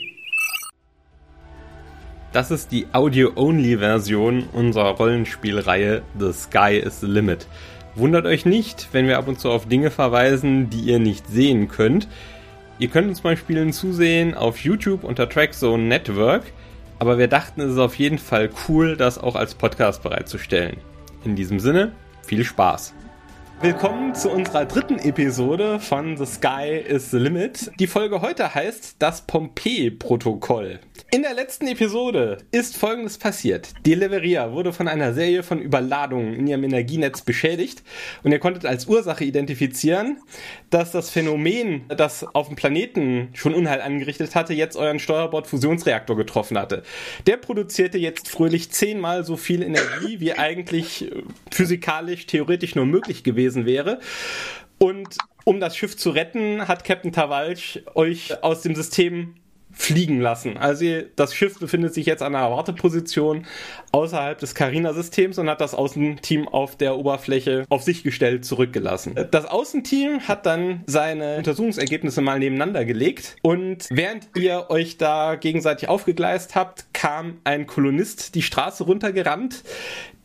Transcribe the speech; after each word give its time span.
Das 2.32 2.52
ist 2.52 2.72
die 2.72 2.88
Audio-Only-Version 2.94 4.44
unserer 4.54 4.92
Rollenspielreihe 4.92 6.04
The 6.18 6.32
Sky 6.32 6.78
is 6.78 7.02
the 7.02 7.08
Limit. 7.08 7.48
Wundert 7.96 8.26
euch 8.26 8.46
nicht, 8.46 8.88
wenn 8.94 9.08
wir 9.08 9.18
ab 9.18 9.28
und 9.28 9.42
zu 9.42 9.50
auf 9.50 9.68
Dinge 9.68 9.92
verweisen, 9.92 10.70
die 10.70 10.80
ihr 10.82 11.00
nicht 11.00 11.28
sehen 11.28 11.68
könnt. 11.68 12.08
Ihr 12.80 12.88
könnt 12.88 13.10
uns 13.10 13.20
beim 13.20 13.36
Spielen 13.36 13.74
zusehen 13.74 14.36
auf 14.36 14.60
YouTube 14.60 15.04
unter 15.04 15.28
Trackzone 15.28 15.84
Network, 15.84 16.44
aber 17.00 17.18
wir 17.18 17.28
dachten, 17.28 17.62
es 17.62 17.74
ist 17.74 17.80
auf 17.80 17.96
jeden 17.96 18.18
Fall 18.18 18.50
cool, 18.68 18.98
das 18.98 19.18
auch 19.18 19.36
als 19.36 19.56
Podcast 19.56 20.04
bereitzustellen. 20.04 20.78
In 21.24 21.36
diesem 21.36 21.60
Sinne, 21.60 21.94
viel 22.24 22.44
Spaß! 22.44 22.94
Willkommen 23.60 24.14
zu 24.14 24.30
unserer 24.30 24.66
dritten 24.66 25.00
Episode 25.00 25.80
von 25.80 26.16
The 26.16 26.28
Sky 26.28 26.78
is 26.88 27.10
the 27.10 27.18
Limit. 27.18 27.72
Die 27.80 27.88
Folge 27.88 28.22
heute 28.22 28.54
heißt 28.54 28.98
das 29.00 29.22
Pompeii-Protokoll. 29.22 30.80
In 31.10 31.24
der 31.24 31.34
letzten 31.34 31.66
Episode 31.66 32.38
ist 32.52 32.78
Folgendes 32.78 33.18
passiert. 33.18 33.70
Die 33.86 33.96
Leveria 33.96 34.52
wurde 34.52 34.74
von 34.74 34.88
einer 34.88 35.14
Serie 35.14 35.42
von 35.42 35.60
Überladungen 35.60 36.36
in 36.36 36.46
ihrem 36.46 36.66
Energienetz 36.66 37.22
beschädigt 37.22 37.82
und 38.24 38.32
ihr 38.32 38.38
konntet 38.38 38.66
als 38.68 38.86
Ursache 38.86 39.24
identifizieren, 39.24 40.18
dass 40.70 40.92
das 40.92 41.10
Phänomen, 41.10 41.86
das 41.88 42.24
auf 42.36 42.48
dem 42.48 42.58
Planeten 42.58 43.30
schon 43.34 43.56
Unheil 43.56 43.82
angerichtet 43.82 44.36
hatte, 44.36 44.54
jetzt 44.54 44.78
euren 44.78 45.00
Steuerbord-Fusionsreaktor 45.00 46.16
getroffen 46.16 46.60
hatte. 46.60 46.84
Der 47.26 47.38
produzierte 47.38 47.98
jetzt 47.98 48.30
fröhlich 48.30 48.70
zehnmal 48.70 49.24
so 49.24 49.36
viel 49.36 49.64
Energie, 49.64 50.20
wie 50.20 50.34
eigentlich 50.34 51.12
äh, 51.12 51.24
physikalisch, 51.52 52.28
theoretisch 52.28 52.76
nur 52.76 52.86
möglich 52.86 53.24
gewesen 53.24 53.47
wäre. 53.56 54.00
Und 54.80 55.18
um 55.46 55.60
das 55.60 55.76
Schiff 55.76 55.98
zu 55.98 56.10
retten, 56.12 56.68
hat 56.68 56.84
Captain 56.84 57.12
Tavalch 57.12 57.82
euch 57.96 58.44
aus 58.44 58.62
dem 58.62 58.76
System 58.76 59.36
fliegen 59.78 60.20
lassen. 60.20 60.58
Also 60.58 60.86
das 61.16 61.34
Schiff 61.34 61.60
befindet 61.60 61.94
sich 61.94 62.06
jetzt 62.06 62.24
an 62.24 62.36
einer 62.36 62.52
Warteposition 62.52 63.46
außerhalb 63.92 64.38
des 64.40 64.56
Carina-Systems 64.56 65.38
und 65.38 65.50
hat 65.50 65.62
das 65.62 65.74
Außenteam 65.74 66.48
auf 66.48 66.76
der 66.76 66.98
Oberfläche 66.98 67.66
auf 67.70 67.84
sich 67.84 68.04
gestellt 68.04 68.44
zurückgelassen. 68.44 69.16
Das 69.32 69.46
Außenteam 69.46 70.28
hat 70.28 70.46
dann 70.46 70.84
seine 70.88 71.38
Untersuchungsergebnisse 71.38 72.22
mal 72.22 72.40
nebeneinander 72.40 72.86
gelegt 72.86 73.36
und 73.44 73.86
während 73.90 74.30
ihr 74.36 74.66
euch 74.70 74.98
da 74.98 75.36
gegenseitig 75.36 75.88
aufgegleist 75.90 76.56
habt, 76.56 76.94
kam 76.94 77.38
ein 77.44 77.68
Kolonist 77.68 78.36
die 78.36 78.42
Straße 78.42 78.84
runtergerannt, 78.84 79.64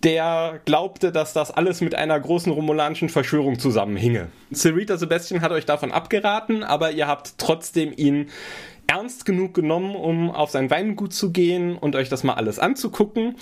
der 0.02 0.60
glaubte, 0.64 1.12
dass 1.12 1.32
das 1.32 1.50
alles 1.50 1.80
mit 1.80 1.94
einer 1.94 2.18
großen 2.18 2.50
romulanischen 2.50 3.08
Verschwörung 3.08 3.58
zusammenhinge. 3.58 4.28
Cerita 4.52 4.96
Sebastian 4.96 5.42
hat 5.42 5.52
euch 5.52 5.64
davon 5.64 5.92
abgeraten, 5.92 6.64
aber 6.64 6.90
ihr 6.90 7.06
habt 7.06 7.34
trotzdem 7.38 7.92
ihn 7.96 8.28
ernst 8.86 9.24
genug 9.24 9.54
genommen, 9.54 9.94
um 9.94 10.30
auf 10.30 10.50
sein 10.50 10.70
Weingut 10.70 11.12
zu 11.12 11.32
gehen 11.32 11.76
und 11.76 11.96
euch 11.96 12.08
das 12.08 12.24
mal 12.24 12.34
alles 12.34 12.58
anzugucken. 12.58 13.36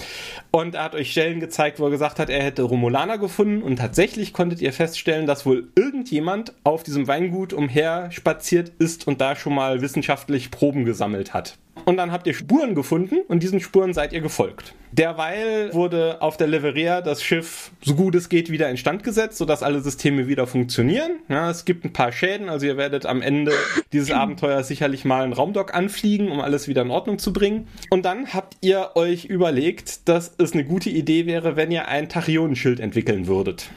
Und 0.50 0.74
er 0.74 0.84
hat 0.84 0.94
euch 0.94 1.10
Stellen 1.10 1.40
gezeigt, 1.40 1.80
wo 1.80 1.84
er 1.84 1.90
gesagt 1.90 2.18
hat, 2.18 2.30
er 2.30 2.42
hätte 2.42 2.62
Romulaner 2.62 3.18
gefunden. 3.18 3.62
Und 3.62 3.76
tatsächlich 3.76 4.32
konntet 4.32 4.60
ihr 4.60 4.72
feststellen, 4.72 5.26
dass 5.26 5.46
wohl 5.46 5.68
irgendjemand 5.74 6.54
auf 6.64 6.82
diesem 6.82 7.08
Weingut 7.08 7.52
umherspaziert 7.52 8.72
ist 8.78 9.06
und 9.06 9.20
da 9.20 9.36
schon 9.36 9.54
mal 9.54 9.82
wissenschaftlich 9.82 10.50
Proben 10.50 10.84
gesammelt 10.84 11.34
hat. 11.34 11.56
Und 11.90 11.96
dann 11.96 12.12
habt 12.12 12.28
ihr 12.28 12.34
Spuren 12.34 12.76
gefunden 12.76 13.16
und 13.26 13.42
diesen 13.42 13.58
Spuren 13.58 13.94
seid 13.94 14.12
ihr 14.12 14.20
gefolgt. 14.20 14.74
Derweil 14.92 15.74
wurde 15.74 16.22
auf 16.22 16.36
der 16.36 16.46
Leveria 16.46 17.00
das 17.00 17.20
Schiff 17.20 17.72
so 17.82 17.96
gut 17.96 18.14
es 18.14 18.28
geht 18.28 18.48
wieder 18.48 18.70
instand 18.70 19.02
gesetzt, 19.02 19.38
sodass 19.38 19.64
alle 19.64 19.80
Systeme 19.80 20.28
wieder 20.28 20.46
funktionieren. 20.46 21.18
Ja, 21.28 21.50
es 21.50 21.64
gibt 21.64 21.84
ein 21.84 21.92
paar 21.92 22.12
Schäden, 22.12 22.48
also 22.48 22.64
ihr 22.64 22.76
werdet 22.76 23.06
am 23.06 23.22
Ende 23.22 23.50
dieses 23.92 24.10
Abenteuers 24.12 24.68
sicherlich 24.68 25.04
mal 25.04 25.24
einen 25.24 25.32
Raumdock 25.32 25.74
anfliegen, 25.74 26.30
um 26.30 26.38
alles 26.38 26.68
wieder 26.68 26.82
in 26.82 26.92
Ordnung 26.92 27.18
zu 27.18 27.32
bringen. 27.32 27.66
Und 27.90 28.04
dann 28.04 28.34
habt 28.34 28.58
ihr 28.60 28.90
euch 28.94 29.24
überlegt, 29.24 30.08
dass 30.08 30.32
es 30.38 30.52
eine 30.52 30.62
gute 30.64 30.90
Idee 30.90 31.26
wäre, 31.26 31.56
wenn 31.56 31.72
ihr 31.72 31.88
ein 31.88 32.08
Tachionenschild 32.08 32.78
entwickeln 32.78 33.26
würdet. 33.26 33.68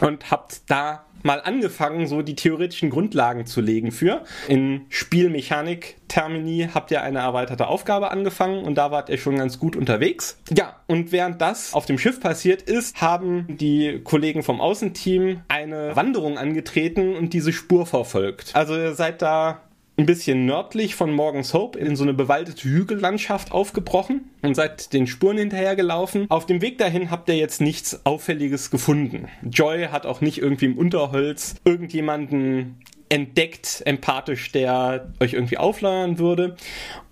Und 0.00 0.30
habt 0.30 0.62
da 0.68 1.05
mal 1.26 1.42
angefangen, 1.42 2.06
so 2.06 2.22
die 2.22 2.36
theoretischen 2.36 2.88
Grundlagen 2.88 3.44
zu 3.44 3.60
legen 3.60 3.92
für. 3.92 4.24
In 4.48 4.86
Spielmechanik-Termini 4.88 6.70
habt 6.72 6.90
ihr 6.90 7.02
eine 7.02 7.18
erweiterte 7.18 7.66
Aufgabe 7.66 8.10
angefangen 8.10 8.64
und 8.64 8.76
da 8.76 8.90
wart 8.90 9.10
ihr 9.10 9.18
schon 9.18 9.36
ganz 9.36 9.58
gut 9.58 9.76
unterwegs. 9.76 10.38
Ja, 10.56 10.76
und 10.86 11.12
während 11.12 11.42
das 11.42 11.74
auf 11.74 11.84
dem 11.84 11.98
Schiff 11.98 12.20
passiert 12.20 12.62
ist, 12.62 13.00
haben 13.02 13.46
die 13.48 14.00
Kollegen 14.02 14.42
vom 14.42 14.60
Außenteam 14.60 15.42
eine 15.48 15.94
Wanderung 15.96 16.38
angetreten 16.38 17.16
und 17.16 17.32
diese 17.32 17.52
Spur 17.52 17.84
verfolgt. 17.86 18.54
Also 18.54 18.76
ihr 18.76 18.94
seid 18.94 19.20
da 19.20 19.60
ein 19.98 20.06
bisschen 20.06 20.44
nördlich 20.44 20.94
von 20.94 21.10
Morgan's 21.10 21.54
Hope 21.54 21.78
in 21.78 21.96
so 21.96 22.02
eine 22.02 22.12
bewaldete 22.12 22.68
Hügellandschaft 22.68 23.52
aufgebrochen 23.52 24.30
und 24.42 24.54
seid 24.54 24.92
den 24.92 25.06
Spuren 25.06 25.38
hinterhergelaufen. 25.38 26.30
Auf 26.30 26.44
dem 26.44 26.60
Weg 26.60 26.78
dahin 26.78 27.10
habt 27.10 27.28
ihr 27.28 27.36
jetzt 27.36 27.60
nichts 27.60 28.04
Auffälliges 28.04 28.70
gefunden. 28.70 29.28
Joy 29.42 29.88
hat 29.90 30.04
auch 30.04 30.20
nicht 30.20 30.38
irgendwie 30.38 30.66
im 30.66 30.76
Unterholz 30.76 31.54
irgendjemanden 31.64 32.76
entdeckt, 33.08 33.82
empathisch, 33.86 34.52
der 34.52 35.12
euch 35.20 35.32
irgendwie 35.32 35.58
aufleuern 35.58 36.18
würde. 36.18 36.56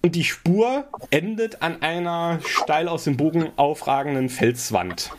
Und 0.02 0.14
die 0.14 0.24
Spur 0.24 0.84
endet 1.10 1.62
an 1.62 1.80
einer 1.80 2.40
steil 2.44 2.88
aus 2.88 3.04
dem 3.04 3.16
Bogen 3.16 3.48
aufragenden 3.56 4.28
Felswand. 4.28 5.10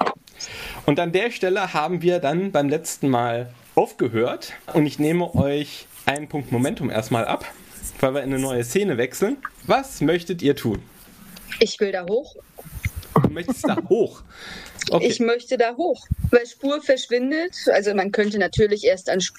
Und 0.85 0.99
an 0.99 1.13
der 1.13 1.31
Stelle 1.31 1.73
haben 1.73 2.01
wir 2.03 2.19
dann 2.19 2.51
beim 2.51 2.69
letzten 2.69 3.09
Mal 3.09 3.49
aufgehört 3.73 4.53
und 4.73 4.85
ich 4.85 4.99
nehme 4.99 5.33
euch 5.35 5.87
einen 6.05 6.27
Punkt 6.27 6.51
Momentum 6.51 6.89
erstmal 6.89 7.25
ab, 7.25 7.45
weil 7.99 8.13
wir 8.13 8.23
in 8.23 8.33
eine 8.33 8.41
neue 8.41 8.63
Szene 8.63 8.97
wechseln. 8.97 9.37
Was 9.65 10.01
möchtet 10.01 10.41
ihr 10.41 10.55
tun? 10.55 10.81
Ich 11.59 11.79
will 11.79 11.91
da 11.91 12.05
hoch. 12.07 12.35
Du 13.23 13.29
möchtest 13.29 13.67
da 13.67 13.77
hoch. 13.89 14.21
Okay. 14.89 15.07
Ich 15.07 15.19
möchte 15.19 15.57
da 15.57 15.75
hoch, 15.75 16.05
weil 16.31 16.45
Spur 16.45 16.81
verschwindet. 16.81 17.55
Also 17.73 17.93
man 17.95 18.11
könnte 18.11 18.37
natürlich 18.37 18.83
erst 18.83 19.09
an 19.09 19.19
Sp 19.19 19.35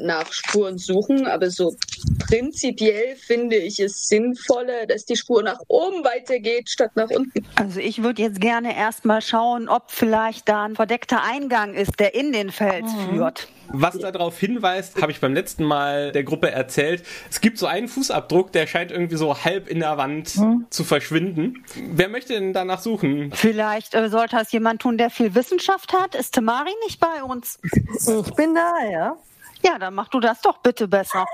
nach 0.00 0.32
Spuren 0.32 0.78
suchen, 0.78 1.26
aber 1.26 1.50
so 1.50 1.74
prinzipiell 2.18 3.16
finde 3.16 3.56
ich 3.56 3.78
es 3.78 4.08
sinnvoller, 4.08 4.86
dass 4.86 5.04
die 5.04 5.16
Spur 5.16 5.42
nach 5.42 5.58
oben 5.68 6.04
weitergeht, 6.04 6.70
statt 6.70 6.92
nach 6.94 7.10
unten. 7.10 7.46
Also 7.56 7.80
ich 7.80 8.02
würde 8.02 8.22
jetzt 8.22 8.40
gerne 8.40 8.76
erstmal 8.76 9.22
schauen, 9.22 9.68
ob 9.68 9.90
vielleicht 9.90 10.48
da 10.48 10.64
ein 10.64 10.74
verdeckter 10.74 11.22
Eingang 11.22 11.74
ist, 11.74 12.00
der 12.00 12.14
in 12.14 12.32
den 12.32 12.50
Fels 12.50 12.90
mhm. 12.92 13.14
führt. 13.14 13.48
Was 13.74 13.98
darauf 13.98 14.38
hinweist, 14.38 15.00
habe 15.00 15.12
ich 15.12 15.20
beim 15.20 15.32
letzten 15.32 15.64
Mal 15.64 16.12
der 16.12 16.24
Gruppe 16.24 16.50
erzählt. 16.50 17.02
Es 17.30 17.40
gibt 17.40 17.56
so 17.56 17.66
einen 17.66 17.88
Fußabdruck, 17.88 18.52
der 18.52 18.66
scheint 18.66 18.90
irgendwie 18.90 19.16
so 19.16 19.44
halb 19.44 19.68
in 19.68 19.80
der 19.80 19.96
Wand 19.96 20.28
hm. 20.30 20.66
zu 20.68 20.84
verschwinden. 20.84 21.64
Wer 21.90 22.08
möchte 22.08 22.34
denn 22.34 22.52
danach 22.52 22.80
suchen? 22.80 23.32
Vielleicht 23.32 23.94
äh, 23.94 24.10
sollte 24.10 24.36
es 24.36 24.52
jemand 24.52 24.61
tun, 24.78 24.98
der 24.98 25.10
viel 25.10 25.34
Wissenschaft 25.34 25.92
hat. 25.92 26.14
Ist 26.14 26.34
Tamari 26.34 26.72
nicht 26.84 27.00
bei 27.00 27.22
uns? 27.22 27.58
Ich 27.62 28.34
bin 28.34 28.54
da, 28.54 28.90
ja. 28.90 29.16
Ja, 29.64 29.78
dann 29.78 29.94
mach 29.94 30.08
du 30.08 30.18
das 30.18 30.40
doch 30.40 30.58
bitte 30.58 30.88
besser. 30.88 31.24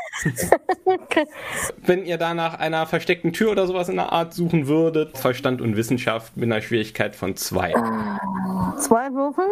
okay. 0.84 1.26
Wenn 1.78 2.04
ihr 2.04 2.18
da 2.18 2.34
nach 2.34 2.58
einer 2.58 2.86
versteckten 2.86 3.32
Tür 3.32 3.52
oder 3.52 3.66
sowas 3.66 3.88
in 3.88 3.96
der 3.96 4.12
Art 4.12 4.34
suchen 4.34 4.66
würdet, 4.66 5.16
Verstand 5.16 5.62
und 5.62 5.76
Wissenschaft 5.76 6.36
mit 6.36 6.44
einer 6.44 6.60
Schwierigkeit 6.60 7.16
von 7.16 7.36
zwei. 7.36 7.72
Zwei 8.78 9.12
Würfel? 9.12 9.46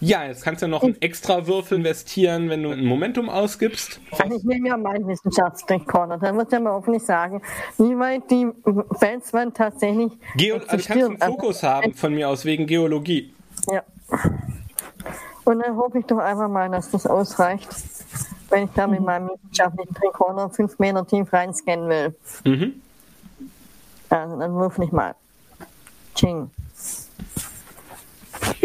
Ja, 0.00 0.24
jetzt 0.24 0.42
kannst 0.44 0.60
du 0.60 0.66
ja 0.66 0.70
noch 0.70 0.82
einen 0.82 1.00
extra 1.00 1.46
Würfel 1.46 1.78
investieren, 1.78 2.50
wenn 2.50 2.62
du 2.62 2.70
ein 2.70 2.84
Momentum 2.84 3.30
ausgibst. 3.30 3.98
Also 4.10 4.36
ich 4.36 4.44
nehme 4.44 4.68
ja 4.68 4.76
meinen 4.76 5.08
Wissenschaftsrekorder. 5.08 6.18
Da 6.18 6.32
muss 6.32 6.46
ich 6.50 6.58
auch 6.58 6.86
nicht 6.86 7.06
sagen, 7.06 7.40
wie 7.78 7.98
weit 7.98 8.30
die 8.30 8.48
Felswand 8.98 9.56
tatsächlich. 9.56 10.12
Geo 10.36 10.56
also 10.56 10.66
kannst 10.66 10.90
einen 10.90 11.18
Fokus 11.18 11.62
haben 11.62 11.94
von 11.94 12.14
mir 12.14 12.28
aus 12.28 12.44
wegen 12.44 12.66
Geologie. 12.66 13.32
Ja. 13.70 13.82
Und 15.44 15.60
dann 15.60 15.76
hoffe 15.76 16.00
ich 16.00 16.06
doch 16.06 16.18
einfach 16.18 16.48
mal, 16.48 16.68
dass 16.68 16.90
das 16.90 17.06
ausreicht, 17.06 17.68
wenn 18.50 18.64
ich 18.64 18.70
da 18.74 18.86
mit 18.86 19.00
mhm. 19.00 19.06
meinem 19.06 19.30
wissenschaftlichen 19.30 19.96
Rekorder 19.96 20.50
fünf 20.50 20.78
Meter 20.78 21.06
tief 21.06 21.32
reinscannen 21.32 21.88
will. 21.88 22.14
Mhm. 22.44 22.82
Also 24.10 24.38
dann 24.38 24.54
würfel 24.54 24.84
ich 24.84 24.92
mal. 24.92 25.14
Ching. 26.14 26.50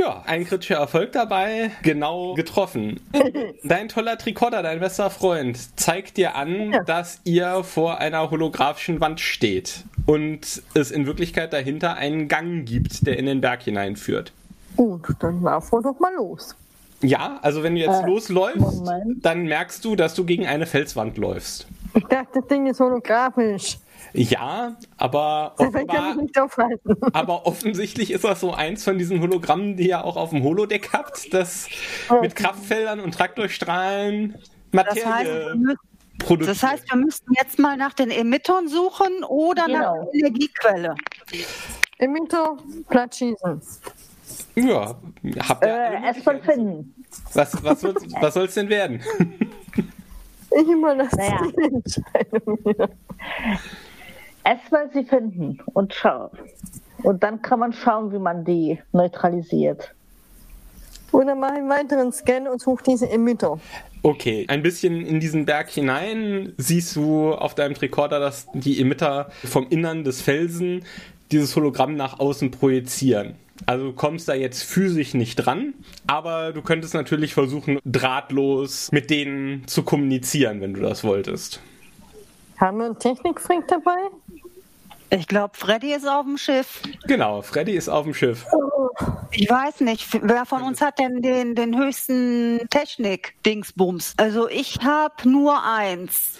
Ja, 0.01 0.23
ein 0.25 0.45
kritischer 0.45 0.77
Erfolg 0.77 1.11
dabei, 1.11 1.69
genau 1.83 2.33
getroffen. 2.33 2.99
Dein 3.63 3.87
toller 3.87 4.17
Tricorder, 4.17 4.63
dein 4.63 4.79
bester 4.79 5.11
Freund, 5.11 5.59
zeigt 5.79 6.17
dir 6.17 6.35
an, 6.35 6.73
ja. 6.73 6.83
dass 6.83 7.19
ihr 7.23 7.63
vor 7.63 7.99
einer 7.99 8.31
holographischen 8.31 8.99
Wand 8.99 9.19
steht 9.19 9.83
und 10.07 10.63
es 10.73 10.89
in 10.89 11.05
Wirklichkeit 11.05 11.53
dahinter 11.53 11.97
einen 11.97 12.27
Gang 12.27 12.65
gibt, 12.65 13.05
der 13.05 13.19
in 13.19 13.27
den 13.27 13.41
Berg 13.41 13.61
hineinführt. 13.61 14.33
Gut, 14.75 15.03
dann 15.19 15.43
laufen 15.43 15.71
wir 15.71 15.81
doch 15.83 15.99
mal 15.99 16.15
los. 16.15 16.55
Ja, 17.01 17.37
also 17.43 17.61
wenn 17.61 17.75
du 17.75 17.81
jetzt 17.81 18.01
äh, 18.01 18.05
losläufst, 18.07 18.59
Moment. 18.59 19.23
dann 19.23 19.43
merkst 19.43 19.85
du, 19.85 19.95
dass 19.95 20.15
du 20.15 20.25
gegen 20.25 20.47
eine 20.47 20.65
Felswand 20.65 21.17
läufst. 21.17 21.67
Ich 21.93 22.05
dachte, 22.05 22.39
das 22.39 22.47
Ding 22.47 22.65
ist 22.65 22.79
holographisch. 22.79 23.77
Ja, 24.13 24.75
aber 24.97 25.53
offenbar, 25.57 26.17
aber 27.13 27.45
offensichtlich 27.45 28.11
ist 28.11 28.23
das 28.23 28.41
so 28.41 28.53
eins 28.53 28.83
von 28.83 28.97
diesen 28.97 29.21
Hologrammen, 29.21 29.77
die 29.77 29.89
ihr 29.89 30.03
auch 30.03 30.17
auf 30.17 30.31
dem 30.31 30.43
Holodeck 30.43 30.91
habt, 30.93 31.33
das 31.33 31.67
okay. 32.09 32.21
mit 32.21 32.35
Kraftfeldern 32.35 32.99
und 32.99 33.13
Traktorstrahlen 33.13 34.35
Materie 34.71 35.55
das 36.27 36.33
heißt, 36.35 36.47
Das 36.47 36.63
heißt, 36.63 36.91
wir 36.91 36.97
müssten 36.97 37.33
jetzt 37.41 37.59
mal 37.59 37.77
nach 37.77 37.93
den 37.93 38.11
Emittern 38.11 38.67
suchen 38.67 39.23
oder 39.27 39.65
genau. 39.65 39.79
nach 39.79 40.05
der 40.11 40.13
Energiequelle. 40.13 40.95
Emitter, 41.97 42.57
platt 42.89 43.15
schießen. 43.15 43.61
Ja, 44.55 44.95
habt 45.47 45.65
ihr 45.65 45.69
äh, 45.69 46.05
erstmal 46.05 46.41
finden. 46.41 46.95
Was, 47.33 47.63
was, 47.63 47.83
was 47.83 48.33
soll 48.33 48.45
es 48.45 48.53
denn 48.53 48.69
werden? 48.69 49.01
ich 50.51 50.67
überlasse 50.67 51.15
naja. 51.15 51.41
die 51.57 51.63
Entscheidung 51.63 52.59
hier. 52.63 52.89
Erstmal 54.43 54.89
sie 54.91 55.03
finden 55.03 55.59
und 55.73 55.93
schauen. 55.93 56.31
Und 57.03 57.23
dann 57.23 57.41
kann 57.41 57.59
man 57.59 57.73
schauen, 57.73 58.11
wie 58.11 58.19
man 58.19 58.45
die 58.45 58.79
neutralisiert. 58.91 59.93
Oder 61.11 61.35
mache 61.35 61.53
einen 61.53 61.69
weiteren 61.69 62.11
Scan 62.11 62.47
und 62.47 62.61
suche 62.61 62.83
diese 62.87 63.09
Emitter. 63.09 63.59
Okay, 64.03 64.45
ein 64.47 64.63
bisschen 64.63 65.05
in 65.05 65.19
diesen 65.19 65.45
Berg 65.45 65.69
hinein 65.69 66.53
siehst 66.57 66.95
du 66.95 67.33
auf 67.33 67.53
deinem 67.53 67.75
Tricorder, 67.75 68.19
dass 68.19 68.47
die 68.53 68.81
Emitter 68.81 69.29
vom 69.43 69.67
Innern 69.69 70.03
des 70.03 70.21
Felsen 70.21 70.83
dieses 71.31 71.55
Hologramm 71.55 71.95
nach 71.95 72.19
außen 72.19 72.49
projizieren. 72.51 73.35
Also 73.67 73.85
du 73.85 73.93
kommst 73.93 74.27
da 74.27 74.33
jetzt 74.33 74.63
physisch 74.63 75.13
nicht 75.13 75.35
dran, 75.35 75.75
aber 76.07 76.51
du 76.51 76.61
könntest 76.61 76.93
natürlich 76.95 77.33
versuchen, 77.33 77.77
drahtlos 77.85 78.91
mit 78.91 79.09
denen 79.09 79.67
zu 79.67 79.83
kommunizieren, 79.83 80.61
wenn 80.61 80.73
du 80.73 80.81
das 80.81 81.03
wolltest. 81.03 81.61
Haben 82.57 82.77
wir 82.77 82.85
einen 82.85 82.99
Technikfreak 82.99 83.67
dabei? 83.67 83.97
Ich 85.13 85.27
glaube, 85.27 85.57
Freddy 85.57 85.93
ist 85.93 86.07
auf 86.07 86.25
dem 86.25 86.37
Schiff. 86.37 86.81
Genau, 87.05 87.41
Freddy 87.41 87.73
ist 87.73 87.89
auf 87.89 88.05
dem 88.05 88.13
Schiff. 88.13 88.45
Ich 89.31 89.49
weiß 89.49 89.81
nicht, 89.81 90.07
wer 90.21 90.45
von 90.45 90.63
uns 90.63 90.79
hat 90.79 90.99
denn 90.99 91.21
den, 91.21 91.53
den 91.53 91.77
höchsten 91.77 92.61
Technik-Dingsbums? 92.69 94.13
Also 94.15 94.47
ich 94.47 94.79
habe 94.81 95.29
nur 95.29 95.63
eins. 95.65 96.37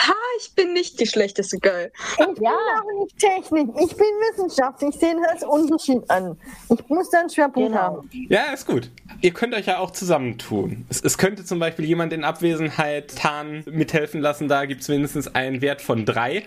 Ha, 0.00 0.14
ich 0.40 0.52
bin 0.54 0.72
nicht 0.72 0.98
die 1.00 1.06
schlechteste 1.06 1.58
Geil. 1.58 1.92
Ich 2.14 2.18
ja. 2.18 2.26
bin 2.26 2.46
auch 2.46 3.00
nicht 3.00 3.18
Technik. 3.18 3.68
Ich 3.80 3.96
bin 3.96 4.06
Wissenschaft. 4.30 4.82
Ich 4.82 4.96
sehe 4.96 5.14
das 5.14 5.32
als 5.32 5.44
Unterschied 5.44 6.08
an. 6.10 6.36
Ich 6.70 6.88
muss 6.88 7.10
da 7.10 7.20
einen 7.20 7.30
Schwerpunkt 7.30 7.70
genau. 7.70 7.80
haben. 7.80 8.10
Ja, 8.28 8.52
ist 8.52 8.66
gut. 8.66 8.90
Ihr 9.20 9.32
könnt 9.32 9.54
euch 9.54 9.66
ja 9.66 9.78
auch 9.78 9.92
zusammentun. 9.92 10.86
Es, 10.88 11.00
es 11.00 11.18
könnte 11.18 11.44
zum 11.44 11.58
Beispiel 11.58 11.84
jemand 11.84 12.12
in 12.12 12.24
Abwesenheit 12.24 13.16
Tarn 13.16 13.64
mithelfen 13.70 14.20
lassen. 14.20 14.48
Da 14.48 14.66
gibt 14.66 14.82
es 14.82 14.88
mindestens 14.88 15.34
einen 15.34 15.60
Wert 15.62 15.82
von 15.82 16.04
drei. 16.04 16.44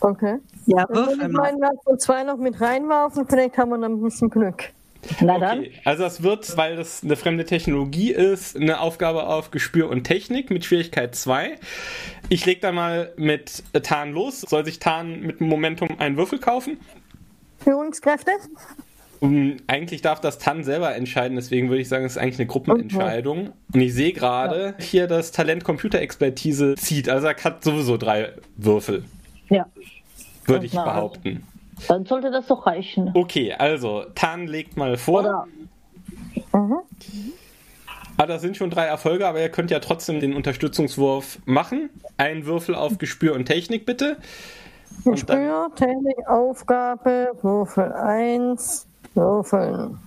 Okay. 0.00 0.38
Ja, 0.66 0.84
Dann 0.86 0.96
würde 0.96 1.26
ich 1.26 1.32
meinen 1.32 1.60
von 1.84 1.98
zwei 1.98 2.22
noch 2.24 2.36
mit 2.36 2.60
reinwerfen. 2.60 3.26
Vielleicht 3.26 3.56
haben 3.56 3.70
wir 3.70 3.78
dann 3.78 3.92
ein 3.92 4.02
bisschen 4.02 4.28
Glück. 4.30 4.72
Na 5.20 5.38
dann. 5.38 5.60
Okay. 5.60 5.72
Also 5.84 6.02
das 6.02 6.22
wird, 6.22 6.56
weil 6.56 6.76
das 6.76 7.02
eine 7.02 7.16
fremde 7.16 7.44
Technologie 7.44 8.12
ist, 8.12 8.56
eine 8.56 8.80
Aufgabe 8.80 9.26
auf 9.26 9.50
Gespür 9.50 9.88
und 9.88 10.04
Technik 10.04 10.50
mit 10.50 10.64
Schwierigkeit 10.64 11.14
2. 11.14 11.56
Ich 12.28 12.44
leg 12.46 12.60
da 12.60 12.72
mal 12.72 13.12
mit 13.16 13.62
Tarn 13.82 14.12
los. 14.12 14.40
Soll 14.40 14.64
sich 14.64 14.78
Tarn 14.78 15.20
mit 15.20 15.40
Momentum 15.40 15.88
einen 15.98 16.16
Würfel 16.16 16.38
kaufen? 16.38 16.78
Führungskräfte? 17.60 18.32
Um, 19.20 19.56
eigentlich 19.66 20.02
darf 20.02 20.20
das 20.20 20.38
Tan 20.38 20.62
selber 20.62 20.94
entscheiden, 20.94 21.36
deswegen 21.36 21.70
würde 21.70 21.80
ich 21.80 21.88
sagen, 21.88 22.04
es 22.04 22.12
ist 22.12 22.18
eigentlich 22.18 22.38
eine 22.38 22.46
Gruppenentscheidung. 22.46 23.52
Und 23.72 23.80
ich 23.80 23.94
sehe 23.94 24.12
gerade 24.12 24.74
ja. 24.78 24.84
hier, 24.84 25.06
dass 25.06 25.32
Talent 25.32 25.64
Computerexpertise 25.64 26.74
zieht. 26.74 27.08
Also 27.08 27.28
er 27.28 27.36
hat 27.36 27.64
sowieso 27.64 27.96
drei 27.96 28.32
Würfel. 28.56 29.04
Ja. 29.48 29.66
Würde 30.44 30.66
ich 30.66 30.72
behaupten. 30.72 31.46
Dann 31.88 32.06
sollte 32.06 32.30
das 32.30 32.46
doch 32.46 32.66
reichen. 32.66 33.10
Okay, 33.14 33.52
also 33.52 34.04
Tan 34.14 34.46
legt 34.46 34.76
mal 34.76 34.96
vor. 34.96 35.20
Oder. 35.20 35.46
Mhm. 36.52 36.78
Ah, 38.18 38.24
das 38.24 38.40
sind 38.40 38.56
schon 38.56 38.70
drei 38.70 38.86
Erfolge, 38.86 39.26
aber 39.26 39.42
ihr 39.42 39.50
könnt 39.50 39.70
ja 39.70 39.78
trotzdem 39.78 40.20
den 40.20 40.34
Unterstützungswurf 40.34 41.38
machen. 41.44 41.90
Ein 42.16 42.46
Würfel 42.46 42.74
auf 42.74 42.96
Gespür 42.96 43.34
und 43.34 43.44
Technik, 43.44 43.84
bitte. 43.84 44.16
Gespür, 45.04 45.70
Technik, 45.76 46.26
Aufgabe, 46.26 47.32
Würfel 47.42 47.92
1, 47.92 48.86
Würfeln. 49.14 49.98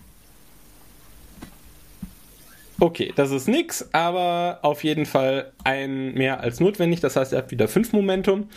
Okay, 2.82 3.12
das 3.16 3.32
ist 3.32 3.48
nix, 3.48 3.90
aber 3.92 4.60
auf 4.62 4.84
jeden 4.84 5.06
Fall 5.06 5.52
ein 5.64 6.14
mehr 6.14 6.40
als 6.40 6.60
notwendig. 6.60 7.02
Das 7.02 7.16
heißt, 7.16 7.34
ihr 7.34 7.38
habt 7.38 7.52
wieder 7.52 7.68
fünf 7.68 7.92
Momentum. 7.92 8.50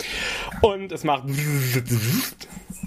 Und 0.61 0.93
es 0.93 1.03
macht. 1.03 1.25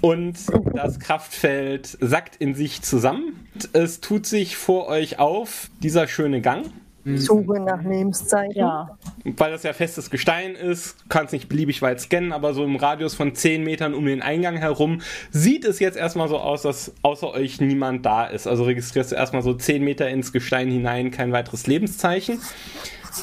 Und 0.00 0.36
das 0.74 0.98
Kraftfeld 0.98 1.98
sackt 2.00 2.36
in 2.36 2.54
sich 2.54 2.82
zusammen. 2.82 3.48
Es 3.72 4.00
tut 4.00 4.26
sich 4.26 4.56
vor 4.56 4.86
euch 4.88 5.18
auf 5.18 5.70
dieser 5.82 6.08
schöne 6.08 6.40
Gang. 6.40 6.66
Mhm. 7.06 7.18
Suche 7.18 7.60
nach 7.60 7.84
Lebenszeichen. 7.84 8.58
Ja. 8.58 8.98
Weil 9.24 9.52
das 9.52 9.62
ja 9.62 9.72
festes 9.72 10.10
Gestein 10.10 10.56
ist, 10.56 11.08
kann 11.08 11.26
es 11.26 11.32
nicht 11.32 11.48
beliebig 11.48 11.80
weit 11.80 12.00
scannen, 12.00 12.32
aber 12.32 12.52
so 12.52 12.64
im 12.64 12.74
Radius 12.74 13.14
von 13.14 13.32
10 13.32 13.62
Metern 13.62 13.94
um 13.94 14.06
den 14.06 14.22
Eingang 14.22 14.56
herum 14.56 15.00
sieht 15.30 15.64
es 15.64 15.78
jetzt 15.78 15.96
erstmal 15.96 16.28
so 16.28 16.38
aus, 16.38 16.62
dass 16.62 16.92
außer 17.02 17.30
euch 17.30 17.60
niemand 17.60 18.04
da 18.04 18.26
ist. 18.26 18.48
Also 18.48 18.64
registrierst 18.64 19.12
du 19.12 19.16
erstmal 19.16 19.42
so 19.42 19.54
10 19.54 19.84
Meter 19.84 20.08
ins 20.08 20.32
Gestein 20.32 20.68
hinein 20.68 21.12
kein 21.12 21.30
weiteres 21.30 21.68
Lebenszeichen. 21.68 22.40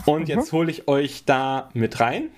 Und 0.05 0.29
jetzt 0.29 0.53
mhm. 0.53 0.57
hole 0.57 0.71
ich 0.71 0.87
euch 0.87 1.25
da 1.25 1.69
mit 1.73 1.99
rein. 1.99 2.29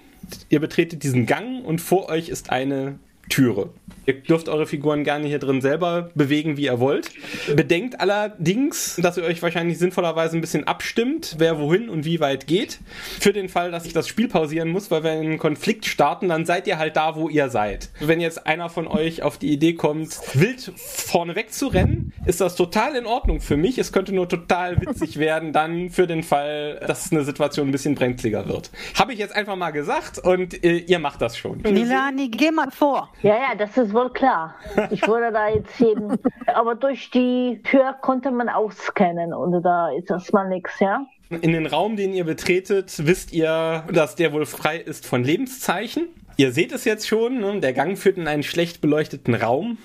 Ihr 0.50 0.60
betretet 0.60 1.04
diesen 1.04 1.28
Gang 1.28 1.64
und 1.64 1.80
vor 1.80 2.10
euch 2.10 2.30
ist 2.30 2.50
eine 2.50 2.98
Türe. 3.30 3.70
Ihr 4.06 4.22
dürft 4.22 4.50
eure 4.50 4.68
Figuren 4.68 5.04
gerne 5.04 5.28
hier 5.28 5.40
drin 5.40 5.62
selber 5.62 6.12
bewegen, 6.14 6.58
wie 6.58 6.66
ihr 6.66 6.80
wollt. 6.80 7.10
Bedenkt 7.56 8.00
allerdings, 8.00 9.00
dass 9.02 9.18
ihr 9.18 9.24
euch 9.24 9.42
wahrscheinlich 9.42 9.80
sinnvollerweise 9.80 10.38
ein 10.38 10.42
bisschen 10.42 10.66
abstimmt, 10.66 11.36
wer 11.40 11.60
wohin 11.60 11.90
und 11.90 12.06
wie 12.06 12.20
weit 12.20 12.46
geht. 12.46 12.80
Für 13.20 13.34
den 13.34 13.50
Fall, 13.50 13.72
dass 13.72 13.86
ich 13.86 13.94
das 13.94 14.08
Spiel 14.08 14.28
pausieren 14.28 14.70
muss, 14.70 14.92
weil 14.92 15.04
wir 15.04 15.12
einen 15.12 15.40
Konflikt 15.40 15.88
starten, 15.88 16.30
dann 16.30 16.46
seid 16.46 16.68
ihr 16.68 16.78
halt 16.78 16.96
da, 16.98 17.16
wo 17.16 17.30
ihr 17.30 17.50
seid. 17.50 17.90
Wenn 18.00 18.22
jetzt 18.22 18.46
einer 18.46 18.70
von 18.70 18.88
euch 18.88 19.24
auf 19.24 19.40
die 19.40 19.52
Idee 19.52 19.74
kommt, 19.74 20.20
wild 20.36 20.72
vorne 20.76 21.36
weg 21.36 21.52
zu 21.52 21.68
rennen, 21.68 22.14
ist 22.26 22.42
das 22.42 22.56
total 22.56 22.96
in 22.96 23.08
Ordnung 23.08 23.42
für 23.42 23.58
mich. 23.58 23.80
Es 23.80 23.92
könnte 23.92 24.14
nur 24.14 24.30
total 24.30 24.80
witzig 24.82 25.18
werden, 25.20 25.52
dann 25.52 25.90
für 25.90 26.06
den 26.06 26.22
Fall, 26.22 26.80
dass 26.86 27.12
eine 27.12 27.24
Situation 27.24 27.70
ein 27.70 27.72
bisschen 27.72 27.96
brenzliger 27.96 28.48
wird. 28.48 28.70
Habe 28.94 29.14
ich 29.14 29.20
jetzt 29.20 29.36
einfach 29.36 29.56
mal 29.56 29.72
gesagt 29.72 30.20
und 30.20 30.64
äh, 30.64 30.78
ihr 30.78 31.00
macht 31.00 31.22
das 31.22 31.38
schon. 31.38 31.62
Milani, 31.64 32.30
geh 32.30 32.52
mal 32.52 32.70
vor. 32.70 33.12
Ja, 33.22 33.36
ja, 33.36 33.56
das 33.58 33.78
ist 33.78 33.94
wohl 33.94 34.12
klar. 34.12 34.56
Ich 34.92 35.08
würde 35.08 35.32
da 35.32 35.50
jetzt 35.50 35.82
eben, 35.82 36.18
aber 36.48 36.76
durch 36.76 37.10
die 37.12 37.62
Tür 37.64 37.96
konnte 38.02 38.32
man 38.32 38.50
auch 38.50 38.72
scannen 38.72 39.34
und 39.34 39.64
da 39.64 39.90
ist 39.90 40.10
erstmal 40.10 40.48
nichts, 40.50 40.80
ja? 40.80 41.06
In 41.30 41.54
den 41.54 41.66
Raum, 41.66 41.96
den 41.96 42.14
ihr 42.14 42.26
betretet, 42.26 42.94
wisst 43.08 43.34
ihr, 43.34 43.84
dass 43.92 44.16
der 44.16 44.32
wohl 44.32 44.46
frei 44.46 44.78
ist 44.78 45.08
von 45.08 45.24
Lebenszeichen. 45.24 46.08
Ihr 46.38 46.52
seht 46.52 46.72
es 46.72 46.86
jetzt 46.86 47.08
schon, 47.08 47.40
ne? 47.40 47.60
der 47.62 47.74
Gang 47.74 47.98
führt 47.98 48.18
in 48.18 48.28
einen 48.28 48.44
schlecht 48.44 48.82
beleuchteten 48.82 49.34
Raum. 49.34 49.78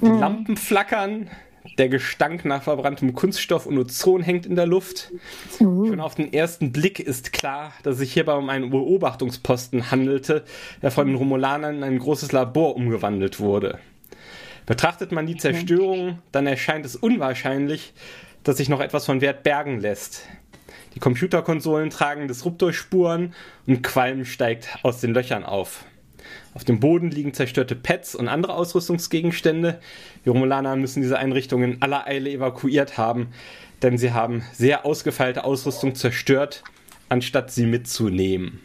Die 0.00 0.08
mhm. 0.08 0.20
Lampen 0.20 0.56
flackern, 0.56 1.30
der 1.78 1.88
Gestank 1.88 2.44
nach 2.44 2.62
verbranntem 2.62 3.14
Kunststoff 3.14 3.66
und 3.66 3.78
Ozon 3.78 4.22
hängt 4.22 4.46
in 4.46 4.56
der 4.56 4.66
Luft. 4.66 5.10
Mhm. 5.58 5.86
Schon 5.86 6.00
auf 6.00 6.14
den 6.14 6.32
ersten 6.32 6.72
Blick 6.72 7.00
ist 7.00 7.32
klar, 7.32 7.72
dass 7.82 7.94
es 7.94 8.00
sich 8.00 8.12
hierbei 8.12 8.34
um 8.34 8.48
einen 8.48 8.70
Beobachtungsposten 8.70 9.90
handelte, 9.90 10.44
der 10.82 10.90
von 10.90 11.06
den 11.06 11.16
Romulanern 11.16 11.76
in 11.76 11.82
ein 11.82 11.98
großes 11.98 12.32
Labor 12.32 12.76
umgewandelt 12.76 13.40
wurde. 13.40 13.78
Betrachtet 14.66 15.12
man 15.12 15.26
die 15.26 15.36
Zerstörung, 15.36 16.18
dann 16.30 16.46
erscheint 16.46 16.86
es 16.86 16.94
unwahrscheinlich, 16.94 17.94
dass 18.44 18.58
sich 18.58 18.68
noch 18.68 18.80
etwas 18.80 19.06
von 19.06 19.20
Wert 19.20 19.42
bergen 19.42 19.80
lässt. 19.80 20.26
Die 20.94 21.00
Computerkonsolen 21.00 21.90
tragen 21.90 22.28
Disruptorspuren 22.28 23.34
und 23.66 23.82
Qualm 23.82 24.24
steigt 24.24 24.68
aus 24.82 25.00
den 25.00 25.14
Löchern 25.14 25.44
auf. 25.44 25.84
Auf 26.54 26.64
dem 26.64 26.80
Boden 26.80 27.10
liegen 27.10 27.34
zerstörte 27.34 27.74
Pets 27.74 28.14
und 28.14 28.28
andere 28.28 28.54
Ausrüstungsgegenstände. 28.54 29.80
Die 30.24 30.28
Romulaner 30.28 30.76
müssen 30.76 31.02
diese 31.02 31.18
Einrichtungen 31.18 31.74
in 31.74 31.82
aller 31.82 32.06
Eile 32.06 32.30
evakuiert 32.30 32.98
haben, 32.98 33.28
denn 33.82 33.98
sie 33.98 34.12
haben 34.12 34.42
sehr 34.52 34.84
ausgefeilte 34.86 35.44
Ausrüstung 35.44 35.94
zerstört, 35.94 36.62
anstatt 37.08 37.50
sie 37.50 37.66
mitzunehmen. 37.66 38.60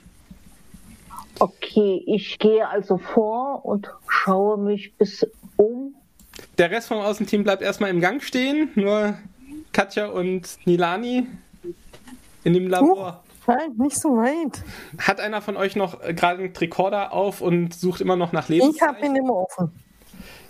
Okay, 1.40 2.04
ich 2.08 2.40
gehe 2.40 2.68
also 2.68 2.98
vor 2.98 3.64
und 3.64 3.92
schaue 4.08 4.58
mich 4.58 4.96
bis 4.96 5.28
um. 5.56 5.94
Der 6.58 6.72
Rest 6.72 6.88
vom 6.88 6.98
Außenteam 6.98 7.44
bleibt 7.44 7.62
erstmal 7.62 7.92
im 7.92 8.02
Gang 8.02 8.24
stehen, 8.24 8.70
nur 8.76 9.16
Katja 9.72 10.08
und 10.08 10.58
Nilani 10.66 11.28
in 12.44 12.54
dem 12.54 12.68
Labor. 12.68 13.24
Nein, 13.48 13.72
nicht 13.78 13.98
so 13.98 14.10
weit. 14.10 14.62
Hat 15.00 15.20
einer 15.22 15.42
von 15.42 15.56
euch 15.58 15.76
noch 15.76 16.04
äh, 16.04 16.14
gerade 16.14 16.44
einen 16.44 16.54
Tricorder 16.54 17.14
auf 17.14 17.42
und 17.42 17.74
sucht 17.74 18.02
immer 18.02 18.18
noch 18.18 18.34
nach 18.34 18.50
Lebenszeichen? 18.50 18.76
Ich 18.76 18.82
habe 18.82 19.06
ihn 19.06 19.16
immer 19.16 19.36
offen. 19.36 19.72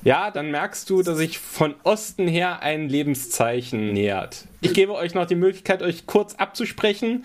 Ja, 0.03 0.31
dann 0.31 0.51
merkst 0.51 0.89
du, 0.89 1.01
dass 1.03 1.17
sich 1.17 1.37
von 1.37 1.75
Osten 1.83 2.27
her 2.27 2.61
ein 2.61 2.89
Lebenszeichen 2.89 3.93
nähert. 3.93 4.45
Ich 4.61 4.73
gebe 4.73 4.93
euch 4.93 5.13
noch 5.13 5.25
die 5.25 5.35
Möglichkeit, 5.35 5.81
euch 5.81 6.05
kurz 6.07 6.35
abzusprechen. 6.35 7.23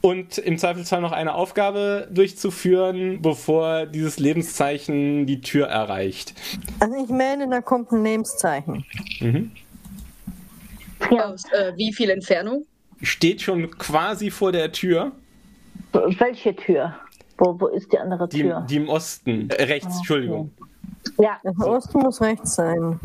und 0.00 0.36
im 0.36 0.58
Zweifelsfall 0.58 1.00
noch 1.00 1.12
eine 1.12 1.34
Aufgabe 1.34 2.08
durchzuführen, 2.10 3.22
bevor 3.22 3.86
dieses 3.86 4.18
Lebenszeichen 4.18 5.24
die 5.24 5.40
Tür 5.40 5.68
erreicht. 5.68 6.34
Also 6.78 7.02
ich 7.02 7.08
meine, 7.08 7.48
da 7.48 7.62
kommt 7.62 7.90
ein 7.90 8.04
Lebenszeichen. 8.04 8.84
Mhm. 9.20 9.52
Ja. 11.10 11.32
Aus 11.32 11.44
äh, 11.52 11.72
wie 11.76 11.90
viel 11.94 12.10
Entfernung? 12.10 12.66
Steht 13.02 13.42
schon 13.42 13.70
quasi 13.78 14.30
vor 14.30 14.52
der 14.52 14.72
Tür. 14.72 15.12
Welche 15.92 16.54
Tür? 16.56 16.94
Wo, 17.38 17.60
wo 17.60 17.66
ist 17.66 17.92
die 17.92 17.98
andere 17.98 18.28
Tür? 18.28 18.60
Die, 18.62 18.74
die 18.74 18.76
im 18.82 18.88
Osten. 18.88 19.50
Äh, 19.50 19.64
rechts, 19.64 19.86
okay. 19.86 19.96
Entschuldigung. 19.98 20.50
Ja. 21.18 21.38
Der 21.44 21.52
Osten 21.66 21.98
muss 21.98 22.20
rechts 22.20 22.54
sein. 22.54 22.98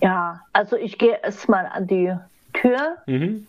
Ja, 0.00 0.40
also 0.52 0.76
ich 0.76 0.98
gehe 0.98 1.18
erstmal 1.22 1.66
an 1.66 1.86
die 1.86 2.12
Tür. 2.52 2.96
Mhm. 3.06 3.46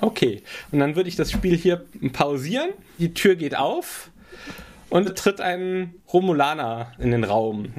Okay, 0.00 0.42
und 0.72 0.80
dann 0.80 0.96
würde 0.96 1.08
ich 1.08 1.16
das 1.16 1.30
Spiel 1.30 1.56
hier 1.56 1.84
pausieren. 2.12 2.70
Die 2.98 3.14
Tür 3.14 3.36
geht 3.36 3.56
auf 3.56 4.10
und 4.90 5.16
tritt 5.16 5.40
ein 5.40 5.94
Romulaner 6.12 6.92
in 6.98 7.10
den 7.10 7.24
Raum. 7.24 7.74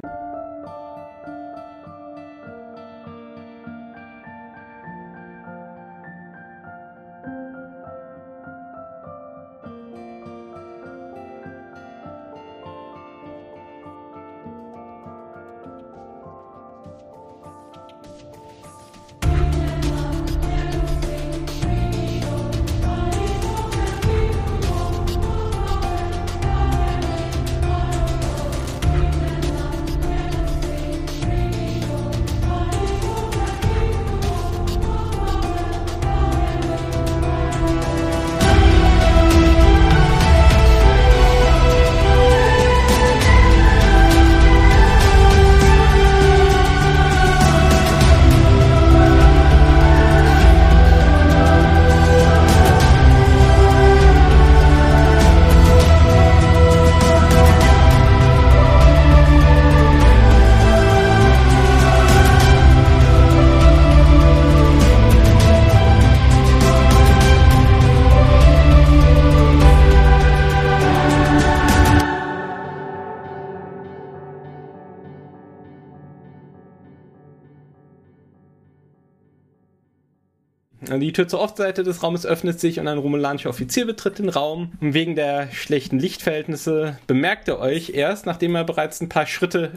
Tür 81.18 81.26
zur 81.26 81.40
Ostseite 81.40 81.82
des 81.82 82.04
Raumes 82.04 82.24
öffnet 82.24 82.60
sich 82.60 82.78
und 82.78 82.86
ein 82.86 82.96
romulanischer 82.96 83.50
Offizier 83.50 83.84
betritt 83.86 84.20
den 84.20 84.28
Raum. 84.28 84.70
Wegen 84.78 85.16
der 85.16 85.50
schlechten 85.50 85.98
Lichtverhältnisse 85.98 86.96
bemerkt 87.08 87.48
er 87.48 87.58
euch 87.58 87.90
erst, 87.90 88.24
nachdem 88.24 88.54
er 88.54 88.62
bereits 88.62 89.00
ein 89.00 89.08
paar 89.08 89.26
Schritte 89.26 89.72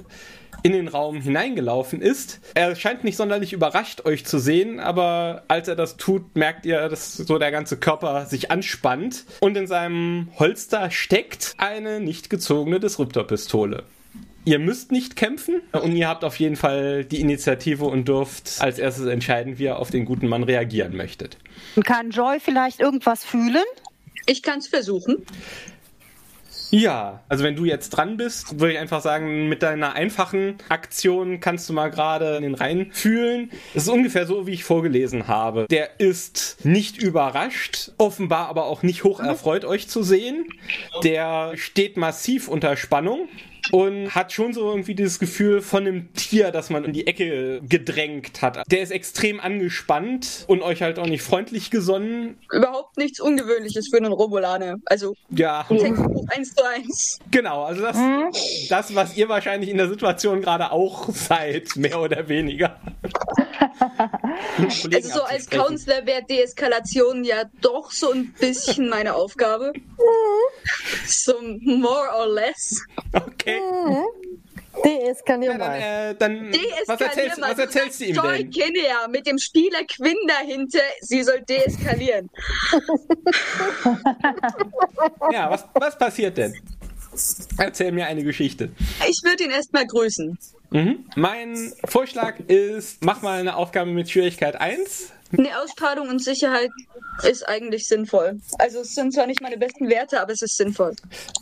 in 0.61 0.73
den 0.73 0.87
Raum 0.87 1.19
hineingelaufen 1.19 1.99
ist. 1.99 2.41
Er 2.53 2.75
scheint 2.75 3.03
nicht 3.03 3.17
sonderlich 3.17 3.53
überrascht, 3.53 4.05
euch 4.05 4.23
zu 4.23 4.37
sehen, 4.37 4.79
aber 4.79 5.41
als 5.47 5.67
er 5.67 5.75
das 5.75 5.97
tut, 5.97 6.35
merkt 6.35 6.67
ihr, 6.67 6.87
dass 6.89 7.17
so 7.17 7.39
der 7.39 7.49
ganze 7.49 7.77
Körper 7.77 8.27
sich 8.27 8.51
anspannt 8.51 9.25
und 9.39 9.57
in 9.57 9.65
seinem 9.65 10.27
Holster 10.37 10.91
steckt 10.91 11.55
eine 11.57 11.99
nicht 12.01 12.29
gezogene 12.29 12.79
Disruptorpistole. 12.79 13.85
Ihr 14.43 14.57
müsst 14.57 14.91
nicht 14.91 15.15
kämpfen 15.15 15.61
und 15.71 15.95
ihr 15.95 16.07
habt 16.07 16.23
auf 16.23 16.39
jeden 16.39 16.55
Fall 16.55 17.05
die 17.05 17.21
Initiative 17.21 17.85
und 17.85 18.07
dürft 18.07 18.59
als 18.59 18.79
erstes 18.79 19.05
entscheiden, 19.05 19.59
wie 19.59 19.65
ihr 19.65 19.77
auf 19.77 19.91
den 19.91 20.05
guten 20.05 20.27
Mann 20.27 20.43
reagieren 20.43 20.97
möchtet. 20.97 21.37
Kann 21.83 22.09
Joy 22.09 22.39
vielleicht 22.39 22.79
irgendwas 22.79 23.23
fühlen? 23.23 23.63
Ich 24.25 24.41
kann 24.41 24.59
es 24.59 24.67
versuchen. 24.67 25.25
Ja, 26.71 27.21
also 27.27 27.43
wenn 27.43 27.57
du 27.57 27.65
jetzt 27.65 27.89
dran 27.89 28.15
bist, 28.15 28.61
würde 28.61 28.73
ich 28.73 28.79
einfach 28.79 29.01
sagen, 29.01 29.49
mit 29.49 29.61
deiner 29.61 29.93
einfachen 29.93 30.55
Aktion 30.69 31.41
kannst 31.41 31.67
du 31.67 31.73
mal 31.73 31.89
gerade 31.91 32.37
in 32.37 32.43
den 32.43 32.55
Reihen 32.55 32.93
fühlen. 32.93 33.51
Das 33.73 33.83
ist 33.83 33.89
ungefähr 33.89 34.25
so, 34.25 34.47
wie 34.47 34.53
ich 34.53 34.63
vorgelesen 34.63 35.27
habe. 35.27 35.65
Der 35.69 35.99
ist 35.99 36.63
nicht 36.63 36.97
überrascht, 36.97 37.91
offenbar 37.97 38.47
aber 38.47 38.65
auch 38.65 38.83
nicht 38.83 39.03
hoch 39.03 39.19
erfreut, 39.19 39.65
euch 39.65 39.89
zu 39.89 40.01
sehen. 40.01 40.47
Der 41.03 41.51
steht 41.57 41.97
massiv 41.97 42.47
unter 42.47 42.77
Spannung 42.77 43.27
und 43.71 44.13
hat 44.15 44.31
schon 44.31 44.53
so 44.53 44.69
irgendwie 44.69 44.95
dieses 44.95 45.19
Gefühl 45.19 45.61
von 45.61 45.85
einem 45.85 46.13
Tier, 46.13 46.51
das 46.51 46.69
man 46.69 46.83
in 46.83 46.93
die 46.93 47.07
Ecke 47.07 47.61
gedrängt 47.67 48.41
hat. 48.41 48.63
Der 48.71 48.81
ist 48.81 48.91
extrem 48.91 49.39
angespannt 49.39 50.45
und 50.47 50.61
euch 50.61 50.81
halt 50.81 50.99
auch 50.99 51.05
nicht 51.05 51.21
freundlich 51.21 51.71
gesonnen. 51.71 52.37
Überhaupt 52.51 52.97
nichts 52.97 53.19
Ungewöhnliches 53.19 53.89
für 53.89 53.97
einen 53.97 54.13
Romulaner. 54.13 54.77
Also 54.85 55.15
ja. 55.29 55.65
eins 55.69 56.53
zu 56.53 56.63
eins. 56.65 57.19
Genau, 57.29 57.63
also 57.63 57.81
das, 57.81 57.97
mhm. 57.97 58.31
das, 58.69 58.95
was 58.95 59.15
ihr 59.15 59.29
wahrscheinlich 59.29 59.69
in 59.69 59.77
der 59.77 59.89
Situation 59.89 60.41
gerade 60.41 60.71
auch 60.71 61.09
seid, 61.13 61.75
mehr 61.75 61.99
oder 61.99 62.27
weniger. 62.27 62.79
also 64.57 64.89
so 65.01 65.23
als 65.23 65.49
Counselor 65.49 66.05
wäre 66.05 66.23
Deeskalation 66.23 67.23
ja 67.23 67.45
doch 67.61 67.91
so 67.91 68.11
ein 68.11 68.33
bisschen 68.33 68.89
meine 68.89 69.15
Aufgabe. 69.15 69.73
so 71.07 71.33
more 71.61 72.09
or 72.15 72.27
less. 72.27 72.79
Okay. 73.13 73.59
Mhm. 73.59 74.05
Deeskalier 74.85 75.51
ja, 75.51 75.57
dann, 75.57 75.73
äh, 75.73 76.15
dann 76.15 76.53
was 76.87 77.01
erzählst, 77.01 77.41
was 77.41 77.59
erzählst 77.59 77.99
du 77.99 78.05
ihm 78.05 78.15
Joy 78.15 78.37
denn? 78.37 78.51
Kinnear 78.51 79.09
mit 79.09 79.27
dem 79.27 79.37
Spieler 79.37 79.83
Quinn 79.83 80.15
dahinter, 80.27 80.79
sie 81.01 81.23
soll 81.23 81.41
deeskalieren. 81.41 82.29
ja, 85.31 85.51
was, 85.51 85.65
was 85.73 85.97
passiert 85.97 86.37
denn? 86.37 86.55
Erzähl 87.57 87.91
mir 87.91 88.07
eine 88.07 88.23
Geschichte. 88.23 88.69
Ich 89.07 89.21
würde 89.23 89.43
ihn 89.43 89.51
erstmal 89.51 89.85
grüßen. 89.85 90.37
Mhm. 90.71 91.05
Mein 91.15 91.73
Vorschlag 91.85 92.39
ist, 92.47 93.03
mach 93.03 93.21
mal 93.21 93.39
eine 93.39 93.55
Aufgabe 93.57 93.91
mit 93.91 94.09
Schwierigkeit 94.09 94.55
1. 94.55 95.11
Eine 95.37 95.61
Ausstrahlung 95.61 96.09
und 96.09 96.23
Sicherheit 96.23 96.71
ist 97.23 97.47
eigentlich 97.47 97.87
sinnvoll. 97.87 98.39
Also 98.57 98.79
es 98.79 98.95
sind 98.95 99.13
zwar 99.13 99.27
nicht 99.27 99.41
meine 99.41 99.57
besten 99.57 99.89
Werte, 99.89 100.21
aber 100.21 100.33
es 100.33 100.41
ist 100.41 100.57
sinnvoll. 100.57 100.95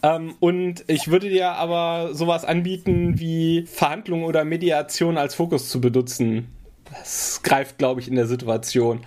Ähm, 0.04 0.36
und 0.40 0.84
ich 0.88 1.10
würde 1.10 1.30
dir 1.30 1.52
aber 1.52 2.14
sowas 2.14 2.46
anbieten 2.46 3.20
wie 3.20 3.66
Verhandlung 3.66 4.24
oder 4.24 4.46
Mediation 4.46 5.18
als 5.18 5.36
Fokus 5.36 5.70
zu 5.70 5.82
benutzen. 5.82 6.48
Das 6.92 7.42
greift, 7.44 7.78
glaube 7.78 8.02
ich, 8.02 8.08
in 8.08 8.16
der 8.16 8.28
Situation. 8.28 9.06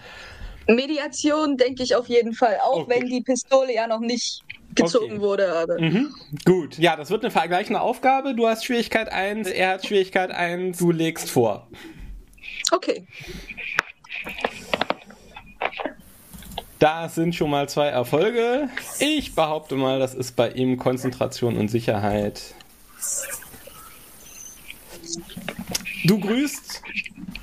Mediation 0.69 1.57
denke 1.57 1.83
ich 1.83 1.97
auf 1.97 2.09
jeden 2.09 2.33
Fall, 2.33 2.59
auch 2.63 2.83
okay. 2.83 2.95
wenn 2.95 3.09
die 3.09 3.21
Pistole 3.21 3.75
ja 3.75 3.87
noch 3.87 4.01
nicht 4.01 4.43
gezogen 4.75 5.13
okay. 5.13 5.21
wurde. 5.21 5.53
Aber. 5.53 5.81
Mhm. 5.81 6.15
Gut, 6.45 6.79
ja, 6.79 6.97
das 6.97 7.11
wird 7.11 7.23
eine 7.23 7.31
vergleichende 7.31 7.81
Aufgabe. 7.81 8.35
Du 8.35 8.47
hast 8.47 8.65
Schwierigkeit 8.65 9.11
1, 9.11 9.49
er 9.49 9.71
hat 9.71 9.87
Schwierigkeit 9.87 10.31
1, 10.31 10.79
du 10.79 10.91
legst 10.91 11.31
vor. 11.31 11.69
Okay. 12.71 13.07
Da 16.79 17.09
sind 17.09 17.35
schon 17.35 17.51
mal 17.51 17.69
zwei 17.69 17.87
Erfolge. 17.89 18.69
Ich 18.99 19.37
behaupte 19.37 19.77
mal, 19.77 20.01
das 20.01 20.15
ist 20.15 20.35
bei 20.35 20.51
ihm 20.51 20.79
Konzentration 20.79 21.57
und 21.57 21.69
Sicherheit. 21.69 22.55
Du 26.05 26.19
grüßt, 26.19 26.83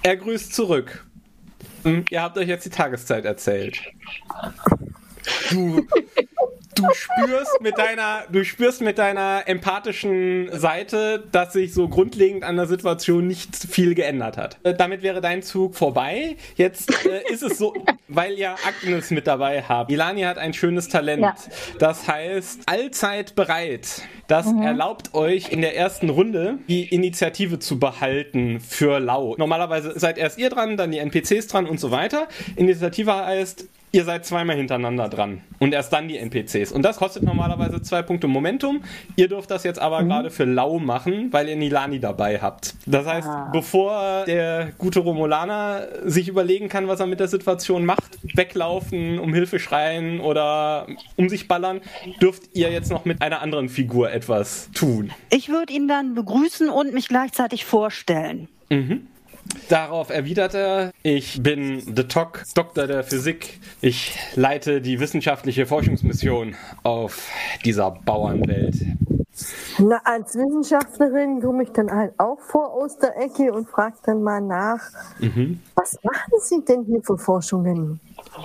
er 0.04 0.18
grüßt 0.18 0.54
zurück. 0.54 1.06
Hm, 1.84 2.04
ihr 2.10 2.22
habt 2.22 2.38
euch 2.38 2.50
jetzt 2.50 2.66
die 2.66 2.70
Tageszeit 2.70 3.24
erzählt. 3.24 3.80
Du 5.52 5.88
du 6.82 6.94
spürst 6.94 7.62
mit 7.62 7.78
deiner, 7.78 8.24
du 8.32 8.44
spürst 8.44 8.82
mit 8.82 8.98
deiner 8.98 9.44
empathischen 9.46 10.50
Seite, 10.52 11.24
dass 11.32 11.54
sich 11.54 11.74
so 11.74 11.88
grundlegend 11.88 12.44
an 12.44 12.56
der 12.56 12.66
Situation 12.66 13.28
nicht 13.28 13.56
viel 13.56 13.96
geändert 13.96 14.38
hat. 14.38 14.58
Äh, 14.64 14.74
damit 14.74 15.02
wäre 15.02 15.22
dein 15.22 15.42
Zug 15.42 15.76
vorbei. 15.76 16.36
Jetzt 16.56 17.06
äh, 17.06 17.22
ist 17.32 17.44
es 17.44 17.58
so, 17.58 17.74
weil 18.08 18.34
ihr 18.38 18.56
Agnes 18.66 19.12
mit 19.12 19.28
dabei 19.28 19.64
habt. 19.64 19.92
Ilani 19.92 20.22
hat 20.22 20.38
ein 20.38 20.54
schönes 20.54 20.88
Talent. 20.88 21.22
Ja. 21.22 21.36
Das 21.80 22.08
heißt, 22.08 22.62
allzeit 22.66 23.36
bereit. 23.36 24.02
Das 24.28 24.46
mhm. 24.46 24.62
erlaubt 24.62 25.14
euch 25.16 25.52
in 25.52 25.62
der 25.62 25.76
ersten 25.76 26.10
Runde 26.10 26.60
die 26.68 26.84
Initiative 26.94 27.60
zu 27.60 27.80
behalten 27.80 28.60
für 28.60 29.00
Lau. 29.00 29.36
Normalerweise 29.38 29.98
seid 30.00 30.18
erst 30.18 30.38
ihr 30.38 30.50
dran, 30.50 30.78
dann 30.78 30.92
die 30.92 31.00
NPCs 31.00 31.48
dran 31.48 31.66
und 31.66 31.80
so 31.80 31.92
weiter. 31.92 32.28
Initiative 32.56 33.16
heißt, 33.16 33.68
Ihr 33.92 34.04
seid 34.04 34.24
zweimal 34.24 34.56
hintereinander 34.56 35.10
dran 35.10 35.42
und 35.58 35.74
erst 35.74 35.92
dann 35.92 36.08
die 36.08 36.18
NPCs. 36.18 36.72
Und 36.72 36.84
das 36.84 36.98
kostet 36.98 37.24
normalerweise 37.24 37.82
zwei 37.82 38.04
Punkte 38.04 38.28
Momentum. 38.28 38.84
Ihr 39.16 39.28
dürft 39.28 39.50
das 39.50 39.64
jetzt 39.64 39.80
aber 39.80 40.04
mhm. 40.04 40.10
gerade 40.10 40.30
für 40.30 40.46
lau 40.46 40.78
machen, 40.78 41.34
weil 41.34 41.50
ihr 41.50 41.56
Nilani 41.56 42.00
dabei 42.00 42.40
habt. 42.40 42.76
Das 42.86 43.08
heißt, 43.08 43.28
ah. 43.28 43.50
bevor 43.52 44.26
der 44.26 44.74
gute 44.78 45.00
Romulaner 45.00 45.88
sich 46.06 46.28
überlegen 46.28 46.70
kann, 46.70 46.88
was 46.88 47.00
er 47.00 47.08
mit 47.08 47.20
der 47.20 47.28
Situation 47.28 47.84
macht, 47.84 48.20
weglaufen, 48.36 49.18
um 49.18 49.34
Hilfe 49.34 49.58
schreien 49.60 50.20
oder 50.20 50.86
um 51.16 51.28
sich 51.28 51.48
ballern, 51.48 51.82
dürft 52.22 52.44
ihr 52.54 52.72
jetzt 52.72 52.92
noch 52.92 53.06
mit 53.06 53.24
einer 53.24 53.42
anderen 53.42 53.70
Figur 53.70 54.12
etwas 54.12 54.70
tun. 54.76 55.12
Ich 55.32 55.50
würde 55.50 55.74
ihn 55.74 55.88
dann 55.88 56.14
begrüßen 56.14 56.70
und 56.70 56.94
mich 56.94 57.08
gleichzeitig 57.08 57.66
vorstellen. 57.66 58.50
Mhm. 58.70 59.08
Darauf 59.70 60.10
erwidert 60.10 60.54
er, 60.54 60.92
ich 61.04 61.42
bin 61.44 61.80
The 61.80 62.04
Tok, 62.04 62.44
Doktor 62.56 62.88
der 62.88 63.04
Physik. 63.04 63.60
Ich 63.82 64.14
leite 64.36 64.82
die 64.82 65.00
wissenschaftliche 65.00 65.66
Forschungsmission 65.66 66.56
auf 66.84 67.30
dieser 67.64 67.92
Bauernwelt. 67.92 68.76
Na, 69.82 70.02
als 70.04 70.36
Wissenschaftlerin 70.36 71.42
komme 71.42 71.64
ich 71.64 71.70
dann 71.70 71.90
halt 71.90 72.14
auch 72.18 72.40
vor 72.40 72.74
aus 72.74 72.98
der 72.98 73.18
Ecke 73.18 73.54
und 73.54 73.70
frage 73.70 73.96
dann 74.04 74.22
mal 74.24 74.42
nach, 74.42 74.82
mhm. 75.20 75.62
was 75.76 75.98
machen 76.04 76.34
Sie 76.42 76.64
denn 76.66 76.84
hier 76.84 77.02
für 77.02 77.18
Forschungen? 77.18 78.00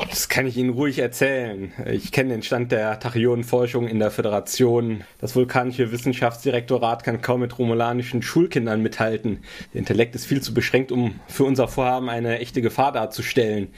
Das 0.08 0.28
kann 0.28 0.46
ich 0.46 0.56
Ihnen 0.56 0.70
ruhig 0.70 1.00
erzählen. 1.00 1.72
Ich 1.86 2.12
kenne 2.12 2.30
den 2.30 2.42
Stand 2.42 2.70
der 2.70 3.00
Tachionenforschung 3.00 3.88
in 3.88 3.98
der 3.98 4.12
Föderation. 4.12 5.02
Das 5.20 5.34
vulkanische 5.34 5.90
Wissenschaftsdirektorat 5.90 7.02
kann 7.02 7.20
kaum 7.20 7.40
mit 7.40 7.58
romulanischen 7.58 8.22
Schulkindern 8.22 8.80
mithalten. 8.80 9.40
Der 9.72 9.80
Intellekt 9.80 10.14
ist 10.14 10.26
viel 10.26 10.40
zu 10.40 10.54
beschränkt, 10.54 10.92
um 10.92 11.18
für 11.26 11.44
unser 11.44 11.66
Vorhaben 11.66 12.08
eine 12.08 12.38
echte 12.38 12.62
Gefahr 12.62 12.92
darzustellen. 12.92 13.68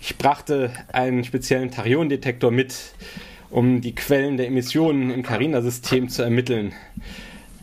Ich 0.00 0.18
brachte 0.18 0.70
einen 0.92 1.24
speziellen 1.24 1.70
Tachionendetektor 1.70 2.50
mit, 2.50 2.74
um 3.52 3.80
die 3.80 3.94
Quellen 3.94 4.36
der 4.36 4.46
Emissionen 4.46 5.10
im 5.10 5.22
Carina-System 5.22 6.08
zu 6.08 6.22
ermitteln. 6.22 6.72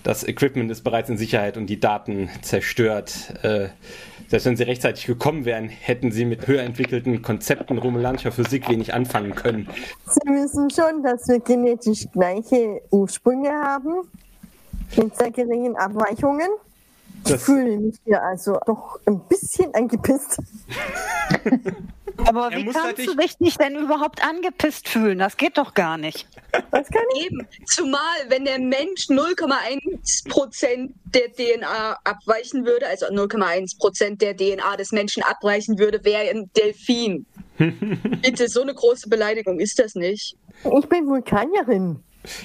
Das 0.04 0.26
Equipment 0.26 0.72
ist 0.72 0.84
bereits 0.84 1.10
in 1.10 1.18
Sicherheit 1.18 1.58
und 1.58 1.68
die 1.68 1.80
Daten 1.80 2.30
zerstört. 2.42 3.34
Äh, 3.44 3.70
selbst 4.28 4.46
wenn 4.46 4.56
sie 4.56 4.64
rechtzeitig 4.64 5.08
gekommen 5.08 5.44
wären, 5.44 5.68
hätten 5.68 6.12
sie 6.12 6.24
mit 6.24 6.48
höher 6.48 6.62
entwickelten 6.62 7.22
Konzepten 7.22 7.78
romulanischer 7.80 8.32
Physik 8.32 8.70
wenig 8.70 8.94
anfangen 8.94 9.36
können. 9.36 9.68
Sie 10.06 10.30
wissen 10.30 10.70
schon, 10.70 11.04
dass 11.04 11.28
wir 11.28 11.40
genetisch 11.40 12.06
gleiche 12.14 12.82
Ursprünge 12.92 13.50
haben, 13.50 14.08
mit 14.96 15.16
sehr 15.16 15.32
geringen 15.32 15.76
Abweichungen. 15.76 16.48
Ich 17.26 17.36
fühle 17.38 17.78
mich 17.78 17.96
hier 18.06 18.22
also 18.22 18.60
doch 18.66 19.00
ein 19.06 19.20
bisschen 19.28 19.74
angepisst. 19.74 20.40
Aber 22.26 22.52
wie 22.52 22.66
kannst 22.66 23.06
du 23.06 23.16
dich 23.16 23.40
nicht 23.40 23.62
denn 23.62 23.76
überhaupt 23.76 24.24
angepisst 24.26 24.90
fühlen? 24.90 25.20
Das 25.20 25.38
geht 25.38 25.58
doch 25.58 25.74
gar 25.74 25.98
nicht. 25.98 26.28
Das 26.72 26.90
kann 26.90 27.04
eben. 27.22 27.48
Zumal, 27.66 28.02
wenn 28.28 28.46
der 28.46 28.60
Mensch 28.60 29.08
0,1% 29.10 30.90
der 31.06 31.32
DNA 31.34 31.98
abweichen 32.04 32.66
würde, 32.66 32.88
also 32.88 33.06
0,1% 33.08 34.18
der 34.18 34.36
DNA 34.36 34.76
des 34.78 34.92
Menschen 34.92 35.24
abweichen 35.24 35.80
würde, 35.80 36.04
wäre 36.04 36.30
ein 36.30 36.50
Delfin. 36.58 37.26
Bitte, 37.58 38.48
so 38.48 38.62
eine 38.62 38.74
große 38.74 39.10
Beleidigung 39.10 39.60
ist 39.60 39.80
das 39.80 39.96
nicht. 39.96 40.36
Ich 40.64 40.90
bin 40.90 41.08
Vulkanierin. 41.08 42.04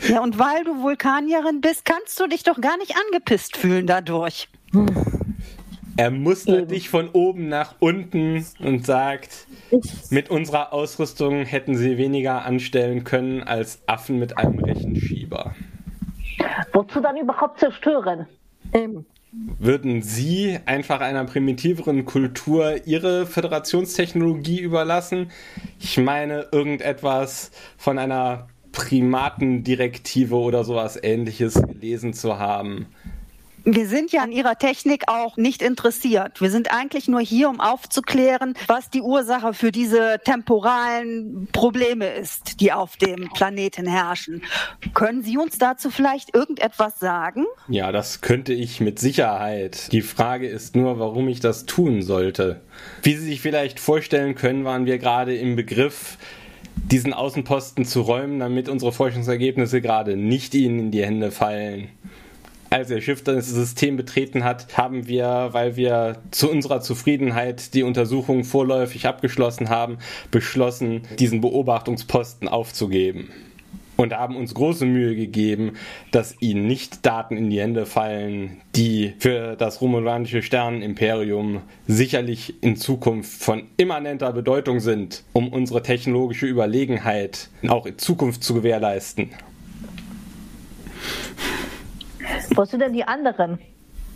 Ja, 0.09 0.21
und 0.23 0.39
weil 0.39 0.65
du 0.65 0.83
Vulkanierin 0.83 1.61
bist, 1.61 1.85
kannst 1.85 2.19
du 2.21 2.27
dich 2.27 2.43
doch 2.43 2.61
gar 2.61 2.77
nicht 2.79 2.95
angepisst 2.97 3.57
fühlen 3.57 3.87
dadurch. 3.87 4.49
Er 5.97 6.11
mustert 6.11 6.71
dich 6.73 6.89
von 6.89 7.09
oben 7.11 7.49
nach 7.49 7.77
unten 7.79 8.45
und 8.59 8.85
sagt, 8.85 9.47
mit 10.11 10.29
unserer 10.29 10.73
Ausrüstung 10.73 11.45
hätten 11.45 11.77
sie 11.77 11.99
weniger 11.99 12.45
anstellen 12.45 13.05
können 13.05 13.43
als 13.43 13.81
Affen 13.87 14.19
mit 14.19 14.37
einem 14.37 14.59
Rechenschieber. 14.59 15.55
Wozu 16.73 17.01
dann 17.01 17.17
überhaupt 17.17 17.61
zerstören? 17.61 18.27
Ähm. 18.73 19.07
Würden 19.59 20.01
Sie 20.01 20.61
einfach 20.65 21.01
einer 21.01 21.25
primitiveren 21.25 22.05
Kultur 22.05 22.87
Ihre 22.87 23.27
Föderationstechnologie 23.27 24.61
überlassen? 24.61 25.33
Ich 25.81 25.99
meine, 25.99 26.47
irgendetwas 26.53 27.51
von 27.77 27.99
einer 27.99 28.47
Primatendirektive 28.75 30.35
oder 30.35 30.65
sowas 30.65 30.99
ähnliches 31.01 31.55
gelesen 31.55 32.13
zu 32.13 32.39
haben. 32.39 32.87
Wir 33.67 33.87
sind 33.87 34.13
ja 34.13 34.23
an 34.23 34.31
ihrer 34.31 34.59
Technik 34.59 35.05
auch 35.07 35.39
nicht 35.39 35.63
interessiert. 35.63 36.43
Wir 36.43 36.51
sind 36.51 36.71
eigentlich 36.71 37.09
nur 37.09 37.21
hier, 37.21 37.49
um 37.49 37.61
aufzuklären, 37.61 38.53
was 38.67 38.91
die 38.91 39.01
Ursache 39.01 39.55
für 39.55 39.73
diese 39.73 40.21
temporalen 40.23 41.49
Probleme 41.51 42.09
ist, 42.09 42.61
die 42.61 42.73
auf 42.73 42.99
dem 42.99 43.31
Planeten 43.31 43.87
herrschen. 43.87 44.43
Können 44.93 45.23
Sie 45.23 45.39
uns 45.39 45.57
dazu 45.57 45.89
vielleicht 45.89 46.35
irgendetwas 46.35 46.99
sagen? 46.99 47.47
Ja, 47.69 47.91
das 47.91 48.21
könnte 48.21 48.53
ich 48.53 48.81
mit 48.81 48.99
Sicherheit. 48.99 49.91
Die 49.93 50.03
Frage 50.03 50.47
ist 50.47 50.77
nur, 50.77 50.99
warum 50.99 51.29
ich 51.29 51.41
das 51.41 51.65
tun 51.65 52.03
sollte. 52.03 52.61
Wie 53.03 53.15
Sie 53.15 53.25
sich 53.25 53.41
vielleicht 53.41 53.81
vorstellen 53.81 54.35
können, 54.35 54.65
waren 54.65 54.85
wir 54.85 54.99
gerade 54.99 55.35
im 55.35 55.57
Begriff, 55.57 56.19
diesen 56.77 57.13
Außenposten 57.13 57.85
zu 57.85 58.03
räumen, 58.03 58.41
damit 58.41 58.69
unsere 58.69 58.93
Forschungsergebnisse 58.93 59.81
gerade 59.81 60.17
nicht 60.17 60.55
Ihnen 60.55 60.79
in 60.79 60.91
die 60.91 61.05
Hände 61.05 61.31
fallen 61.31 61.89
als 62.75 62.91
er 62.91 63.01
Schiff 63.01 63.23
das 63.23 63.49
System 63.49 63.97
betreten 63.97 64.43
hat, 64.43 64.77
haben 64.77 65.07
wir, 65.07 65.51
weil 65.53 65.77
wir 65.77 66.19
zu 66.33 66.51
unserer 66.51 66.81
Zufriedenheit 66.81 67.73
die 67.73 67.85
Untersuchung 67.85 68.43
vorläufig 68.43 69.07
abgeschlossen 69.07 69.69
haben, 69.69 69.99
beschlossen, 70.33 71.03
diesen 71.21 71.41
Beobachtungsposten 71.41 72.49
aufzugeben. 72.49 73.31
Und 73.97 74.13
haben 74.13 74.37
uns 74.37 74.55
große 74.55 74.87
Mühe 74.87 75.15
gegeben, 75.15 75.75
dass 76.11 76.41
ihnen 76.41 76.67
nicht 76.67 77.07
Daten 77.07 77.37
in 77.37 77.51
die 77.51 77.61
Hände 77.61 77.87
fallen, 77.87 78.61
die 78.75 79.15
für 79.19 79.55
das 79.57 79.81
romulanische 79.81 80.43
Sternenimperium 80.43 81.63
sicherlich 81.87 82.63
in 82.63 82.77
Zukunft 82.77 83.43
von 83.43 83.69
immanenter 83.77 84.33
Bedeutung 84.33 84.81
sind, 84.81 85.23
um 85.33 85.49
unsere 85.49 85.83
technologische 85.83 86.47
Überlegenheit 86.47 87.51
auch 87.69 87.87
in 87.87 87.99
Zukunft 87.99 88.43
zu 88.43 88.55
gewährleisten. 88.55 89.31
Wo 92.55 92.65
sind 92.65 92.81
denn 92.81 92.93
die 92.93 93.05
anderen? 93.05 93.59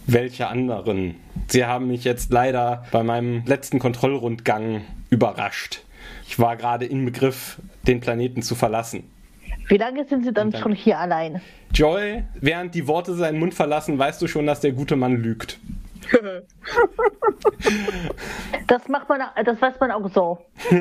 Welche 0.06 0.48
anderen? 0.48 1.16
Sie 1.48 1.64
haben 1.64 1.88
mich 1.88 2.04
jetzt 2.04 2.32
leider 2.32 2.84
bei 2.92 3.02
meinem 3.02 3.44
letzten 3.46 3.78
Kontrollrundgang 3.78 4.82
überrascht. 5.10 5.82
Ich 6.26 6.38
war 6.38 6.56
gerade 6.56 6.86
im 6.86 7.04
Begriff, 7.04 7.58
den 7.86 8.00
Planeten 8.00 8.42
zu 8.42 8.54
verlassen. 8.54 9.04
Wie 9.68 9.76
lange 9.76 10.04
sind 10.07 10.24
Sie 10.24 10.33
dann, 10.33 10.50
dann 10.50 10.61
schon 10.61 10.74
hier 10.74 10.98
allein? 10.98 11.40
Joy, 11.72 12.24
während 12.35 12.74
die 12.74 12.88
Worte 12.88 13.14
seinen 13.14 13.38
Mund 13.38 13.54
verlassen, 13.54 13.98
weißt 13.98 14.20
du 14.22 14.26
schon, 14.26 14.46
dass 14.46 14.61
der 14.61 14.72
gute 14.72 14.96
Mann 14.96 15.16
lügt. 15.16 15.59
das 18.66 18.88
macht 18.88 19.09
man, 19.09 19.20
das 19.44 19.61
weiß 19.61 19.78
man 19.78 19.90
auch 19.90 20.09
so. 20.11 20.38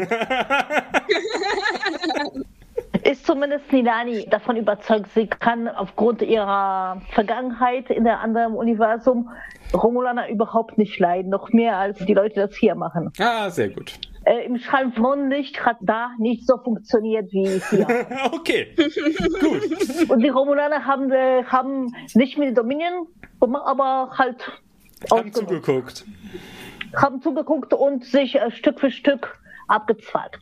ist 3.03 3.25
zumindest 3.25 3.71
Nilani 3.71 4.25
davon 4.29 4.57
überzeugt, 4.57 5.09
sie 5.13 5.27
kann 5.27 5.67
aufgrund 5.67 6.21
ihrer 6.21 7.01
Vergangenheit 7.11 7.89
in 7.89 8.03
der 8.03 8.19
anderen 8.19 8.53
Universum 8.53 9.29
Romulaner 9.73 10.29
überhaupt 10.29 10.77
nicht 10.77 10.99
leiden, 10.99 11.29
noch 11.29 11.51
mehr 11.51 11.77
als 11.77 11.97
die 11.99 12.13
Leute 12.13 12.41
das 12.41 12.55
hier 12.55 12.75
machen. 12.75 13.11
Ah, 13.19 13.49
sehr 13.49 13.69
gut. 13.69 13.99
Äh, 14.27 14.45
Im 14.45 14.57
Schallmonlicht 14.57 15.65
hat 15.65 15.77
da 15.79 16.11
nicht 16.19 16.45
so 16.45 16.57
funktioniert 16.57 17.31
wie 17.31 17.61
hier. 17.69 17.87
okay, 18.33 18.75
gut. 19.39 20.09
Und 20.09 20.19
die 20.19 20.27
Romulaner 20.27 20.85
haben, 20.85 21.09
äh, 21.13 21.45
haben 21.45 21.95
nicht 22.13 22.37
mit 22.37 22.57
Dominion, 22.57 23.07
aber 23.39 24.11
halt 24.17 24.51
haben 25.09 25.31
zugeguckt. 25.31 26.03
Haben 26.93 27.21
zugeguckt 27.21 27.73
und 27.73 28.03
sich 28.03 28.35
äh, 28.35 28.51
Stück 28.51 28.81
für 28.81 28.91
Stück 28.91 29.39
abgezweigt. 29.69 30.41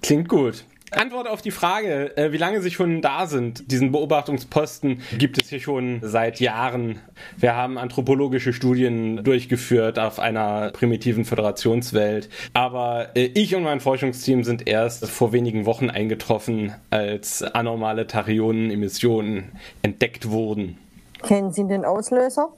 Klingt 0.00 0.30
gut. 0.30 0.64
Antwort 0.92 1.28
auf 1.28 1.42
die 1.42 1.50
Frage, 1.50 2.16
äh, 2.16 2.32
wie 2.32 2.36
lange 2.36 2.62
sie 2.62 2.70
schon 2.70 3.02
da 3.02 3.26
sind. 3.26 3.70
Diesen 3.72 3.90
Beobachtungsposten 3.90 5.02
gibt 5.18 5.42
es 5.42 5.48
hier 5.48 5.60
schon 5.60 6.00
seit 6.02 6.38
Jahren. 6.38 7.00
Wir 7.36 7.56
haben 7.56 7.76
anthropologische 7.76 8.52
Studien 8.52 9.24
durchgeführt 9.24 9.98
auf 9.98 10.20
einer 10.20 10.70
primitiven 10.70 11.24
Föderationswelt. 11.24 12.28
Aber 12.52 13.08
äh, 13.16 13.30
ich 13.34 13.54
und 13.56 13.64
mein 13.64 13.80
Forschungsteam 13.80 14.44
sind 14.44 14.68
erst 14.68 15.08
vor 15.08 15.32
wenigen 15.32 15.66
Wochen 15.66 15.90
eingetroffen, 15.90 16.72
als 16.90 17.42
anormale 17.42 18.06
Tachyonen-Emissionen 18.06 19.52
entdeckt 19.82 20.30
wurden. 20.30 20.78
Kennen 21.22 21.52
Sie 21.52 21.66
den 21.66 21.84
Auslöser? 21.84 22.50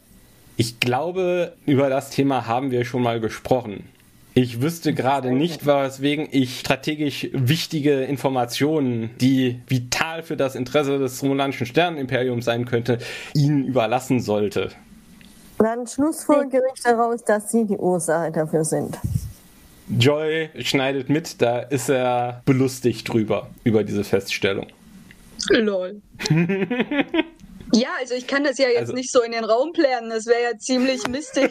Ich 0.56 0.80
glaube, 0.80 1.54
über 1.66 1.88
das 1.88 2.10
Thema 2.10 2.46
haben 2.46 2.72
wir 2.72 2.84
schon 2.84 3.02
mal 3.02 3.20
gesprochen. 3.20 3.84
Ich 4.40 4.62
wüsste 4.62 4.94
gerade 4.94 5.32
nicht, 5.32 5.66
weswegen 5.66 6.28
ich 6.30 6.60
strategisch 6.60 7.28
wichtige 7.32 8.04
Informationen, 8.04 9.10
die 9.20 9.60
vital 9.66 10.22
für 10.22 10.36
das 10.36 10.54
Interesse 10.54 11.00
des 11.00 11.20
romulanischen 11.24 11.66
Sternenimperiums 11.66 12.44
sein 12.44 12.64
könnte, 12.64 12.98
Ihnen 13.34 13.64
überlassen 13.64 14.20
sollte. 14.20 14.68
Dann 15.58 15.88
schlussfolgere 15.88 16.62
ich 16.72 16.80
daraus, 16.84 17.24
dass 17.24 17.50
Sie 17.50 17.66
die 17.66 17.76
Ursache 17.76 18.30
dafür 18.30 18.62
sind. 18.64 18.96
Joy 19.98 20.50
schneidet 20.60 21.08
mit, 21.08 21.42
da 21.42 21.58
ist 21.58 21.88
er 21.88 22.42
belustigt 22.44 23.12
drüber, 23.12 23.48
über 23.64 23.82
diese 23.82 24.04
Feststellung. 24.04 24.68
Lol. 25.50 26.00
Ja, 27.74 27.88
also 28.00 28.14
ich 28.14 28.26
kann 28.26 28.44
das 28.44 28.58
ja 28.58 28.68
jetzt 28.68 28.78
also, 28.80 28.92
nicht 28.94 29.12
so 29.12 29.22
in 29.22 29.32
den 29.32 29.44
Raum 29.44 29.72
plären, 29.72 30.08
das 30.08 30.26
wäre 30.26 30.42
ja 30.52 30.58
ziemlich 30.58 31.06
mistig. 31.08 31.50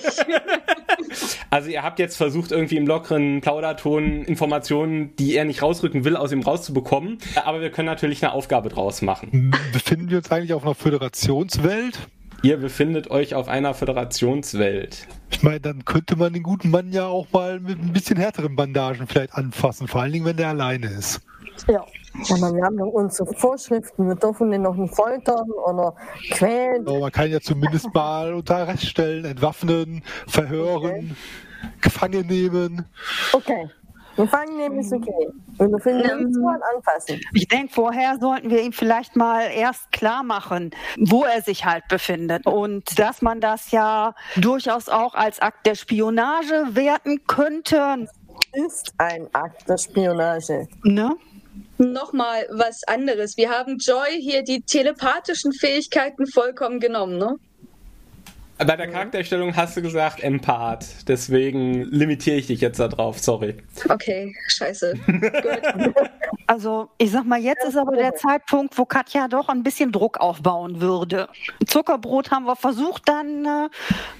also 1.50 1.70
ihr 1.70 1.84
habt 1.84 2.00
jetzt 2.00 2.18
versucht, 2.18 2.52
irgendwie 2.52 2.78
im 2.78 2.88
lockeren 2.88 3.42
Plauderton 3.42 4.24
Informationen, 4.24 5.16
die 5.18 5.36
er 5.36 5.46
nicht 5.46 5.62
rausrücken 5.62 6.06
will, 6.06 6.16
aus 6.16 6.32
ihm 6.32 6.42
rauszubekommen. 6.42 7.20
Aber 7.46 7.62
wir 7.62 7.72
können 7.72 7.88
natürlich 7.88 8.24
eine 8.24 8.34
Aufgabe 8.34 8.70
draus 8.70 9.02
machen. 9.02 9.54
Befinden 9.72 10.10
wir 10.10 10.18
uns 10.18 10.32
eigentlich 10.32 10.54
auf 10.54 10.64
einer 10.64 10.76
Föderationswelt? 10.76 12.00
Ihr 12.44 12.58
befindet 12.58 13.10
euch 13.10 13.34
auf 13.34 13.48
einer 13.48 13.74
Föderationswelt. 13.74 15.08
Ich 15.32 15.42
meine, 15.42 15.60
dann 15.60 15.86
könnte 15.86 16.16
man 16.16 16.34
den 16.34 16.44
guten 16.44 16.70
Mann 16.70 16.92
ja 16.92 17.08
auch 17.08 17.28
mal 17.32 17.60
mit 17.60 17.80
ein 17.80 17.94
bisschen 17.94 18.18
härteren 18.18 18.56
Bandagen 18.56 19.08
vielleicht 19.08 19.34
anfassen, 19.34 19.88
vor 19.88 20.02
allen 20.02 20.14
Dingen, 20.14 20.26
wenn 20.26 20.38
der 20.38 20.50
alleine 20.50 20.88
ist. 20.88 21.22
Ja. 21.68 21.86
Aber 22.32 22.54
wir 22.56 22.64
haben 22.64 22.80
unsere 22.80 23.34
Vorschriften, 23.34 24.08
wir 24.08 24.16
dürfen 24.16 24.52
den 24.52 24.64
noch 24.64 24.76
nicht 24.76 24.96
foltern 24.96 25.50
oder 25.52 25.96
quälen. 26.32 26.86
Ja, 26.88 27.00
man 27.00 27.12
kann 27.12 27.30
ja 27.30 27.40
zumindest 27.40 27.94
mal 27.94 28.34
unter 28.34 28.58
Arrest 28.58 28.86
stellen, 28.86 29.26
entwaffnen, 29.26 30.04
verhören, 30.28 30.76
okay. 30.76 31.16
gefangen 31.82 32.28
nehmen. 32.28 32.86
Okay. 33.34 33.70
Gefangen 34.18 34.58
nehmen 34.58 34.80
ist 34.80 34.92
okay. 34.92 35.30
Und 35.60 35.72
wir 35.72 35.80
finden 35.80 36.36
ähm, 36.36 36.42
mal 36.42 36.60
anfassen. 36.76 37.22
Ich 37.34 37.48
denke, 37.48 37.72
vorher 37.72 38.18
sollten 38.20 38.50
wir 38.50 38.64
ihm 38.64 38.74
vielleicht 38.74 39.16
mal 39.16 39.44
erst 39.56 39.92
klar 39.92 40.24
machen, 40.24 40.72
wo 40.98 41.24
er 41.24 41.44
sich 41.44 41.66
halt 41.66 41.88
befindet. 41.88 42.48
Und 42.48 42.98
dass 42.98 43.22
man 43.22 43.42
das 43.42 43.70
ja 43.70 44.16
durchaus 44.36 44.90
auch 44.90 45.14
als 45.14 45.40
Akt 45.40 45.68
der 45.68 45.76
Spionage 45.76 46.70
werten 46.72 47.28
könnte. 47.28 48.08
Ist 48.54 48.92
ein 48.98 49.28
Akt 49.34 49.70
der 49.70 49.78
Spionage. 49.78 50.68
Ne? 50.84 51.16
Nochmal 51.78 52.48
was 52.50 52.84
anderes. 52.86 53.38
Wir 53.38 53.50
haben 53.50 53.78
Joy 53.78 54.20
hier 54.20 54.44
die 54.44 54.62
telepathischen 54.62 55.54
Fähigkeiten 55.54 56.26
vollkommen 56.28 56.80
genommen, 56.80 57.18
ne? 57.18 57.36
Bei 58.58 58.76
der 58.76 58.88
Charakterstellung 58.88 59.56
hast 59.56 59.78
du 59.78 59.84
gesagt 59.84 60.24
Empath, 60.24 61.08
deswegen 61.08 61.84
limitiere 61.84 62.38
ich 62.38 62.48
dich 62.48 62.60
jetzt 62.60 62.80
darauf, 62.80 63.20
sorry. 63.20 63.58
Okay, 63.88 64.36
scheiße. 64.48 64.96
also 66.48 66.90
ich 66.98 67.12
sag 67.12 67.26
mal, 67.26 67.40
jetzt 67.40 67.66
ist 67.66 67.78
aber 67.78 67.96
der 67.96 68.16
Zeitpunkt, 68.16 68.78
wo 68.78 68.86
Katja 68.86 69.28
doch 69.28 69.50
ein 69.50 69.64
bisschen 69.64 69.92
Druck 69.92 70.18
aufbauen 70.18 70.80
würde. 70.80 71.28
Zuckerbrot 71.66 72.32
haben 72.32 72.46
wir 72.46 72.56
versucht, 72.56 73.08
dann 73.10 73.46
äh, 73.46 73.70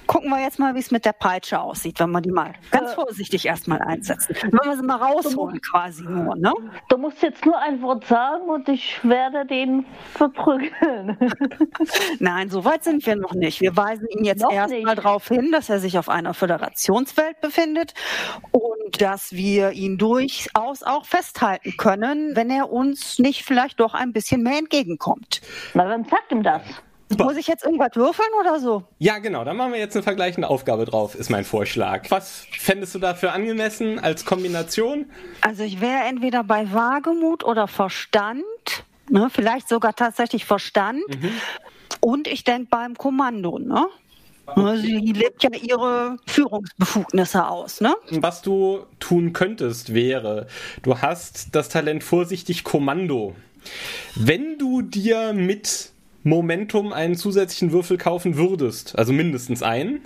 gucken 0.06 0.28
wir 0.30 0.40
jetzt 0.40 0.58
mal, 0.58 0.74
wie 0.74 0.80
es 0.80 0.90
mit 0.90 1.06
der 1.06 1.14
Peitsche 1.14 1.58
aussieht, 1.58 1.98
wenn 2.00 2.10
wir 2.10 2.20
die 2.20 2.30
mal 2.30 2.52
ganz 2.70 2.92
vorsichtig 2.92 3.46
erstmal 3.46 3.80
einsetzen. 3.80 4.36
Wenn 4.42 4.52
wir 4.52 4.76
sie 4.76 4.82
mal 4.82 4.96
rausholen 4.96 5.60
quasi 5.62 6.04
nur, 6.04 6.36
ne? 6.36 6.52
Du 6.88 6.98
musst 6.98 7.22
jetzt 7.22 7.46
nur 7.46 7.58
ein 7.58 7.80
Wort 7.80 8.06
sagen 8.06 8.48
und 8.48 8.68
ich 8.68 9.02
werde 9.02 9.46
den 9.46 9.86
verprügeln. 10.12 11.16
Nein, 12.18 12.50
so 12.50 12.64
weit 12.64 12.84
sind 12.84 13.06
wir 13.06 13.16
noch 13.16 13.34
nicht. 13.34 13.60
Wir 13.60 13.76
weisen 13.76 14.06
ihn 14.08 14.24
jetzt 14.24 14.44
erstmal 14.50 14.96
darauf 14.96 15.28
hin, 15.28 15.50
dass 15.50 15.70
er 15.70 15.80
sich 15.80 15.98
auf 15.98 16.10
einer 16.10 16.34
Föderationswelt 16.34 17.40
befindet 17.40 17.94
und 18.52 19.00
dass 19.00 19.32
wir 19.32 19.72
ihn 19.72 19.96
durchaus 19.96 20.82
auch 20.82 21.06
festhalten 21.06 21.74
können, 21.76 22.17
wenn 22.34 22.50
er 22.50 22.70
uns 22.70 23.18
nicht 23.18 23.44
vielleicht 23.44 23.80
doch 23.80 23.94
ein 23.94 24.12
bisschen 24.12 24.42
mehr 24.42 24.58
entgegenkommt. 24.58 25.40
Na, 25.74 25.84
dann 25.84 26.04
sagt 26.04 26.30
ihm 26.32 26.42
das. 26.42 26.62
Super. 27.10 27.24
Muss 27.24 27.36
ich 27.36 27.46
jetzt 27.46 27.64
irgendwas 27.64 27.94
würfeln 27.94 28.28
oder 28.38 28.60
so? 28.60 28.84
Ja, 28.98 29.18
genau. 29.18 29.42
Dann 29.42 29.56
machen 29.56 29.72
wir 29.72 29.78
jetzt 29.78 29.96
eine 29.96 30.02
vergleichende 30.02 30.48
Aufgabe 30.48 30.84
drauf, 30.84 31.14
ist 31.14 31.30
mein 31.30 31.44
Vorschlag. 31.44 32.10
Was 32.10 32.46
fändest 32.50 32.94
du 32.94 32.98
dafür 32.98 33.32
angemessen 33.32 33.98
als 33.98 34.26
Kombination? 34.26 35.06
Also 35.40 35.62
ich 35.62 35.80
wäre 35.80 36.04
entweder 36.04 36.44
bei 36.44 36.70
Wagemut 36.72 37.44
oder 37.44 37.66
Verstand. 37.66 38.42
Ne, 39.08 39.28
vielleicht 39.32 39.70
sogar 39.70 39.96
tatsächlich 39.96 40.44
Verstand. 40.44 41.00
Mhm. 41.08 41.30
Und 42.00 42.28
ich 42.28 42.44
denke 42.44 42.68
beim 42.70 42.94
Kommando, 42.94 43.58
ne? 43.58 43.86
Sie 44.56 45.12
lebt 45.12 45.42
ja 45.42 45.50
ihre 45.50 46.16
Führungsbefugnisse 46.26 47.46
aus, 47.46 47.80
ne? 47.80 47.94
Was 48.10 48.42
du 48.42 48.80
tun 48.98 49.32
könntest, 49.32 49.94
wäre, 49.94 50.46
du 50.82 50.98
hast 50.98 51.48
das 51.54 51.68
Talent 51.68 52.02
vorsichtig 52.02 52.64
Kommando. 52.64 53.34
Wenn 54.14 54.58
du 54.58 54.82
dir 54.82 55.32
mit 55.32 55.90
Momentum 56.24 56.92
einen 56.92 57.16
zusätzlichen 57.16 57.72
Würfel 57.72 57.98
kaufen 57.98 58.36
würdest, 58.36 58.98
also 58.98 59.12
mindestens 59.12 59.62
einen, 59.62 60.00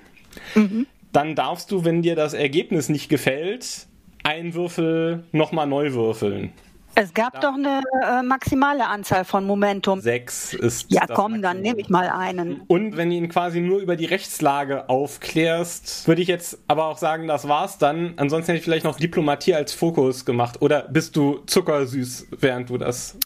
mhm. 0.55 0.87
dann 1.13 1.35
darfst 1.35 1.71
du, 1.71 1.85
wenn 1.85 2.03
dir 2.03 2.17
das 2.17 2.35
Ergebnis 2.35 2.89
nicht 2.89 3.09
gefällt, 3.09 3.87
einen 4.23 4.55
Würfel 4.55 5.25
nochmal 5.33 5.67
neu 5.67 5.93
würfeln. 5.93 6.53
Es 6.95 7.15
gab 7.15 7.41
doch 7.41 7.55
eine 7.55 7.81
äh, 8.03 8.23
maximale 8.23 8.87
Anzahl 8.87 9.25
von 9.25 9.47
Momentum. 9.47 10.01
Sechs 10.01 10.53
ist. 10.53 10.91
Ja, 10.91 11.07
komm, 11.07 11.33
Maximum. 11.33 11.43
dann 11.43 11.61
nehme 11.61 11.81
ich 11.81 11.89
mal 11.89 12.09
einen. 12.09 12.63
Und 12.67 12.97
wenn 12.97 13.11
du 13.11 13.17
ihn 13.17 13.29
quasi 13.29 13.61
nur 13.61 13.81
über 13.81 13.97
die 13.97 14.05
Rechtslage 14.05 14.89
aufklärst, 14.89 16.07
würde 16.07 16.23
ich 16.23 16.29
jetzt 16.29 16.59
aber 16.69 16.87
auch 16.87 16.99
sagen, 16.99 17.27
das 17.27 17.49
war's 17.49 17.79
dann. 17.79 18.15
Ansonsten 18.17 18.53
hätte 18.53 18.59
ich 18.59 18.65
vielleicht 18.65 18.85
noch 18.85 18.99
Diplomatie 18.99 19.55
als 19.55 19.73
Fokus 19.73 20.25
gemacht. 20.25 20.61
Oder 20.61 20.89
bist 20.89 21.17
du 21.17 21.39
zuckersüß, 21.47 22.29
während 22.39 22.69
du 22.69 22.79
das. 22.79 23.17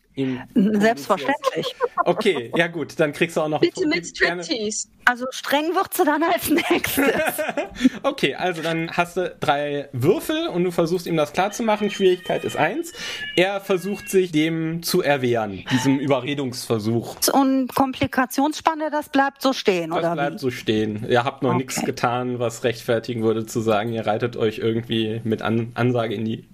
Selbstverständlich. 0.54 1.74
Okay, 2.04 2.50
ja 2.56 2.68
gut, 2.68 2.98
dann 2.98 3.12
kriegst 3.12 3.36
du 3.36 3.42
auch 3.42 3.48
noch. 3.48 3.60
Bitte 3.60 3.86
mit 3.86 4.06
Striptease. 4.06 4.88
Also 5.04 5.26
streng 5.30 5.74
wird 5.74 5.92
sie 5.92 6.04
dann 6.04 6.22
als 6.22 6.48
nächstes. 6.48 7.12
okay, 8.02 8.34
also 8.34 8.62
dann 8.62 8.90
hast 8.90 9.18
du 9.18 9.36
drei 9.38 9.88
Würfel 9.92 10.48
und 10.48 10.64
du 10.64 10.70
versuchst 10.70 11.06
ihm 11.06 11.16
das 11.16 11.32
klarzumachen. 11.32 11.90
Schwierigkeit 11.90 12.44
ist 12.44 12.56
eins. 12.56 12.92
Er 13.36 13.60
versucht 13.60 14.08
sich 14.08 14.32
dem 14.32 14.82
zu 14.82 15.02
erwehren, 15.02 15.64
diesem 15.70 15.98
Überredungsversuch. 15.98 17.16
Und 17.32 17.74
Komplikationsspanne, 17.74 18.90
das 18.90 19.10
bleibt 19.10 19.42
so 19.42 19.52
stehen, 19.52 19.90
das 19.90 19.98
oder? 19.98 20.08
Das 20.08 20.14
bleibt 20.14 20.34
wie? 20.36 20.38
so 20.38 20.50
stehen. 20.50 21.06
Ihr 21.08 21.24
habt 21.24 21.42
noch 21.42 21.50
okay. 21.50 21.58
nichts 21.58 21.84
getan, 21.84 22.38
was 22.38 22.64
rechtfertigen 22.64 23.22
würde 23.22 23.44
zu 23.44 23.60
sagen, 23.60 23.92
ihr 23.92 24.06
reitet 24.06 24.36
euch 24.36 24.58
irgendwie 24.58 25.20
mit 25.24 25.42
An 25.42 25.72
Ansage 25.74 26.14
in 26.14 26.24
die 26.24 26.44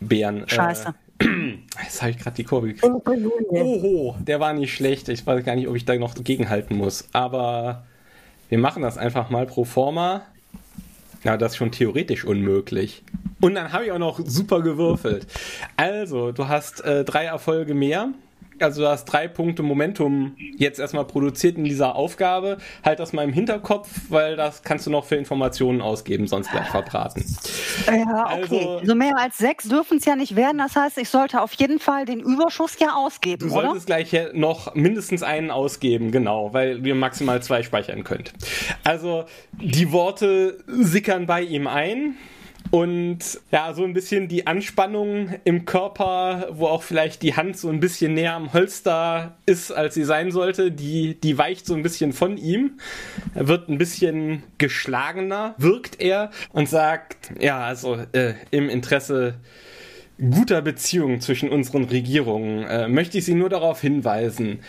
Bären. 0.00 0.44
Äh, 0.44 0.48
Scheiße. 0.48 0.88
Äh, 0.88 1.07
Jetzt 1.82 2.00
habe 2.00 2.10
ich 2.10 2.18
gerade 2.18 2.36
die 2.36 2.44
Kurve 2.44 2.68
gekriegt. 2.68 2.94
Oho, 2.94 4.16
der 4.20 4.40
war 4.40 4.52
nicht 4.52 4.72
schlecht. 4.72 5.08
Ich 5.08 5.26
weiß 5.26 5.44
gar 5.44 5.56
nicht, 5.56 5.68
ob 5.68 5.76
ich 5.76 5.84
da 5.84 5.94
noch 5.96 6.14
gegenhalten 6.14 6.76
muss. 6.76 7.08
Aber 7.12 7.84
wir 8.48 8.58
machen 8.58 8.82
das 8.82 8.98
einfach 8.98 9.30
mal 9.30 9.46
pro 9.46 9.64
forma. 9.64 10.22
Ja, 11.24 11.36
das 11.36 11.52
ist 11.52 11.56
schon 11.56 11.72
theoretisch 11.72 12.24
unmöglich. 12.24 13.02
Und 13.40 13.54
dann 13.54 13.72
habe 13.72 13.86
ich 13.86 13.92
auch 13.92 13.98
noch 13.98 14.20
super 14.24 14.62
gewürfelt. 14.62 15.26
Also, 15.76 16.32
du 16.32 16.48
hast 16.48 16.80
äh, 16.84 17.04
drei 17.04 17.24
Erfolge 17.24 17.74
mehr. 17.74 18.10
Also 18.60 18.82
du 18.82 18.88
hast 18.88 19.04
drei 19.06 19.28
Punkte 19.28 19.62
Momentum 19.62 20.36
jetzt 20.56 20.78
erstmal 20.78 21.04
produziert 21.04 21.56
in 21.56 21.64
dieser 21.64 21.94
Aufgabe. 21.96 22.58
Halt 22.84 23.00
das 23.00 23.12
mal 23.12 23.24
im 23.24 23.32
Hinterkopf, 23.32 23.88
weil 24.08 24.36
das 24.36 24.62
kannst 24.62 24.86
du 24.86 24.90
noch 24.90 25.04
für 25.04 25.16
Informationen 25.16 25.80
ausgeben, 25.80 26.26
sonst 26.26 26.50
gleich 26.50 26.68
verbraten. 26.68 27.24
Ja, 27.86 28.26
okay. 28.26 28.42
Also, 28.42 28.80
so 28.84 28.94
mehr 28.94 29.16
als 29.18 29.38
sechs 29.38 29.68
dürfen 29.68 29.98
es 29.98 30.04
ja 30.04 30.16
nicht 30.16 30.36
werden. 30.36 30.58
Das 30.58 30.76
heißt, 30.76 30.98
ich 30.98 31.08
sollte 31.08 31.40
auf 31.40 31.52
jeden 31.54 31.78
Fall 31.78 32.04
den 32.04 32.20
Überschuss 32.20 32.78
ja 32.78 32.94
ausgeben, 32.94 33.48
Du 33.48 33.48
solltest 33.48 33.86
gleich 33.86 34.14
noch 34.32 34.74
mindestens 34.74 35.22
einen 35.22 35.50
ausgeben, 35.50 36.10
genau, 36.10 36.52
weil 36.52 36.84
ihr 36.86 36.94
maximal 36.94 37.42
zwei 37.42 37.62
speichern 37.62 38.04
könnt. 38.04 38.32
Also 38.84 39.24
die 39.52 39.92
Worte 39.92 40.58
sickern 40.66 41.26
bei 41.26 41.42
ihm 41.42 41.66
ein 41.66 42.16
und 42.70 43.18
ja, 43.50 43.72
so 43.72 43.84
ein 43.84 43.94
bisschen 43.94 44.28
die 44.28 44.46
Anspannung 44.46 45.34
im 45.44 45.64
Körper, 45.64 46.48
wo 46.50 46.66
auch 46.66 46.82
vielleicht 46.82 47.22
die 47.22 47.34
Hand 47.34 47.56
so 47.56 47.68
ein 47.68 47.80
bisschen 47.80 48.14
näher 48.14 48.34
am 48.34 48.52
Holster 48.52 49.36
ist, 49.46 49.72
als 49.72 49.94
sie 49.94 50.04
sein 50.04 50.30
sollte, 50.30 50.70
die, 50.70 51.18
die 51.18 51.38
weicht 51.38 51.66
so 51.66 51.74
ein 51.74 51.82
bisschen 51.82 52.12
von 52.12 52.36
ihm. 52.36 52.78
Er 53.34 53.48
wird 53.48 53.68
ein 53.68 53.78
bisschen 53.78 54.42
geschlagener, 54.58 55.54
wirkt 55.56 56.00
er 56.00 56.30
und 56.52 56.68
sagt, 56.68 57.32
ja, 57.40 57.60
also 57.60 57.96
äh, 58.12 58.34
im 58.50 58.68
Interesse 58.68 59.34
guter 60.18 60.62
Beziehung 60.62 61.20
zwischen 61.20 61.48
unseren 61.48 61.84
Regierungen 61.84 62.64
äh, 62.64 62.88
möchte 62.88 63.18
ich 63.18 63.24
Sie 63.24 63.34
nur 63.34 63.48
darauf 63.48 63.80
hinweisen. 63.80 64.60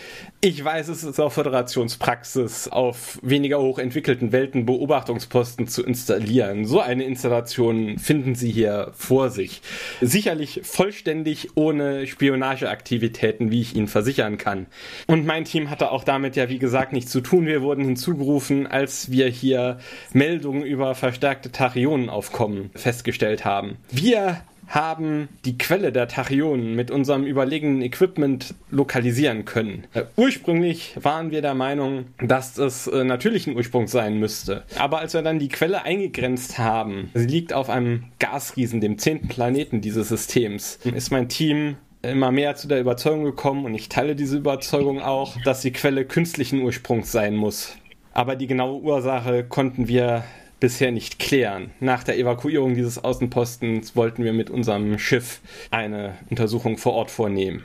Ich 0.41 0.63
weiß, 0.63 0.89
es 0.89 1.03
ist 1.03 1.19
auch 1.19 1.31
Föderationspraxis, 1.31 2.67
auf 2.67 3.19
weniger 3.23 3.59
hochentwickelten 3.59 4.31
Welten 4.31 4.65
Beobachtungsposten 4.65 5.67
zu 5.67 5.83
installieren. 5.83 6.65
So 6.65 6.79
eine 6.79 7.03
Installation 7.03 7.97
finden 7.97 8.35
Sie 8.35 8.51
hier 8.51 8.91
vor 8.93 9.31
sich. 9.31 9.62
Sicherlich 10.01 10.62
vollständig 10.63 11.49
ohne 11.55 12.05
Spionageaktivitäten, 12.05 13.49
wie 13.49 13.62
ich 13.62 13.75
Ihnen 13.75 13.88
versichern 13.88 14.38
kann. 14.38 14.67
Und 15.07 15.25
mein 15.25 15.45
Team 15.45 15.71
hatte 15.71 15.91
auch 15.91 16.03
damit 16.03 16.35
ja, 16.35 16.49
wie 16.49 16.59
gesagt, 16.59 16.93
nichts 16.93 17.12
zu 17.12 17.21
tun. 17.21 17.47
Wir 17.47 17.63
wurden 17.63 17.83
hinzugerufen, 17.83 18.67
als 18.67 19.12
wir 19.12 19.27
hier 19.27 19.79
Meldungen 20.13 20.63
über 20.63 20.93
verstärkte 20.93 21.51
Tachyonenaufkommen 21.51 22.69
festgestellt 22.75 23.45
haben. 23.45 23.77
Wir 23.89 24.41
haben 24.69 25.27
die 25.45 25.58
Quelle 25.58 25.91
der 25.91 26.08
Tachyonen 26.08 26.75
mit 26.75 26.91
unserem 26.91 27.25
überlegenen 27.25 27.82
Equipment 27.82 28.53
lokalisieren 28.69 29.43
können. 29.45 29.86
Äh, 29.93 30.03
ursprünglich 30.15 30.95
waren 31.01 31.32
wir 31.32 31.41
der 31.41 31.55
Meinung, 31.55 32.05
dass 32.21 32.58
es 32.58 32.88
äh, 32.88 33.03
natürlichen 33.03 33.55
Ursprung 33.55 33.88
sein 33.88 34.19
müsste. 34.19 34.63
Aber 34.77 34.99
als 34.99 35.13
wir 35.13 35.23
dann 35.23 35.39
die 35.39 35.49
Quelle 35.49 35.84
eingegrenzt 35.84 36.60
haben, 36.60 37.10
sie 37.15 37.25
liegt 37.25 37.51
auf 37.51 37.69
einem 37.69 38.05
Gasriesen, 38.19 38.79
dem 38.79 38.99
zehnten 38.99 39.27
Planeten 39.27 39.82
dieses 39.82 40.10
Systems, 40.10 40.79
ist 40.84 41.12
mein 41.12 41.29
Team 41.29 41.77
immer 42.01 42.32
mehr 42.32 42.55
zu 42.55 42.67
der 42.67 42.79
Überzeugung 42.79 43.25
gekommen 43.25 43.65
und 43.65 43.73
ich 43.73 43.89
teile 43.89 44.15
diese 44.15 44.38
Überzeugung 44.38 45.01
auch, 45.01 45.36
dass 45.43 45.62
die 45.62 45.71
Quelle 45.71 46.05
künstlichen 46.05 46.62
Ursprungs 46.62 47.12
sein 47.12 47.36
muss. 47.36 47.75
Aber 48.13 48.36
die 48.36 48.47
genaue 48.47 48.82
Ursache 48.82 49.43
konnten 49.43 49.88
wir 49.88 50.23
bisher 50.60 50.91
nicht 50.91 51.19
klären. 51.19 51.72
Nach 51.80 52.04
der 52.04 52.17
Evakuierung 52.17 52.76
dieses 52.76 53.04
Außenpostens 53.04 53.95
wollten 53.95 54.24
wir 54.24 54.34
mit 54.34 54.50
unserem 54.50 55.00
Schiff 55.00 55.41
eine 55.72 56.17
Untersuchung 56.30 56.78
vor 56.78 56.93
Ort 56.93 57.12
vornehmen. 57.12 57.63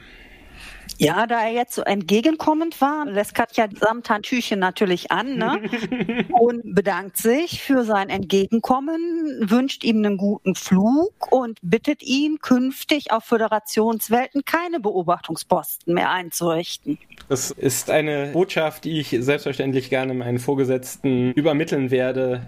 Ja, 0.99 1.27
da 1.27 1.43
er 1.43 1.53
jetzt 1.53 1.75
so 1.75 1.83
entgegenkommend 1.83 2.81
war, 2.81 3.07
lässt 3.07 3.35
Katja 3.35 3.67
Samthandtüchen 3.69 4.59
natürlich 4.59 5.11
an 5.11 5.37
ne? 5.37 5.61
und 6.33 6.75
bedankt 6.75 7.17
sich 7.17 7.63
für 7.63 7.85
sein 7.85 8.11
Entgegenkommen, 8.11 9.01
wünscht 9.41 9.83
ihm 9.83 9.99
einen 9.99 10.17
guten 10.17 10.55
Flug 10.55 11.33
und 11.33 11.59
bittet 11.63 12.03
ihn, 12.03 12.39
künftig 12.41 13.11
auf 13.11 13.25
Föderationswelten 13.25 14.45
keine 14.45 14.79
Beobachtungsposten 14.79 15.95
mehr 15.95 16.11
einzurichten. 16.11 16.99
Das 17.29 17.51
ist 17.51 17.91
eine 17.91 18.31
Botschaft, 18.33 18.85
die 18.85 19.01
ich 19.01 19.17
selbstverständlich 19.19 19.91
gerne 19.91 20.15
meinen 20.15 20.39
Vorgesetzten 20.39 21.33
übermitteln 21.33 21.91
werde 21.91 22.47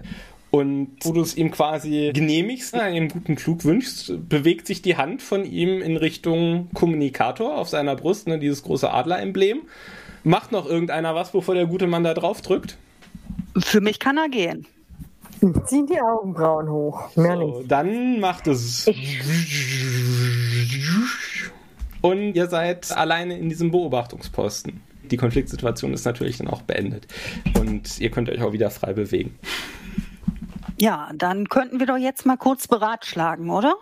und 0.49 0.95
wo 1.01 1.11
du 1.11 1.21
es 1.21 1.35
ihm 1.35 1.51
quasi 1.51 2.11
genehmigst, 2.13 2.73
einen 2.73 3.09
guten 3.09 3.37
Flug 3.37 3.65
wünschst, 3.65 4.13
bewegt 4.29 4.67
sich 4.67 4.81
die 4.81 4.95
Hand 4.95 5.21
von 5.21 5.45
ihm 5.45 5.81
in 5.81 5.97
Richtung 5.97 6.69
Kommunikator 6.73 7.57
auf 7.57 7.67
seiner 7.67 7.95
Brust, 7.95 8.27
ne, 8.27 8.39
dieses 8.39 8.63
große 8.63 8.89
Adleremblem. 8.89 9.63
Macht 10.23 10.51
noch 10.51 10.65
irgendeiner 10.65 11.15
was, 11.15 11.31
bevor 11.31 11.55
der 11.55 11.65
gute 11.65 11.87
Mann 11.87 12.03
da 12.03 12.13
drauf 12.13 12.41
drückt? 12.41 12.77
Für 13.57 13.81
mich 13.81 13.99
kann 13.99 14.17
er 14.17 14.29
gehen. 14.29 14.65
Ziehen 15.65 15.85
die 15.85 15.99
Augenbrauen 16.01 16.69
hoch. 16.69 17.15
Mehr 17.15 17.37
so, 17.37 17.59
nicht. 17.59 17.71
Dann 17.71 18.19
macht 18.19 18.47
es. 18.47 18.89
Und 22.01 22.33
ihr 22.33 22.47
seid 22.47 22.91
alleine 22.95 23.37
in 23.37 23.49
diesem 23.49 23.71
Beobachtungsposten. 23.71 24.81
Die 25.11 25.17
Konfliktsituation 25.17 25.93
ist 25.93 26.05
natürlich 26.05 26.37
dann 26.37 26.47
auch 26.47 26.61
beendet. 26.63 27.07
Und 27.57 27.99
ihr 27.99 28.09
könnt 28.09 28.29
euch 28.29 28.41
auch 28.41 28.53
wieder 28.53 28.69
frei 28.69 28.93
bewegen. 28.93 29.37
Ja, 30.77 31.09
dann 31.13 31.49
könnten 31.49 31.79
wir 31.79 31.87
doch 31.87 31.97
jetzt 31.97 32.25
mal 32.25 32.37
kurz 32.37 32.67
beratschlagen, 32.67 33.49
oder? 33.49 33.75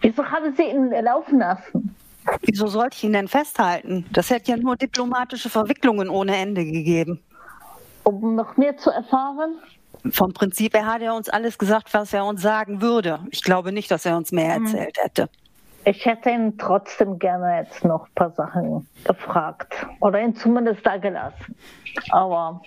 Wieso 0.00 0.24
haben 0.24 0.54
Sie 0.56 0.64
ihn 0.64 0.90
laufen 0.90 1.38
lassen? 1.38 1.94
Wieso 2.42 2.66
sollte 2.66 2.96
ich 2.96 3.04
ihn 3.04 3.12
denn 3.12 3.28
festhalten? 3.28 4.06
Das 4.12 4.30
hätte 4.30 4.52
ja 4.52 4.56
nur 4.56 4.76
diplomatische 4.76 5.50
Verwicklungen 5.50 6.08
ohne 6.08 6.36
Ende 6.36 6.64
gegeben. 6.64 7.20
Um 8.04 8.34
noch 8.34 8.56
mehr 8.56 8.76
zu 8.76 8.90
erfahren? 8.90 9.56
Vom 10.10 10.32
Prinzip 10.32 10.74
her 10.74 10.86
hat 10.86 11.02
er 11.02 11.14
uns 11.14 11.28
alles 11.28 11.58
gesagt, 11.58 11.92
was 11.94 12.12
er 12.12 12.24
uns 12.24 12.42
sagen 12.42 12.80
würde. 12.80 13.20
Ich 13.30 13.42
glaube 13.42 13.70
nicht, 13.72 13.90
dass 13.90 14.06
er 14.06 14.16
uns 14.16 14.32
mehr 14.32 14.56
hm. 14.56 14.64
erzählt 14.64 14.98
hätte. 15.00 15.28
Ich 15.84 16.06
hätte 16.06 16.30
ihn 16.30 16.56
trotzdem 16.58 17.18
gerne 17.18 17.58
jetzt 17.58 17.84
noch 17.84 18.06
ein 18.06 18.14
paar 18.14 18.30
Sachen 18.30 18.86
gefragt. 19.04 19.74
Oder 20.00 20.22
ihn 20.22 20.34
zumindest 20.34 20.84
da 20.86 20.96
gelassen. 20.96 21.56
Aber 22.10 22.62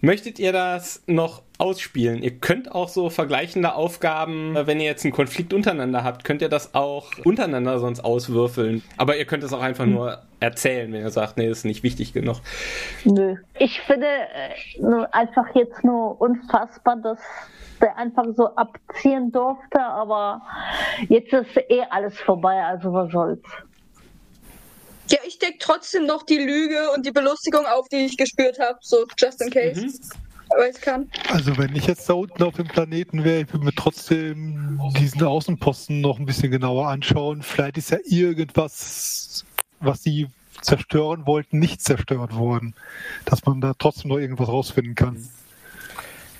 Möchtet 0.00 0.38
ihr 0.38 0.52
das 0.52 1.02
noch 1.06 1.42
ausspielen? 1.58 2.22
Ihr 2.22 2.38
könnt 2.38 2.72
auch 2.72 2.88
so 2.88 3.08
vergleichende 3.08 3.74
Aufgaben, 3.74 4.54
wenn 4.54 4.80
ihr 4.80 4.86
jetzt 4.86 5.04
einen 5.04 5.12
Konflikt 5.12 5.54
untereinander 5.54 6.04
habt, 6.04 6.24
könnt 6.24 6.42
ihr 6.42 6.48
das 6.48 6.74
auch 6.74 7.10
untereinander 7.24 7.78
sonst 7.78 8.00
auswürfeln. 8.00 8.82
Aber 8.96 9.16
ihr 9.16 9.24
könnt 9.24 9.44
es 9.44 9.52
auch 9.52 9.62
einfach 9.62 9.86
nur 9.86 10.22
erzählen, 10.40 10.92
wenn 10.92 11.02
ihr 11.02 11.10
sagt, 11.10 11.36
nee, 11.36 11.48
das 11.48 11.58
ist 11.58 11.64
nicht 11.64 11.82
wichtig 11.82 12.12
genug. 12.12 12.40
Nö. 13.04 13.36
Ich 13.58 13.80
finde 13.82 14.06
äh, 14.06 15.06
einfach 15.12 15.54
jetzt 15.54 15.84
nur 15.84 16.20
unfassbar, 16.20 16.96
dass 16.96 17.18
der 17.80 17.96
einfach 17.96 18.24
so 18.36 18.54
abziehen 18.54 19.32
durfte, 19.32 19.80
aber 19.80 20.42
jetzt 21.08 21.32
ist 21.32 21.56
eh 21.68 21.82
alles 21.90 22.18
vorbei, 22.20 22.62
also 22.62 22.92
was 22.92 23.10
soll's. 23.10 23.42
Ja, 25.10 25.18
ich 25.26 25.38
decke 25.38 25.58
trotzdem 25.58 26.06
noch 26.06 26.22
die 26.22 26.38
Lüge 26.38 26.90
und 26.94 27.04
die 27.04 27.10
Belustigung 27.10 27.66
auf, 27.66 27.88
die 27.88 28.06
ich 28.06 28.16
gespürt 28.16 28.58
habe, 28.58 28.78
so 28.80 29.06
just 29.18 29.40
in 29.42 29.50
case. 29.50 29.80
Mhm. 29.80 29.92
Aber 30.50 30.68
ich 30.68 30.80
kann. 30.80 31.10
Also 31.28 31.56
wenn 31.56 31.74
ich 31.74 31.86
jetzt 31.86 32.08
da 32.08 32.14
unten 32.14 32.42
auf 32.42 32.56
dem 32.56 32.68
Planeten 32.68 33.24
wäre, 33.24 33.42
ich 33.42 33.52
würde 33.52 33.64
mir 33.64 33.74
trotzdem 33.74 34.80
diesen 34.98 35.22
Außenposten 35.22 36.00
noch 36.00 36.18
ein 36.18 36.26
bisschen 36.26 36.50
genauer 36.50 36.88
anschauen. 36.88 37.42
Vielleicht 37.42 37.78
ist 37.78 37.90
ja 37.90 37.98
irgendwas, 38.04 39.44
was 39.80 40.02
sie 40.02 40.28
zerstören 40.60 41.26
wollten, 41.26 41.58
nicht 41.58 41.80
zerstört 41.80 42.34
worden. 42.34 42.74
Dass 43.24 43.44
man 43.46 43.60
da 43.60 43.72
trotzdem 43.78 44.10
noch 44.10 44.18
irgendwas 44.18 44.48
rausfinden 44.48 44.94
kann. 44.94 45.26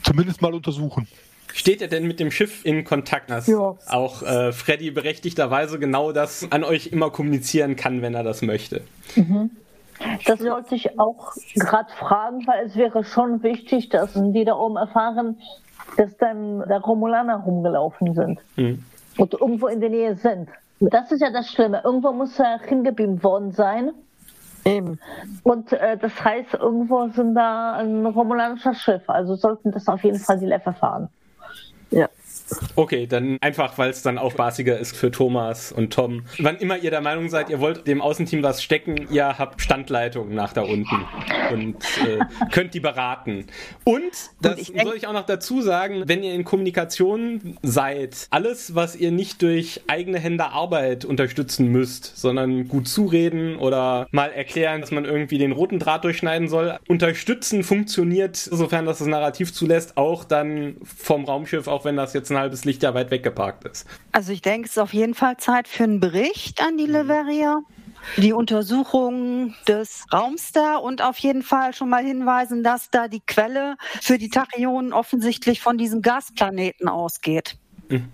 Zumindest 0.03 0.42
mal 0.42 0.55
untersuchen. 0.55 1.09
Steht 1.53 1.83
er 1.83 1.88
denn 1.88 2.07
mit 2.07 2.19
dem 2.21 2.31
Schiff 2.31 2.65
in 2.65 2.85
Kontakt, 2.85 3.31
dass 3.31 3.47
ja. 3.47 3.77
auch 3.88 4.23
äh, 4.23 4.53
Freddy 4.53 4.91
berechtigterweise 4.91 5.79
genau 5.79 6.12
das 6.12 6.47
an 6.51 6.65
euch 6.65 6.88
immer 6.88 7.11
kommunizieren 7.11 7.77
kann, 7.77 8.03
wenn 8.03 8.15
er 8.15 8.23
das 8.23 8.43
möchte? 8.43 8.83
Mhm. 9.17 9.51
Das 10.27 10.41
wollte 10.41 10.75
ich 10.75 10.99
auch 10.99 11.33
gerade 11.55 11.91
fragen, 11.93 12.47
weil 12.47 12.67
es 12.67 12.77
wäre 12.77 13.05
schon 13.05 13.43
wichtig, 13.43 13.88
dass 13.91 14.12
die 14.15 14.45
da 14.45 14.57
oben 14.57 14.77
erfahren, 14.77 15.38
dass 15.97 16.17
dann 16.17 16.67
der 16.67 16.81
Romulaner 16.81 17.37
rumgelaufen 17.37 18.15
sind 18.15 18.41
mhm. 18.57 18.83
und 19.19 19.35
irgendwo 19.35 19.69
in 19.69 19.81
der 19.81 19.91
Nähe 19.91 20.17
sind. 20.17 20.49
Das 20.81 21.12
ist 21.12 21.21
ja 21.21 21.31
das 21.31 21.49
Schlimme. 21.49 21.83
Irgendwo 21.85 22.12
muss 22.12 22.38
er 22.38 22.59
hingebeamt 22.61 23.23
worden 23.23 23.53
sein. 23.53 23.93
Eben. 24.65 24.99
Und 25.43 25.73
äh, 25.73 25.97
das 25.97 26.25
heißt, 26.25 26.55
irgendwo 26.55 27.09
sind 27.09 27.35
da 27.35 27.75
ein 27.75 28.07
romulanischer 28.07 28.75
Schiff. 28.75 29.03
Also 29.09 29.35
sollten 29.37 29.71
das 29.71 29.87
auf 29.88 30.03
jeden 30.03 30.19
Fall 30.19 30.38
die 30.38 30.47
Leffe 30.47 30.73
fahren. 30.73 31.09
Okay, 32.77 33.07
dann 33.07 33.38
einfach, 33.41 33.77
weil 33.79 33.91
es 33.91 34.03
dann 34.03 34.19
auch 34.19 34.33
spaßiger 34.33 34.79
ist 34.79 34.97
für 34.97 35.11
Thomas 35.11 35.73
und 35.73 35.93
Tom. 35.93 36.25
Wann 36.38 36.57
immer 36.57 36.79
ihr 36.79 36.91
der 36.91 37.01
Meinung 37.01 37.29
seid, 37.29 37.51
ihr 37.51 37.61
wollt 37.61 37.87
dem 37.87 38.01
Außenteam 38.01 38.43
was 38.43 38.62
stecken, 38.62 39.09
ihr 39.11 39.38
habt 39.38 39.61
Standleitung 39.61 40.35
nach 40.35 40.53
da 40.53 40.62
unten 40.62 41.05
und 41.53 41.77
äh, 42.07 42.19
könnt 42.51 42.75
die 42.75 42.81
beraten. 42.81 43.47
Und, 43.85 44.03
das 44.41 44.53
und 44.53 44.61
ich 44.61 44.83
soll 44.83 44.97
ich 44.97 45.07
auch 45.07 45.12
noch 45.12 45.27
dazu 45.27 45.61
sagen, 45.61 46.05
wenn 46.07 46.23
ihr 46.23 46.35
in 46.35 46.45
Kommunikation 46.45 47.59
seid, 47.62 48.27
alles, 48.31 48.75
was 48.75 48.97
ihr 48.97 49.11
nicht 49.11 49.43
durch 49.43 49.83
eigene 49.87 50.19
Hände 50.19 50.47
Arbeit 50.47 51.05
unterstützen 51.05 51.69
müsst, 51.69 52.17
sondern 52.17 52.69
gut 52.69 52.88
zureden 52.88 53.57
oder 53.57 54.07
mal 54.11 54.31
erklären, 54.31 54.81
dass 54.81 54.91
man 54.91 55.05
irgendwie 55.05 55.38
den 55.38 55.53
roten 55.53 55.79
Draht 55.79 56.05
durchschneiden 56.05 56.49
soll, 56.49 56.79
unterstützen 56.88 57.62
funktioniert, 57.62 58.37
sofern 58.37 58.87
das 58.87 58.99
das 58.99 59.09
Narrativ 59.09 59.53
zulässt, 59.53 59.97
auch 59.97 60.25
dann 60.25 60.77
vom 60.85 61.25
Raumschiff, 61.25 61.67
auch 61.67 61.85
wenn 61.85 61.97
das 61.97 62.15
jetzt 62.15 62.31
ein 62.31 62.37
halbes 62.43 62.65
Lichtjahr 62.65 62.95
weit 62.95 63.11
weggeparkt 63.11 63.65
ist. 63.65 63.87
Also 64.13 64.33
ich 64.33 64.43
denke, 64.43 64.67
es 64.67 64.73
ist 64.73 64.79
auf 64.79 64.93
jeden 64.93 65.15
Fall 65.15 65.37
Zeit 65.39 65.69
für 65.69 65.85
einen 65.85 66.01
Bericht 66.01 66.61
an 66.61 66.77
die 66.77 66.87
Leveria. 66.87 67.61
Die 68.17 68.33
Untersuchung 68.33 69.55
des 69.69 70.05
Raums 70.13 70.51
da 70.51 70.77
und 70.77 71.03
auf 71.03 71.19
jeden 71.19 71.43
Fall 71.43 71.73
schon 71.73 71.89
mal 71.89 72.05
hinweisen, 72.05 72.65
dass 72.65 72.91
da 72.91 73.07
die 73.07 73.21
Quelle 73.21 73.77
für 74.01 74.19
die 74.19 74.29
Tachyonen 74.29 74.93
offensichtlich 74.93 75.61
von 75.61 75.79
diesem 75.79 76.03
Gasplaneten 76.03 76.89
ausgeht. 76.89 77.57
Hm. 77.89 78.09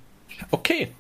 Okay. 0.51 0.93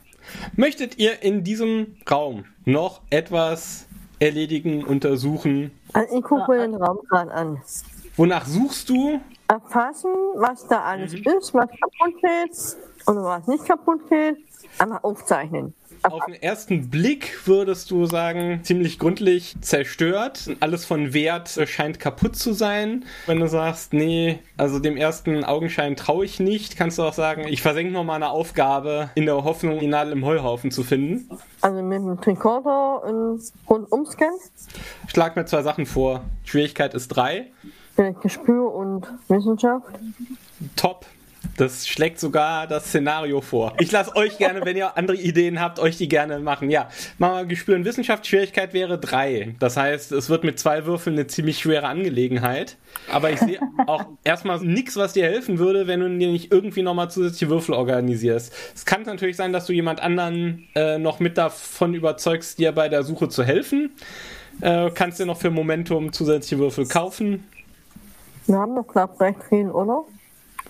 Möchtet 0.56 0.98
ihr 0.98 1.22
in 1.22 1.44
diesem 1.44 1.96
Raum 2.10 2.44
noch 2.64 3.02
etwas 3.10 3.86
erledigen, 4.18 4.84
untersuchen? 4.84 5.70
Also 5.92 6.18
ich 6.18 6.24
gucke 6.24 6.50
mir 6.50 6.58
den 6.60 6.74
Raum 6.74 6.98
gerade 7.08 7.30
an. 7.30 7.62
Wonach 8.16 8.46
suchst 8.46 8.88
du? 8.88 9.20
Erfassen, 9.48 10.10
was 10.34 10.66
da 10.66 10.82
alles 10.82 11.12
mhm. 11.12 11.24
ist, 11.38 11.54
was 11.54 11.68
kaputt 11.68 12.22
ist 12.50 12.78
und 13.08 13.24
was 13.24 13.46
nicht 13.46 13.64
kaputt 13.64 14.08
geht. 14.10 14.36
Einmal 14.78 15.00
aufzeichnen. 15.02 15.74
Auf 16.02 16.26
den 16.26 16.40
ersten 16.40 16.90
Blick 16.90 17.46
würdest 17.46 17.90
du 17.90 18.06
sagen, 18.06 18.60
ziemlich 18.62 19.00
gründlich 19.00 19.56
zerstört. 19.60 20.48
Alles 20.60 20.84
von 20.84 21.12
Wert 21.12 21.58
scheint 21.66 21.98
kaputt 21.98 22.36
zu 22.36 22.52
sein. 22.52 23.04
Wenn 23.26 23.40
du 23.40 23.48
sagst, 23.48 23.92
nee, 23.92 24.38
also 24.56 24.78
dem 24.78 24.96
ersten 24.96 25.42
Augenschein 25.42 25.96
traue 25.96 26.24
ich 26.24 26.38
nicht, 26.38 26.76
kannst 26.76 26.98
du 26.98 27.02
auch 27.02 27.14
sagen, 27.14 27.48
ich 27.48 27.62
versenke 27.62 27.92
noch 27.92 28.04
mal 28.04 28.14
eine 28.14 28.30
Aufgabe 28.30 29.10
in 29.16 29.26
der 29.26 29.42
Hoffnung, 29.42 29.80
die 29.80 29.88
Nadel 29.88 30.12
im 30.12 30.24
Heuhaufen 30.24 30.70
zu 30.70 30.84
finden. 30.84 31.28
Also 31.62 31.82
mit 31.82 31.98
dem 31.98 32.20
Tricorder 32.20 33.02
und 33.02 33.42
Rundumscan? 33.68 34.34
Schlag 35.08 35.34
mir 35.34 35.46
zwei 35.46 35.62
Sachen 35.62 35.86
vor. 35.86 36.22
Schwierigkeit 36.44 36.94
ist 36.94 37.08
drei. 37.08 37.50
Vielleicht 37.96 38.20
Gespür 38.20 38.72
und 38.72 39.08
Wissenschaft. 39.26 39.86
Top. 40.76 41.06
Das 41.58 41.88
schlägt 41.88 42.20
sogar 42.20 42.68
das 42.68 42.86
Szenario 42.86 43.40
vor. 43.40 43.74
Ich 43.80 43.90
lasse 43.90 44.14
euch 44.14 44.38
gerne, 44.38 44.64
wenn 44.64 44.76
ihr 44.76 44.96
andere 44.96 45.16
Ideen 45.16 45.60
habt, 45.60 45.80
euch 45.80 45.96
die 45.96 46.06
gerne 46.06 46.38
machen. 46.38 46.70
Ja, 46.70 46.88
machen 47.18 47.36
wir 47.36 47.44
Gespür 47.46 47.74
und 47.74 47.84
Wissenschaft. 47.84 48.28
Schwierigkeit 48.28 48.72
wäre 48.74 48.96
drei. 48.96 49.56
Das 49.58 49.76
heißt, 49.76 50.12
es 50.12 50.30
wird 50.30 50.44
mit 50.44 50.60
zwei 50.60 50.86
Würfeln 50.86 51.16
eine 51.16 51.26
ziemlich 51.26 51.58
schwere 51.58 51.88
Angelegenheit. 51.88 52.76
Aber 53.12 53.32
ich 53.32 53.40
sehe 53.40 53.58
auch 53.88 54.04
erstmal 54.22 54.60
nichts, 54.60 54.96
was 54.96 55.14
dir 55.14 55.24
helfen 55.24 55.58
würde, 55.58 55.88
wenn 55.88 55.98
du 55.98 56.08
dir 56.08 56.30
nicht 56.30 56.52
irgendwie 56.52 56.82
nochmal 56.82 57.10
zusätzliche 57.10 57.50
Würfel 57.50 57.74
organisierst. 57.74 58.54
Es 58.76 58.86
kann 58.86 59.02
natürlich 59.02 59.36
sein, 59.36 59.52
dass 59.52 59.66
du 59.66 59.72
jemand 59.72 60.00
anderen 60.00 60.68
äh, 60.76 60.96
noch 60.98 61.18
mit 61.18 61.36
davon 61.38 61.92
überzeugst, 61.92 62.60
dir 62.60 62.70
bei 62.70 62.88
der 62.88 63.02
Suche 63.02 63.28
zu 63.28 63.42
helfen. 63.42 63.90
Äh, 64.60 64.92
kannst 64.94 65.18
dir 65.18 65.26
noch 65.26 65.38
für 65.38 65.50
Momentum 65.50 66.12
zusätzliche 66.12 66.60
Würfel 66.60 66.86
kaufen. 66.86 67.48
Wir 68.46 68.58
haben 68.58 68.74
noch 68.74 68.86
knapp 68.86 69.20
recht 69.20 69.42
viel, 69.48 69.70
oder? 69.70 70.04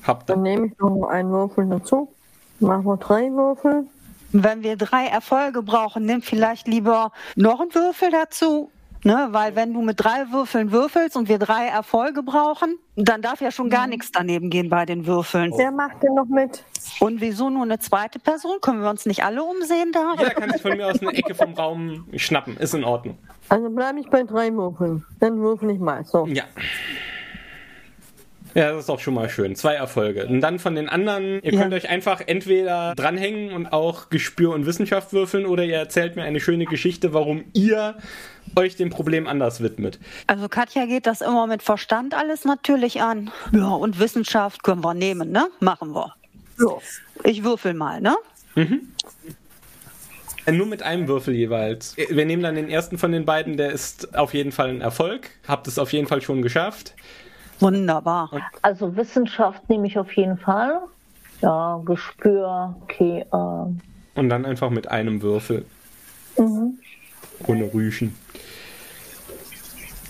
Habt 0.06 0.28
Dann 0.30 0.42
nehme 0.42 0.66
ich 0.66 0.78
noch 0.78 1.08
einen 1.08 1.30
Würfel 1.30 1.66
dazu. 1.66 2.12
Machen 2.61 2.84
wir 2.84 2.96
drei 2.96 3.30
Würfel. 3.30 3.87
Wenn 4.32 4.62
wir 4.62 4.76
drei 4.76 5.06
Erfolge 5.06 5.62
brauchen, 5.62 6.04
nimm 6.04 6.22
vielleicht 6.22 6.66
lieber 6.66 7.12
noch 7.37 7.61
einen 7.61 7.74
Würfel 7.74 8.11
dazu. 8.11 8.70
Ne, 9.04 9.28
weil 9.30 9.54
wenn 9.54 9.72
du 9.72 9.80
mit 9.80 10.02
drei 10.02 10.32
Würfeln 10.32 10.72
würfelst 10.72 11.16
und 11.16 11.28
wir 11.28 11.38
drei 11.38 11.68
Erfolge 11.68 12.24
brauchen, 12.24 12.78
dann 12.96 13.22
darf 13.22 13.40
ja 13.40 13.52
schon 13.52 13.70
gar 13.70 13.87
nichts 13.87 14.11
daneben 14.11 14.50
gehen 14.50 14.68
bei 14.68 14.87
den 14.87 15.06
Würfeln. 15.06 15.52
Wer 15.56 15.70
macht 15.70 16.02
denn 16.02 16.14
noch 16.14 16.26
mit? 16.26 16.64
Und 16.98 17.20
wieso 17.20 17.48
nur 17.48 17.62
eine 17.62 17.78
zweite 17.78 18.18
Person? 18.18 18.61
Können 18.61 18.82
wir 18.82 18.90
uns 18.90 19.06
nicht 19.06 19.24
alle 19.24 19.44
umsehen 19.44 19.92
da? 19.92 20.14
Jeder 20.18 20.30
kann 20.30 20.50
sich 20.50 20.61
von 20.61 20.76
mir 20.76 20.88
aus 20.88 21.00
eine 21.00 21.12
Ecke 21.12 21.34
vom 21.37 21.54
Raum 21.54 22.06
schnappen. 22.16 22.56
Ist 22.56 22.74
in 22.74 22.82
Ordnung. 22.82 23.16
Also 23.48 23.70
bleibe 23.70 24.00
ich 24.00 24.11
bei 24.11 24.24
drei 24.24 24.52
Würfeln. 24.52 25.04
Dann 25.20 25.38
würfel 25.38 25.70
ich 25.70 25.78
mal. 25.78 26.04
So. 26.04 26.26
Ja. 26.26 26.44
Ja, 28.59 28.71
das 28.73 28.81
ist 28.81 28.88
doch 28.88 28.99
schon 28.99 29.14
mal 29.14 29.29
schön. 29.29 29.55
Zwei 29.55 29.75
Erfolge. 29.75 30.27
Und 30.27 30.40
dann 30.40 30.59
von 30.59 30.75
den 30.75 30.88
anderen, 30.88 31.40
ihr 31.44 31.53
Ja. 31.53 31.61
könnt 31.62 31.73
euch 31.75 31.88
einfach 31.88 32.21
entweder 32.27 32.94
dranhängen 32.97 33.53
und 33.53 33.66
auch 33.73 34.11
Gespür 34.11 34.53
und 34.53 34.66
Wissenschaft 34.66 35.12
würfeln 35.12 35.47
oder 35.47 35.62
ihr 35.64 35.77
erzählt 35.77 36.16
mir 36.16 36.25
eine 36.25 36.40
schöne 36.40 36.64
Geschichte, 36.64 37.14
warum 37.14 37.44
ihr 37.53 37.97
euch 38.57 38.75
dem 38.75 38.90
Problem 38.90 39.29
anders 39.29 39.62
widmet. 39.62 40.01
Also 40.27 40.49
Katja 40.49 40.87
geht 40.87 41.07
das 41.07 41.21
immer 41.21 41.47
mit 41.47 41.62
Verstand 41.62 42.14
alles 42.14 42.44
natürlich 42.44 43.01
an. 43.01 43.31
Ja, 43.53 43.68
und 43.68 44.01
Wissenschaft 44.01 44.64
können 44.64 44.83
wir 44.83 44.94
nehmen, 44.94 45.31
ne? 45.31 45.47
Machen 45.61 45.94
wir. 45.94 46.14
So. 46.57 46.83
Ich 47.23 47.44
würfel 47.44 47.75
mal, 47.75 48.01
ne? 48.01 48.16
Äh, 50.47 50.53
Nur 50.53 50.66
mit 50.66 50.83
einem 50.83 51.07
Würfel 51.07 51.35
jeweils. 51.35 51.97
Wir 51.97 52.25
nehmen 52.25 52.42
dann 52.42 52.57
den 52.57 52.68
ersten 52.68 52.99
von 52.99 53.12
den 53.12 53.25
beiden, 53.25 53.57
der 53.57 53.71
ist 53.71 54.16
auf 54.16 54.35
jeden 54.35 54.51
Fall 54.51 54.71
ein 54.71 54.81
Erfolg. 54.81 55.31
Habt 55.47 55.68
es 55.68 55.79
auf 55.79 55.92
jeden 55.92 56.09
Fall 56.09 56.23
schon 56.23 56.42
geschafft. 56.42 56.94
Wunderbar. 57.61 58.31
Also 58.62 58.94
Wissenschaft 58.97 59.68
nehme 59.68 59.87
ich 59.87 59.99
auf 59.99 60.12
jeden 60.12 60.38
Fall. 60.38 60.81
Ja, 61.40 61.81
Gespür, 61.85 62.77
okay. 62.83 63.25
Äh, 63.33 63.37
Und 64.18 64.29
dann 64.29 64.44
einfach 64.44 64.71
mit 64.71 64.88
einem 64.90 65.23
Würfel. 65.23 65.64
Ohne 66.37 67.75
Rüschen. 67.75 68.14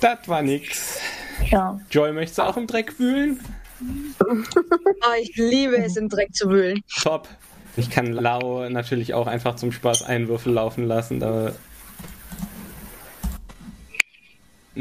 Das 0.01 0.19
war 0.27 0.43
nix. 0.43 1.01
ja. 1.51 1.79
Joy, 1.91 2.13
möchtest 2.13 2.39
du 2.39 2.43
auch 2.43 2.57
im 2.57 2.67
Dreck 2.67 2.99
wühlen? 2.99 3.41
Ah, 5.01 5.15
ich 5.23 5.37
liebe 5.37 5.77
es, 5.79 5.97
im 5.97 6.09
Dreck 6.09 6.35
zu 6.35 6.51
wühlen. 6.51 6.83
Top. 7.01 7.29
Ich 7.77 7.89
kann 7.91 8.13
Lau 8.13 8.69
natürlich 8.69 9.15
auch 9.15 9.29
einfach 9.29 9.55
zum 9.55 9.71
Spaß 9.71 10.03
einen 10.03 10.27
Würfel 10.27 10.53
laufen 10.53 10.85
lassen. 10.85 11.21
Da 11.21 11.53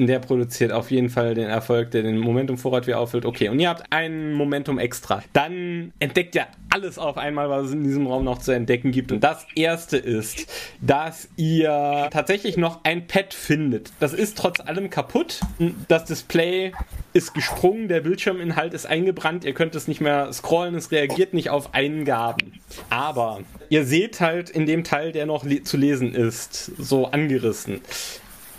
der 0.06 0.20
produziert 0.20 0.72
auf 0.72 0.92
jeden 0.92 1.10
Fall 1.10 1.34
den 1.34 1.48
Erfolg, 1.48 1.92
der 1.92 2.04
den 2.04 2.18
Momentum-Vorrat 2.20 2.86
wieder 2.86 3.00
auffüllt. 3.00 3.26
Okay, 3.26 3.50
und 3.50 3.60
ihr 3.60 3.70
habt 3.70 3.84
ein 3.90 4.34
Momentum 4.34 4.78
extra. 4.78 5.24
Dann 5.34 5.94
entdeckt 6.00 6.36
ihr 6.36 6.46
alles 6.70 7.00
auf 7.00 7.18
einmal, 7.18 7.50
was 7.50 7.68
es 7.68 7.72
in 7.72 7.84
diesem 7.84 8.06
Raum 8.06 8.24
noch 8.24 8.40
zu 8.40 8.52
entdecken 8.52 8.92
gibt. 8.92 9.12
Und 9.12 9.24
das 9.24 9.48
erste 9.56 9.98
ist, 9.98 10.46
dass 10.82 11.30
ihr 11.38 12.10
tatsächlich 12.12 12.58
noch 12.58 12.84
ein 12.84 13.08
Pad 13.08 13.34
findet. 13.34 13.92
Das 14.00 14.14
ist 14.14 14.38
trotz 14.38 14.60
allem 14.60 14.90
kaputt. 14.90 15.40
Das 15.88 16.06
Display 16.06 16.74
ist 17.14 17.34
gesprungen, 17.34 17.88
der 17.88 18.02
Bildschirminhalt 18.02 18.74
ist 18.74 18.86
eingebrannt, 18.86 19.44
ihr 19.46 19.54
könnt 19.54 19.74
es 19.76 19.88
nicht 19.88 20.02
mehr 20.02 20.32
scrollen, 20.34 20.76
es 20.76 20.92
reagiert 20.92 21.34
nicht 21.34 21.50
auf 21.50 21.74
Eingaben. 21.74 22.60
Aber 22.90 23.40
ihr 23.70 23.86
seht 23.86 24.20
halt 24.20 24.50
in 24.50 24.66
dem 24.66 24.84
Teil, 24.84 25.12
der 25.12 25.26
noch 25.26 25.44
le 25.44 25.64
zu 25.64 25.78
lesen 25.78 26.14
ist, 26.14 26.72
so 26.78 27.08
angerissen. 27.08 27.82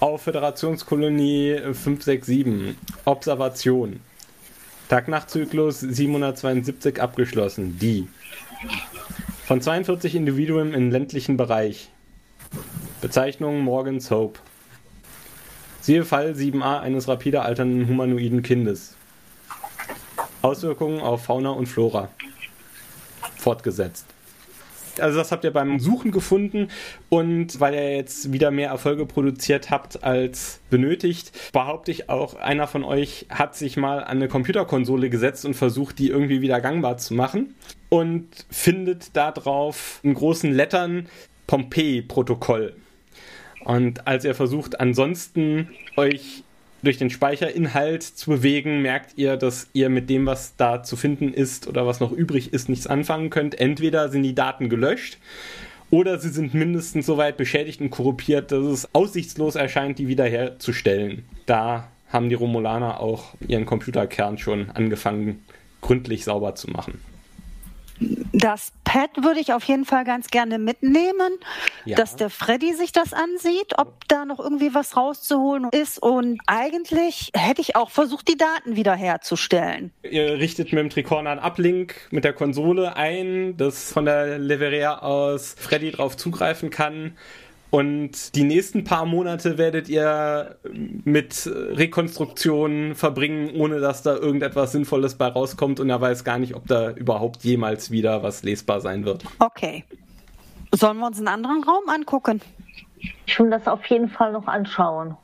Auf 0.01 0.23
Föderationskolonie 0.23 1.59
567. 1.73 2.77
Observation. 3.05 3.99
Tag-Nacht-Zyklus 4.89 5.81
772 5.81 7.03
abgeschlossen. 7.03 7.81
Die. 7.81 8.07
Von 9.45 9.61
42 9.61 10.15
Individuen 10.15 10.73
im 10.73 10.93
ländlichen 10.93 11.37
Bereich. 11.37 11.91
Bezeichnung 13.01 13.59
Morgan's 13.63 14.09
Hope. 14.13 14.39
Siehe 15.81 16.05
Fall 16.05 16.31
7a 16.31 16.79
eines 16.79 17.09
rapide 17.09 17.43
alternden 17.43 17.89
humanoiden 17.89 18.43
Kindes. 18.43 18.95
Auswirkungen 20.43 21.01
auf 21.01 21.25
Fauna 21.25 21.51
und 21.51 21.67
Flora. 21.67 22.09
Fortgesetzt. 23.37 24.07
Also 25.01 25.19
das 25.19 25.33
habt 25.33 25.45
ihr 25.45 25.53
beim 25.53 25.79
Suchen 25.79 26.11
gefunden 26.11 26.69
und 27.09 27.61
weil 27.61 27.75
ihr 27.75 27.97
jetzt 27.97 28.33
wieder 28.33 28.51
mehr 28.51 28.71
Erfolge 28.71 29.07
produziert 29.07 29.71
habt 29.71 30.05
als 30.05 30.61
benötigt, 30.71 31.33
behaupte 31.53 31.91
ich 31.91 32.09
auch, 32.09 32.35
einer 32.35 32.67
von 32.67 32.85
euch 32.85 33.27
hat 33.31 33.57
sich 33.57 33.77
mal 33.77 34.01
an 34.01 34.19
eine 34.19 34.29
Computerkonsole 34.29 35.11
gesetzt 35.11 35.45
und 35.45 35.55
versucht, 35.55 35.99
die 35.99 36.09
irgendwie 36.09 36.41
wieder 36.41 36.61
gangbar 36.61 36.99
zu 36.99 37.15
machen 37.15 37.55
und 37.89 38.27
findet 38.51 39.17
da 39.17 39.33
drauf 39.33 40.01
in 40.03 40.15
großen 40.15 40.53
Lettern 40.53 41.09
Pompeii-Protokoll. 41.47 42.75
Und 43.65 44.07
als 44.07 44.25
ihr 44.25 44.35
versucht, 44.35 44.81
ansonsten 44.81 45.69
euch 45.97 46.45
durch 46.83 46.99
den 46.99 47.11
Speicherinhalt 47.11 48.03
zu 48.03 48.31
bewegen, 48.31 48.83
merkt 48.83 49.17
ihr, 49.17 49.37
dass 49.37 49.69
ihr 49.73 49.89
mit 49.89 50.09
dem, 50.11 50.27
was 50.27 50.57
da 50.57 50.83
zu 50.83 50.97
finden 50.97 51.33
ist 51.33 51.67
oder 51.67 51.87
was 51.87 52.01
noch 52.01 52.13
übrig 52.13 52.53
ist, 52.53 52.69
nichts 52.69 52.87
anfangen 52.87 53.31
könnt. 53.31 53.59
Entweder 53.59 54.09
sind 54.09 54.23
die 54.23 54.35
Daten 54.35 54.69
gelöscht 54.69 55.19
oder 55.91 56.19
sie 56.19 56.29
sind 56.29 56.55
mindestens 56.55 57.07
so 57.07 57.17
weit 57.17 57.37
beschädigt 57.37 57.81
und 57.81 57.91
korruptiert, 57.91 58.53
dass 58.53 58.65
es 58.65 58.95
aussichtslos 58.95 59.57
erscheint, 59.57 59.99
die 59.99 60.09
wiederherzustellen. 60.09 61.25
Da 61.47 61.89
haben 62.09 62.29
die 62.29 62.35
Romulaner 62.35 63.01
auch 63.01 63.35
ihren 63.47 63.67
Computerkern 63.67 64.39
schon 64.39 64.71
angefangen, 64.71 65.45
gründlich 65.81 66.25
sauber 66.25 66.55
zu 66.55 66.71
machen. 66.71 67.01
Das 68.33 68.73
Pad 68.85 69.11
würde 69.25 69.41
ich 69.41 69.53
auf 69.53 69.65
jeden 69.65 69.85
Fall 69.85 70.05
ganz 70.05 70.29
gerne 70.29 70.59
mitnehmen, 70.59 71.33
Ja. 71.85 71.97
dass 71.97 72.17
der 72.17 72.31
Freddy 72.31 72.73
sich 72.75 72.93
das 72.93 73.13
ansieht, 73.13 73.79
ob 73.79 74.07
da 74.09 74.25
noch 74.25 74.39
irgendwie 74.39 74.75
was 74.75 74.97
rauszuholen 74.97 75.69
ist. 75.73 76.01
Und 76.01 76.41
eigentlich 76.47 77.31
hätte 77.35 77.61
ich 77.61 77.75
auch 77.77 77.91
versucht, 77.91 78.29
die 78.29 78.37
Daten 78.37 78.77
wiederherzustellen. 78.77 79.93
Ihr 80.03 80.35
richtet 80.39 80.73
mit 80.73 80.81
dem 80.81 80.91
Tricorder 80.91 81.31
einen 81.31 81.41
Uplink 81.41 81.95
mit 82.11 82.25
der 82.25 82.33
Konsole 82.33 82.97
ein, 82.97 83.57
dass 83.57 83.93
von 83.93 84.05
der 84.05 84.39
Leveria 84.39 84.99
aus 85.01 85.55
Freddy 85.59 85.91
drauf 85.91 86.17
zugreifen 86.17 86.71
kann. 86.71 87.17
Und 87.71 88.35
die 88.35 88.45
nächsten 88.45 88.85
paar 88.85 89.05
Monate 89.05 89.59
werdet 89.59 89.89
ihr 89.89 90.57
mit 91.05 91.47
Rekonstruktionen 91.47 92.95
verbringen, 92.95 93.51
ohne 93.55 93.81
dass 93.81 94.03
da 94.03 94.15
irgendetwas 94.15 94.73
Sinnvolles 94.73 95.17
bei 95.17 95.27
rauskommt. 95.27 95.79
Und 95.79 95.91
er 95.91 96.01
weiß 96.01 96.25
gar 96.25 96.39
nicht, 96.39 96.55
ob 96.55 96.67
da 96.67 96.91
überhaupt 96.93 97.45
jemals 97.45 97.91
wieder 97.91 98.23
was 98.23 98.43
lesbar 98.43 98.81
sein 98.81 99.05
wird. 99.05 99.25
Okay. 99.39 99.85
Sollen 100.75 100.99
wir 100.99 101.07
uns 101.07 101.19
einen 101.19 101.29
anderen 101.29 101.63
Raum 101.63 101.89
angucken? 101.89 102.41
Ich 103.27 103.39
will 103.39 103.51
das 103.51 103.67
auf 103.67 103.85
jeden 103.87 104.09
Fall 104.09 104.33
noch 104.33 104.47
anschauen. 104.47 105.17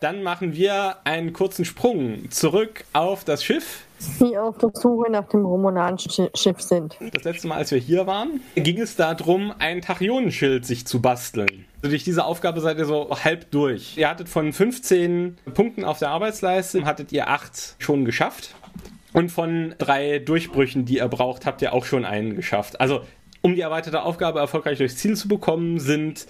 Dann 0.00 0.22
machen 0.22 0.54
wir 0.54 0.98
einen 1.04 1.32
kurzen 1.32 1.64
Sprung 1.64 2.30
zurück 2.30 2.84
auf 2.92 3.24
das 3.24 3.42
Schiff. 3.42 3.82
Die 4.20 4.36
auf 4.36 4.58
der 4.58 4.70
Suche 4.74 5.10
nach 5.10 5.26
dem 5.28 5.44
romulanischen 5.46 6.10
Schi- 6.12 6.36
Schiff 6.36 6.60
sind. 6.60 6.96
Das 7.12 7.24
letzte 7.24 7.48
Mal, 7.48 7.56
als 7.56 7.70
wir 7.70 7.78
hier 7.78 8.06
waren, 8.06 8.40
ging 8.54 8.78
es 8.80 8.96
darum, 8.96 9.54
ein 9.58 9.80
Tachionenschild 9.80 10.66
sich 10.66 10.86
zu 10.86 11.00
basteln. 11.00 11.64
Also 11.76 11.90
durch 11.90 12.04
diese 12.04 12.24
Aufgabe 12.24 12.60
seid 12.60 12.76
ihr 12.78 12.84
so 12.84 13.08
halb 13.24 13.50
durch. 13.50 13.96
Ihr 13.96 14.08
hattet 14.10 14.28
von 14.28 14.52
15 14.52 15.38
Punkten 15.54 15.84
auf 15.84 15.98
der 16.00 16.10
Arbeitsleiste, 16.10 16.84
hattet 16.84 17.12
ihr 17.12 17.28
8 17.28 17.76
schon 17.78 18.04
geschafft. 18.04 18.54
Und 19.14 19.30
von 19.30 19.74
drei 19.78 20.18
Durchbrüchen, 20.18 20.84
die 20.84 20.96
ihr 20.98 21.08
braucht, 21.08 21.46
habt 21.46 21.62
ihr 21.62 21.72
auch 21.72 21.84
schon 21.84 22.04
einen 22.04 22.34
geschafft. 22.36 22.80
Also, 22.80 23.00
um 23.42 23.54
die 23.54 23.60
erweiterte 23.60 24.02
Aufgabe 24.02 24.40
erfolgreich 24.40 24.78
durchs 24.78 24.96
Ziel 24.96 25.16
zu 25.16 25.28
bekommen, 25.28 25.78
sind 25.78 26.26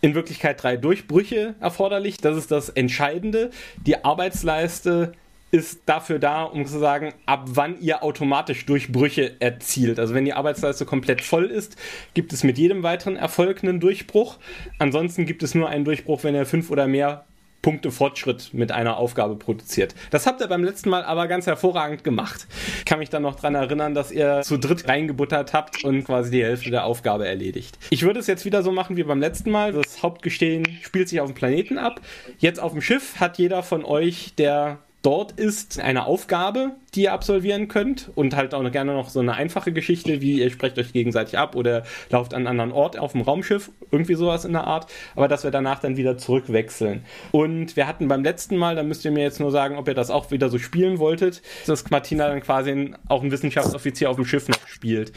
in 0.00 0.14
Wirklichkeit 0.14 0.62
drei 0.62 0.76
Durchbrüche 0.76 1.54
erforderlich. 1.60 2.18
Das 2.18 2.36
ist 2.36 2.50
das 2.50 2.68
Entscheidende. 2.68 3.50
Die 3.86 4.04
Arbeitsleiste 4.04 5.12
ist 5.50 5.82
dafür 5.86 6.18
da, 6.18 6.42
um 6.42 6.66
zu 6.66 6.78
sagen, 6.78 7.14
ab 7.24 7.44
wann 7.46 7.80
ihr 7.80 8.02
automatisch 8.02 8.66
Durchbrüche 8.66 9.40
erzielt. 9.40 9.98
Also 9.98 10.14
wenn 10.14 10.26
die 10.26 10.34
Arbeitsleiste 10.34 10.84
komplett 10.84 11.22
voll 11.22 11.46
ist, 11.46 11.76
gibt 12.12 12.32
es 12.32 12.44
mit 12.44 12.58
jedem 12.58 12.82
weiteren 12.82 13.16
Erfolg 13.16 13.62
einen 13.62 13.80
Durchbruch. 13.80 14.38
Ansonsten 14.78 15.24
gibt 15.24 15.42
es 15.42 15.54
nur 15.54 15.68
einen 15.68 15.86
Durchbruch, 15.86 16.22
wenn 16.22 16.34
ihr 16.34 16.44
fünf 16.44 16.70
oder 16.70 16.86
mehr 16.86 17.24
Punkte 17.62 17.90
Fortschritt 17.90 18.54
mit 18.54 18.72
einer 18.72 18.96
Aufgabe 18.98 19.36
produziert. 19.36 19.94
Das 20.10 20.26
habt 20.26 20.40
ihr 20.40 20.46
beim 20.46 20.62
letzten 20.62 20.90
Mal 20.90 21.04
aber 21.04 21.26
ganz 21.26 21.46
hervorragend 21.46 22.04
gemacht. 22.04 22.46
Ich 22.78 22.84
kann 22.84 22.98
mich 22.98 23.10
dann 23.10 23.22
noch 23.22 23.34
dran 23.34 23.54
erinnern, 23.54 23.94
dass 23.94 24.12
ihr 24.12 24.42
zu 24.42 24.58
dritt 24.58 24.88
reingebuttert 24.88 25.52
habt 25.52 25.84
und 25.84 26.04
quasi 26.04 26.30
die 26.30 26.42
Hälfte 26.42 26.70
der 26.70 26.84
Aufgabe 26.84 27.26
erledigt. 27.26 27.78
Ich 27.90 28.02
würde 28.02 28.20
es 28.20 28.26
jetzt 28.26 28.44
wieder 28.44 28.62
so 28.62 28.70
machen 28.70 28.96
wie 28.96 29.02
beim 29.02 29.20
letzten 29.20 29.50
Mal. 29.50 29.72
Das 29.72 30.02
Hauptgestehen 30.02 30.78
spielt 30.82 31.08
sich 31.08 31.20
auf 31.20 31.30
dem 31.30 31.34
Planeten 31.34 31.78
ab. 31.78 32.00
Jetzt 32.38 32.60
auf 32.60 32.72
dem 32.72 32.80
Schiff 32.80 33.18
hat 33.18 33.38
jeder 33.38 33.62
von 33.62 33.84
euch, 33.84 34.34
der 34.36 34.78
dort 35.02 35.32
ist 35.32 35.78
eine 35.80 36.06
Aufgabe, 36.06 36.72
die 36.94 37.02
ihr 37.02 37.12
absolvieren 37.12 37.68
könnt 37.68 38.10
und 38.14 38.34
halt 38.34 38.54
auch 38.54 38.68
gerne 38.70 38.92
noch 38.92 39.08
so 39.08 39.20
eine 39.20 39.34
einfache 39.34 39.72
Geschichte, 39.72 40.20
wie 40.20 40.40
ihr 40.40 40.50
sprecht 40.50 40.78
euch 40.78 40.92
gegenseitig 40.92 41.38
ab 41.38 41.54
oder 41.54 41.84
lauft 42.10 42.34
an 42.34 42.46
einen 42.46 42.60
anderen 42.60 42.72
Ort 42.72 42.98
auf 42.98 43.12
dem 43.12 43.20
Raumschiff, 43.20 43.70
irgendwie 43.90 44.14
sowas 44.14 44.44
in 44.44 44.52
der 44.52 44.64
Art, 44.64 44.90
aber 45.14 45.28
dass 45.28 45.44
wir 45.44 45.50
danach 45.50 45.80
dann 45.80 45.96
wieder 45.96 46.18
zurückwechseln. 46.18 47.04
Und 47.30 47.76
wir 47.76 47.86
hatten 47.86 48.08
beim 48.08 48.24
letzten 48.24 48.56
Mal, 48.56 48.74
da 48.74 48.82
müsst 48.82 49.04
ihr 49.04 49.10
mir 49.10 49.22
jetzt 49.22 49.38
nur 49.40 49.50
sagen, 49.50 49.76
ob 49.76 49.86
ihr 49.86 49.94
das 49.94 50.10
auch 50.10 50.30
wieder 50.30 50.48
so 50.48 50.58
spielen 50.58 50.98
wolltet, 50.98 51.42
dass 51.66 51.88
Martina 51.90 52.28
dann 52.28 52.40
quasi 52.40 52.92
auch 53.08 53.22
einen 53.22 53.30
Wissenschaftsoffizier 53.30 54.10
auf 54.10 54.16
dem 54.16 54.24
Schiff 54.24 54.48
noch 54.48 54.66
spielt, 54.66 55.12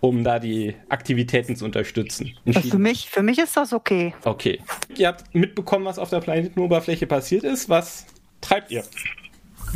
um 0.00 0.24
da 0.24 0.38
die 0.38 0.74
Aktivitäten 0.88 1.56
zu 1.56 1.64
unterstützen. 1.64 2.38
Für 2.70 2.78
mich, 2.78 3.10
für 3.10 3.22
mich 3.22 3.38
ist 3.38 3.56
das 3.56 3.72
okay. 3.72 4.14
Okay. 4.24 4.60
Ihr 4.96 5.08
habt 5.08 5.34
mitbekommen, 5.34 5.84
was 5.84 5.98
auf 5.98 6.10
der 6.10 6.20
Planetenoberfläche 6.20 7.06
passiert 7.06 7.44
ist. 7.44 7.68
Was 7.68 8.06
treibt 8.40 8.70
ihr? 8.70 8.84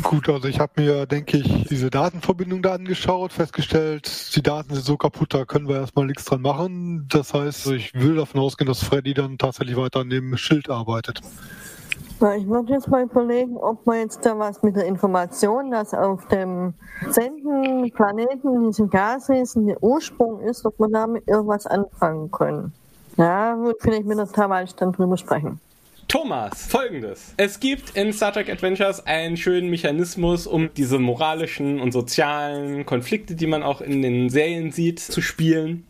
Gut, 0.03 0.29
also 0.29 0.47
ich 0.47 0.59
habe 0.59 0.81
mir, 0.81 1.05
denke 1.05 1.37
ich, 1.37 1.67
diese 1.67 1.89
Datenverbindung 1.89 2.61
da 2.61 2.73
angeschaut, 2.73 3.33
festgestellt, 3.33 4.35
die 4.35 4.41
Daten 4.41 4.73
sind 4.73 4.85
so 4.85 4.97
kaputt, 4.97 5.33
da 5.33 5.45
können 5.45 5.67
wir 5.67 5.75
erstmal 5.75 6.05
nichts 6.05 6.25
dran 6.25 6.41
machen. 6.41 7.07
Das 7.09 7.33
heißt, 7.33 7.67
ich 7.67 7.93
will 7.93 8.15
davon 8.15 8.41
ausgehen, 8.41 8.67
dass 8.67 8.83
Freddy 8.83 9.13
dann 9.13 9.37
tatsächlich 9.37 9.77
weiter 9.77 9.99
an 9.99 10.09
dem 10.09 10.37
Schild 10.37 10.69
arbeitet. 10.69 11.21
Na, 12.21 12.35
ich 12.35 12.47
würde 12.47 12.73
jetzt 12.73 12.87
mal 12.89 13.03
überlegen, 13.03 13.57
ob 13.57 13.85
man 13.85 13.99
jetzt 13.99 14.25
da 14.25 14.37
was 14.37 14.61
mit 14.61 14.75
der 14.75 14.85
Information, 14.85 15.71
dass 15.71 15.93
auf 15.93 16.27
dem 16.27 16.73
Senden 17.09 17.89
Planeten 17.91 18.67
diesem 18.67 18.89
Gasriesen 18.89 19.67
der 19.67 19.81
Ursprung 19.81 20.41
ist, 20.41 20.65
ob 20.65 20.79
man 20.79 20.91
damit 20.91 21.27
irgendwas 21.27 21.65
anfangen 21.65 22.29
können. 22.31 22.73
Ja, 23.15 23.57
würde 23.57 23.77
vielleicht 23.79 24.05
mit 24.05 24.17
der 24.17 24.27
Tawalsch 24.27 24.75
dann 24.75 24.91
drüber 24.91 25.17
sprechen. 25.17 25.59
Thomas, 26.09 26.65
folgendes. 26.65 27.35
Es 27.37 27.59
gibt 27.59 27.95
in 27.95 28.13
Star 28.13 28.33
Trek 28.33 28.49
Adventures 28.49 29.05
einen 29.05 29.37
schönen 29.37 29.69
Mechanismus, 29.69 30.47
um 30.47 30.73
diese 30.73 30.97
moralischen 30.97 31.79
und 31.79 31.91
sozialen 31.91 32.83
Konflikte, 32.87 33.35
die 33.35 33.45
man 33.45 33.61
auch 33.61 33.79
in 33.79 34.01
den 34.01 34.31
Serien 34.31 34.71
sieht, 34.71 34.99
zu 34.99 35.21
spielen. 35.21 35.85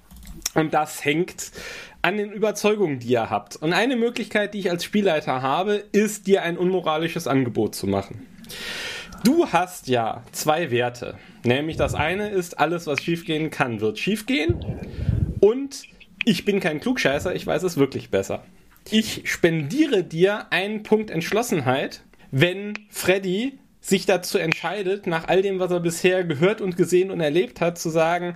Und 0.55 0.73
das 0.73 1.05
hängt 1.05 1.53
an 2.01 2.17
den 2.17 2.33
Überzeugungen, 2.33 2.99
die 2.99 3.07
ihr 3.07 3.29
habt. 3.29 3.55
Und 3.55 3.71
eine 3.71 3.95
Möglichkeit, 3.95 4.53
die 4.53 4.59
ich 4.59 4.69
als 4.69 4.83
Spielleiter 4.83 5.41
habe, 5.41 5.85
ist 5.93 6.27
dir 6.27 6.43
ein 6.43 6.57
unmoralisches 6.57 7.25
Angebot 7.25 7.73
zu 7.73 7.87
machen. 7.87 8.27
Du 9.23 9.47
hast 9.47 9.87
ja 9.87 10.25
zwei 10.33 10.69
Werte. 10.69 11.17
Nämlich 11.45 11.77
das 11.77 11.95
eine 11.95 12.27
ist, 12.27 12.59
alles, 12.59 12.87
was 12.87 13.01
schiefgehen 13.01 13.51
kann, 13.51 13.79
wird 13.79 13.97
schiefgehen. 13.97 14.65
Und 15.39 15.83
ich 16.25 16.43
bin 16.43 16.59
kein 16.59 16.81
Klugscheißer, 16.81 17.33
ich 17.33 17.47
weiß 17.47 17.63
es 17.63 17.77
wirklich 17.77 18.09
besser 18.09 18.43
ich 18.91 19.29
spendiere 19.29 20.03
dir 20.03 20.51
einen 20.51 20.83
Punkt 20.83 21.11
Entschlossenheit, 21.11 22.01
wenn 22.31 22.73
Freddy 22.89 23.59
sich 23.81 24.05
dazu 24.05 24.37
entscheidet, 24.37 25.07
nach 25.07 25.27
all 25.27 25.41
dem, 25.41 25.59
was 25.59 25.71
er 25.71 25.79
bisher 25.79 26.23
gehört 26.23 26.61
und 26.61 26.77
gesehen 26.77 27.11
und 27.11 27.21
erlebt 27.21 27.61
hat, 27.61 27.77
zu 27.77 27.89
sagen, 27.89 28.35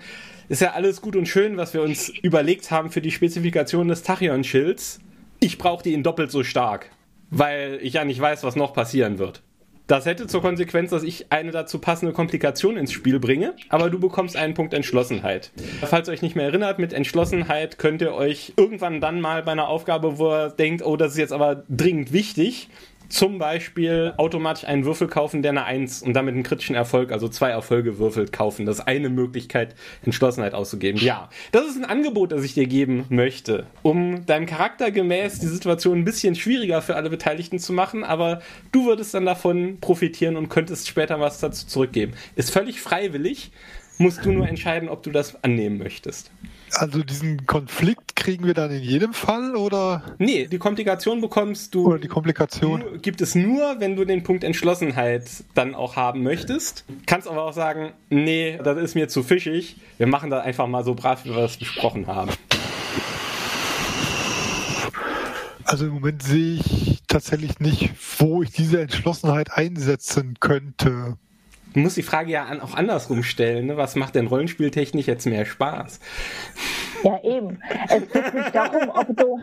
ist 0.49 0.61
ja 0.61 0.71
alles 0.71 1.01
gut 1.01 1.15
und 1.15 1.27
schön, 1.27 1.57
was 1.57 1.73
wir 1.73 1.81
uns 1.81 2.09
überlegt 2.09 2.71
haben 2.71 2.91
für 2.91 3.01
die 3.01 3.11
Spezifikation 3.11 3.87
des 3.87 4.03
Tachyon-Schilds. 4.03 4.99
Ich 5.39 5.57
brauche 5.57 5.83
die 5.83 5.93
in 5.93 6.03
doppelt 6.03 6.31
so 6.31 6.43
stark, 6.43 6.89
weil 7.29 7.79
ich 7.81 7.93
ja 7.93 8.05
nicht 8.05 8.19
weiß, 8.19 8.43
was 8.43 8.55
noch 8.55 8.73
passieren 8.73 9.19
wird. 9.19 9.43
Das 9.85 10.05
hätte 10.05 10.27
zur 10.27 10.41
Konsequenz, 10.41 10.91
dass 10.91 11.03
ich 11.03 11.25
eine 11.29 11.51
dazu 11.51 11.77
passende 11.77 12.13
Komplikation 12.13 12.77
ins 12.77 12.93
Spiel 12.93 13.19
bringe, 13.19 13.53
aber 13.67 13.89
du 13.89 13.99
bekommst 13.99 14.37
einen 14.37 14.53
Punkt 14.53 14.73
Entschlossenheit. 14.73 15.51
Falls 15.81 16.07
ihr 16.07 16.13
euch 16.13 16.21
nicht 16.21 16.37
mehr 16.37 16.45
erinnert, 16.45 16.79
mit 16.79 16.93
Entschlossenheit 16.93 17.77
könnt 17.77 18.01
ihr 18.01 18.13
euch 18.13 18.53
irgendwann 18.55 19.01
dann 19.01 19.19
mal 19.19 19.43
bei 19.43 19.51
einer 19.51 19.67
Aufgabe, 19.67 20.17
wo 20.19 20.31
ihr 20.31 20.49
denkt, 20.51 20.85
oh, 20.85 20.95
das 20.95 21.11
ist 21.11 21.17
jetzt 21.17 21.33
aber 21.33 21.63
dringend 21.69 22.13
wichtig, 22.13 22.69
zum 23.09 23.37
Beispiel 23.37 24.13
automatisch 24.17 24.65
einen 24.65 24.85
Würfel 24.85 25.07
kaufen, 25.07 25.41
der 25.41 25.51
eine 25.51 25.65
1 25.65 26.01
und 26.03 26.13
damit 26.13 26.33
einen 26.33 26.43
kritischen 26.43 26.75
Erfolg, 26.75 27.11
also 27.11 27.27
zwei 27.27 27.49
Erfolge 27.49 27.99
würfelt, 27.99 28.31
kaufen. 28.31 28.65
Das 28.65 28.79
ist 28.79 28.87
eine 28.87 29.09
Möglichkeit, 29.09 29.75
Entschlossenheit 30.03 30.53
auszugeben. 30.53 30.99
Ja, 30.99 31.29
das 31.51 31.67
ist 31.67 31.77
ein 31.77 31.85
Angebot, 31.85 32.31
das 32.31 32.43
ich 32.43 32.53
dir 32.53 32.67
geben 32.67 33.05
möchte, 33.09 33.67
um 33.81 34.25
deinem 34.25 34.45
Charakter 34.45 34.91
gemäß 34.91 35.39
die 35.39 35.47
Situation 35.47 35.99
ein 35.99 36.05
bisschen 36.05 36.35
schwieriger 36.35 36.81
für 36.81 36.95
alle 36.95 37.09
Beteiligten 37.09 37.59
zu 37.59 37.73
machen, 37.73 38.03
aber 38.03 38.41
du 38.71 38.85
würdest 38.85 39.13
dann 39.13 39.25
davon 39.25 39.79
profitieren 39.79 40.35
und 40.35 40.49
könntest 40.49 40.87
später 40.87 41.19
was 41.19 41.39
dazu 41.39 41.67
zurückgeben. 41.67 42.13
Ist 42.35 42.51
völlig 42.51 42.81
freiwillig, 42.81 43.51
musst 43.97 44.25
du 44.25 44.31
nur 44.31 44.47
entscheiden, 44.47 44.89
ob 44.89 45.03
du 45.03 45.11
das 45.11 45.43
annehmen 45.43 45.77
möchtest. 45.77 46.31
Also 46.75 47.03
diesen 47.03 47.45
Konflikt 47.45 48.15
kriegen 48.15 48.45
wir 48.45 48.55
dann 48.55 48.71
in 48.71 48.81
jedem 48.81 49.13
Fall 49.13 49.55
oder? 49.55 50.01
Nee, 50.17 50.47
die 50.47 50.57
Komplikation 50.57 51.21
bekommst 51.21 51.75
du. 51.75 51.85
Oder 51.85 51.99
die 51.99 52.07
Komplikation. 52.07 53.01
Gibt 53.01 53.21
es 53.21 53.35
nur, 53.35 53.79
wenn 53.79 53.95
du 53.95 54.05
den 54.05 54.23
Punkt 54.23 54.43
Entschlossenheit 54.43 55.29
dann 55.53 55.75
auch 55.75 55.95
haben 55.95 56.23
möchtest. 56.23 56.85
Kannst 57.05 57.27
aber 57.27 57.43
auch 57.43 57.53
sagen, 57.53 57.91
nee, 58.09 58.59
das 58.63 58.77
ist 58.79 58.95
mir 58.95 59.07
zu 59.07 59.21
fischig. 59.21 59.77
Wir 59.97 60.07
machen 60.07 60.31
das 60.31 60.43
einfach 60.43 60.67
mal 60.67 60.83
so 60.83 60.95
brav, 60.95 61.25
wie 61.25 61.29
wir 61.29 61.41
das 61.41 61.57
besprochen 61.57 62.07
haben. 62.07 62.31
Also 65.65 65.85
im 65.85 65.93
Moment 65.93 66.23
sehe 66.23 66.55
ich 66.55 67.03
tatsächlich 67.07 67.59
nicht, 67.59 67.91
wo 68.17 68.43
ich 68.43 68.51
diese 68.51 68.81
Entschlossenheit 68.81 69.51
einsetzen 69.51 70.35
könnte. 70.39 71.17
Du 71.73 71.79
musst 71.79 71.97
die 71.97 72.03
Frage 72.03 72.31
ja 72.31 72.45
auch 72.61 72.75
andersrum 72.75 73.23
stellen. 73.23 73.67
Ne? 73.67 73.77
Was 73.77 73.95
macht 73.95 74.15
denn 74.15 74.27
Rollenspieltechnik 74.27 75.07
jetzt 75.07 75.25
mehr 75.25 75.45
Spaß? 75.45 75.99
Ja, 77.03 77.19
eben. 77.23 77.59
Es 77.89 78.07
geht 78.11 78.33
nicht 78.33 78.55
darum, 78.55 78.89
ob 78.89 79.07
du, 79.17 79.39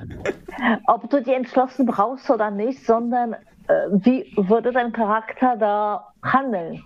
ob 0.86 1.10
du 1.10 1.22
die 1.22 1.32
entschlossen 1.32 1.86
brauchst 1.86 2.30
oder 2.30 2.50
nicht, 2.50 2.86
sondern 2.86 3.34
äh, 3.34 3.88
wie 3.90 4.32
würde 4.36 4.72
dein 4.72 4.92
Charakter 4.92 5.56
da 5.56 6.12
handeln? 6.22 6.82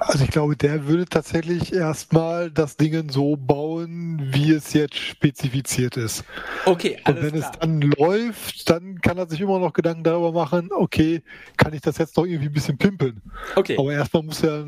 Also 0.00 0.24
ich 0.24 0.30
glaube, 0.30 0.56
der 0.56 0.86
würde 0.86 1.04
tatsächlich 1.04 1.74
erstmal 1.74 2.50
das 2.50 2.76
Ding 2.76 3.10
so 3.10 3.36
bauen, 3.36 4.30
wie 4.32 4.52
es 4.52 4.72
jetzt 4.72 4.96
spezifiziert 4.96 5.96
ist. 5.98 6.24
Okay, 6.64 6.98
alles 7.04 7.18
Und 7.18 7.26
wenn 7.26 7.40
klar. 7.40 7.52
es 7.52 7.58
dann 7.58 7.80
läuft, 7.82 8.70
dann 8.70 9.00
kann 9.00 9.18
er 9.18 9.28
sich 9.28 9.40
immer 9.42 9.58
noch 9.58 9.74
Gedanken 9.74 10.02
darüber 10.02 10.32
machen, 10.32 10.70
okay, 10.72 11.22
kann 11.58 11.74
ich 11.74 11.82
das 11.82 11.98
jetzt 11.98 12.16
noch 12.16 12.24
irgendwie 12.24 12.46
ein 12.46 12.52
bisschen 12.52 12.78
pimpeln? 12.78 13.20
Okay. 13.56 13.76
Aber 13.78 13.92
erstmal 13.92 14.22
muss 14.22 14.42
er 14.42 14.64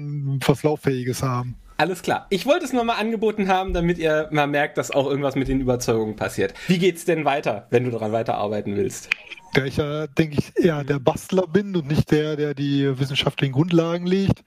was 0.46 0.62
Lauffähiges 0.62 1.22
haben. 1.22 1.56
Alles 1.78 2.02
klar. 2.02 2.26
Ich 2.28 2.44
wollte 2.46 2.66
es 2.66 2.72
nur 2.72 2.84
mal 2.84 2.96
angeboten 2.96 3.48
haben, 3.48 3.72
damit 3.72 3.98
ihr 3.98 4.28
mal 4.30 4.46
merkt, 4.46 4.76
dass 4.76 4.90
auch 4.90 5.08
irgendwas 5.08 5.34
mit 5.34 5.48
den 5.48 5.60
Überzeugungen 5.60 6.14
passiert. 6.14 6.54
Wie 6.68 6.78
geht's 6.78 7.06
denn 7.06 7.24
weiter, 7.24 7.66
wenn 7.70 7.84
du 7.84 7.90
daran 7.90 8.12
weiterarbeiten 8.12 8.76
willst? 8.76 9.08
Da 9.54 9.64
ich 9.64 9.76
ja, 9.76 10.06
denke 10.06 10.38
ich, 10.38 10.64
eher 10.64 10.82
der 10.82 10.98
Bastler 10.98 11.46
bin 11.46 11.76
und 11.76 11.86
nicht 11.86 12.10
der, 12.10 12.36
der 12.36 12.54
die 12.54 12.98
wissenschaftlichen 12.98 13.52
Grundlagen 13.52 14.06
legt, 14.06 14.44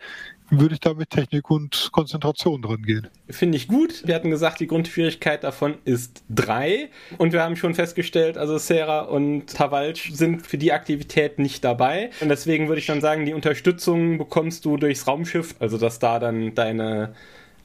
würde 0.49 0.75
ich 0.75 0.79
da 0.79 0.93
mit 0.93 1.09
Technik 1.09 1.49
und 1.49 1.89
Konzentration 1.91 2.61
dran 2.61 2.81
gehen. 2.83 3.07
Finde 3.29 3.57
ich 3.57 3.67
gut. 3.67 4.03
Wir 4.05 4.15
hatten 4.15 4.29
gesagt, 4.29 4.59
die 4.59 4.67
Grundschwierigkeit 4.67 5.43
davon 5.43 5.75
ist 5.85 6.23
drei. 6.29 6.89
Und 7.17 7.33
wir 7.33 7.43
haben 7.43 7.55
schon 7.55 7.73
festgestellt, 7.73 8.37
also 8.37 8.57
Sarah 8.57 9.01
und 9.01 9.47
Tavalch 9.47 10.11
sind 10.13 10.45
für 10.45 10.57
die 10.57 10.71
Aktivität 10.71 11.39
nicht 11.39 11.63
dabei. 11.63 12.11
Und 12.21 12.29
deswegen 12.29 12.67
würde 12.67 12.79
ich 12.79 12.87
dann 12.87 13.01
sagen, 13.01 13.25
die 13.25 13.33
Unterstützung 13.33 14.17
bekommst 14.17 14.65
du 14.65 14.77
durchs 14.77 15.07
Raumschiff, 15.07 15.55
also 15.59 15.77
dass 15.77 15.99
da 15.99 16.19
dann 16.19 16.53
deine 16.55 17.13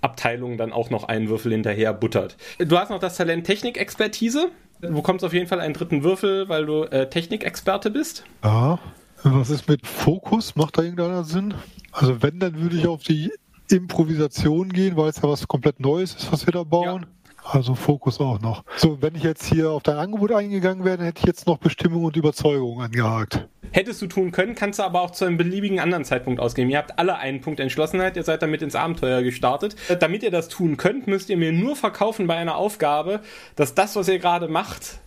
Abteilung 0.01 0.57
dann 0.57 0.73
auch 0.73 0.91
noch 0.91 1.05
einen 1.05 1.29
Würfel 1.29 1.53
hinterher 1.53 1.93
buttert. 1.93 2.37
Du 2.59 2.79
hast 2.79 2.91
noch 2.91 3.01
das 3.01 3.17
Talent 3.17 3.47
Technikexpertise. 3.47 4.51
Du 4.81 4.95
bekommst 4.95 5.25
auf 5.25 5.35
jeden 5.35 5.47
Fall 5.47 5.61
einen 5.61 5.75
dritten 5.75 6.03
Würfel, 6.03 6.49
weil 6.49 6.65
du 6.65 6.85
äh, 6.85 7.11
Technikexperte 7.11 7.91
bist. 7.91 8.25
Ja. 8.43 8.79
Was 9.23 9.51
ist 9.51 9.69
mit 9.69 9.87
Fokus? 9.87 10.57
Macht 10.57 10.79
da 10.79 10.83
irgendeiner 10.83 11.25
Sinn? 11.25 11.55
Also 11.93 12.23
wenn, 12.23 12.39
dann 12.39 12.61
würde 12.61 12.77
ich 12.77 12.87
auf 12.87 13.03
die 13.03 13.33
Improvisation 13.71 14.71
gehen, 14.71 14.97
weil 14.97 15.11
es 15.11 15.17
ja 15.17 15.25
was 15.25 15.47
komplett 15.47 15.81
Neues 15.81 16.15
ist, 16.15 16.33
was 16.33 16.47
wir 16.47 16.53
da 16.53 16.63
bauen. 16.63 17.03
Ja. 17.03 17.09
Also 17.45 17.75
Fokus 17.75 18.21
auch 18.21 18.41
noch. 18.41 18.65
So, 18.77 19.01
wenn 19.01 19.15
ich 19.15 19.23
jetzt 19.23 19.45
hier 19.45 19.71
auf 19.71 19.83
dein 19.83 19.97
Angebot 19.97 20.33
eingegangen 20.33 20.85
wäre, 20.85 21.05
hätte 21.05 21.21
ich 21.21 21.27
jetzt 21.27 21.47
noch 21.47 21.59
Bestimmung 21.59 22.05
und 22.05 22.17
Überzeugung 22.17 22.83
angehakt. 22.83 23.49
Hättest 23.73 24.03
du 24.03 24.07
tun 24.09 24.31
können, 24.31 24.55
kannst 24.55 24.79
du 24.79 24.83
aber 24.83 25.01
auch 25.01 25.11
zu 25.11 25.25
einem 25.25 25.37
beliebigen 25.37 25.81
anderen 25.81 26.05
Zeitpunkt 26.05 26.41
ausgeben. 26.41 26.71
Ihr 26.71 26.79
habt 26.79 26.99
alle 26.99 27.17
einen 27.17 27.41
Punkt 27.41 27.61
Entschlossenheit, 27.61 28.17
ihr 28.17 28.25
seid 28.25 28.43
damit 28.43 28.63
ins 28.63 28.75
Abenteuer 28.75 29.23
gestartet. 29.23 29.77
Damit 30.01 30.23
ihr 30.23 30.31
das 30.31 30.49
tun 30.49 30.77
könnt, 30.77 31.07
müsst 31.07 31.31
ihr 31.31 31.37
mir 31.37 31.53
nur 31.53 31.77
verkaufen 31.77 32.27
bei 32.27 32.37
einer 32.37 32.57
Aufgabe, 32.57 33.21
dass 33.57 33.75
das, 33.75 33.97
was 33.97 34.09
ihr 34.09 34.19
gerade 34.19 34.49
macht, 34.49 35.01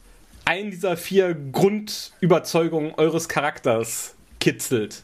einen 0.46 0.72
dieser 0.72 0.98
vier 0.98 1.34
Grundüberzeugungen 1.34 2.94
eures 2.96 3.30
Charakters 3.30 4.16
kitzelt. 4.40 5.04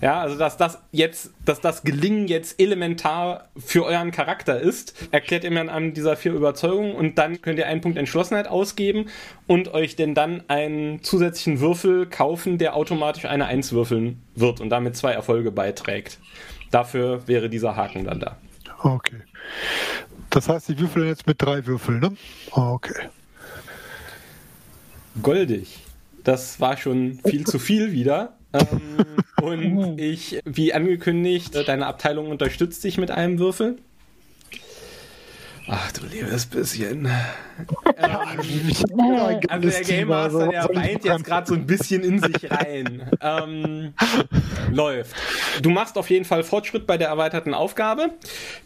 Ja, 0.00 0.20
also 0.20 0.38
dass 0.38 0.56
das 0.56 0.78
jetzt, 0.92 1.32
dass 1.44 1.60
das 1.60 1.82
Gelingen 1.82 2.28
jetzt 2.28 2.60
elementar 2.60 3.48
für 3.56 3.84
euren 3.84 4.12
Charakter 4.12 4.60
ist, 4.60 4.94
erklärt 5.10 5.42
ihr 5.42 5.50
mir 5.50 5.72
an 5.72 5.92
dieser 5.92 6.16
vier 6.16 6.32
Überzeugungen 6.34 6.94
und 6.94 7.18
dann 7.18 7.42
könnt 7.42 7.58
ihr 7.58 7.66
einen 7.66 7.80
Punkt 7.80 7.98
Entschlossenheit 7.98 8.46
ausgeben 8.46 9.06
und 9.48 9.74
euch 9.74 9.96
denn 9.96 10.14
dann 10.14 10.44
einen 10.48 11.02
zusätzlichen 11.02 11.58
Würfel 11.58 12.06
kaufen, 12.06 12.58
der 12.58 12.76
automatisch 12.76 13.24
eine 13.24 13.46
Eins 13.46 13.72
würfeln 13.72 14.22
wird 14.36 14.60
und 14.60 14.70
damit 14.70 14.96
zwei 14.96 15.12
Erfolge 15.12 15.50
beiträgt. 15.50 16.18
Dafür 16.70 17.26
wäre 17.26 17.48
dieser 17.48 17.74
Haken 17.74 18.04
dann 18.04 18.20
da. 18.20 18.36
Okay. 18.82 19.22
Das 20.30 20.48
heißt, 20.48 20.70
ich 20.70 20.78
würfel 20.78 21.06
jetzt 21.06 21.26
mit 21.26 21.42
drei 21.42 21.66
Würfeln, 21.66 21.98
ne? 21.98 22.16
Okay. 22.52 23.08
Goldig. 25.22 25.78
Das 26.24 26.60
war 26.60 26.76
schon 26.76 27.20
viel 27.24 27.46
zu 27.46 27.58
viel 27.58 27.92
wieder. 27.92 28.36
Ähm, 28.52 29.04
und 29.42 29.98
ich, 29.98 30.40
wie 30.44 30.72
angekündigt, 30.72 31.54
deine 31.66 31.86
Abteilung 31.86 32.30
unterstützt 32.30 32.84
dich 32.84 32.98
mit 32.98 33.10
einem 33.10 33.38
Würfel. 33.38 33.78
Ach 35.70 35.92
du 35.92 36.06
liebes 36.06 36.46
bisschen. 36.46 37.04
ähm, 37.04 37.10
also 39.48 39.68
der 39.68 39.80
Game 39.82 40.08
Master, 40.08 40.48
der 40.48 40.64
weint 40.74 41.04
jetzt 41.04 41.24
gerade 41.24 41.46
so 41.46 41.54
ein 41.54 41.66
bisschen 41.66 42.02
in 42.02 42.20
sich 42.20 42.50
rein. 42.50 43.02
Ähm, 43.20 43.92
läuft. 44.72 45.14
Du 45.60 45.68
machst 45.68 45.98
auf 45.98 46.08
jeden 46.08 46.24
Fall 46.24 46.42
Fortschritt 46.42 46.86
bei 46.86 46.96
der 46.96 47.08
erweiterten 47.08 47.52
Aufgabe. 47.52 48.12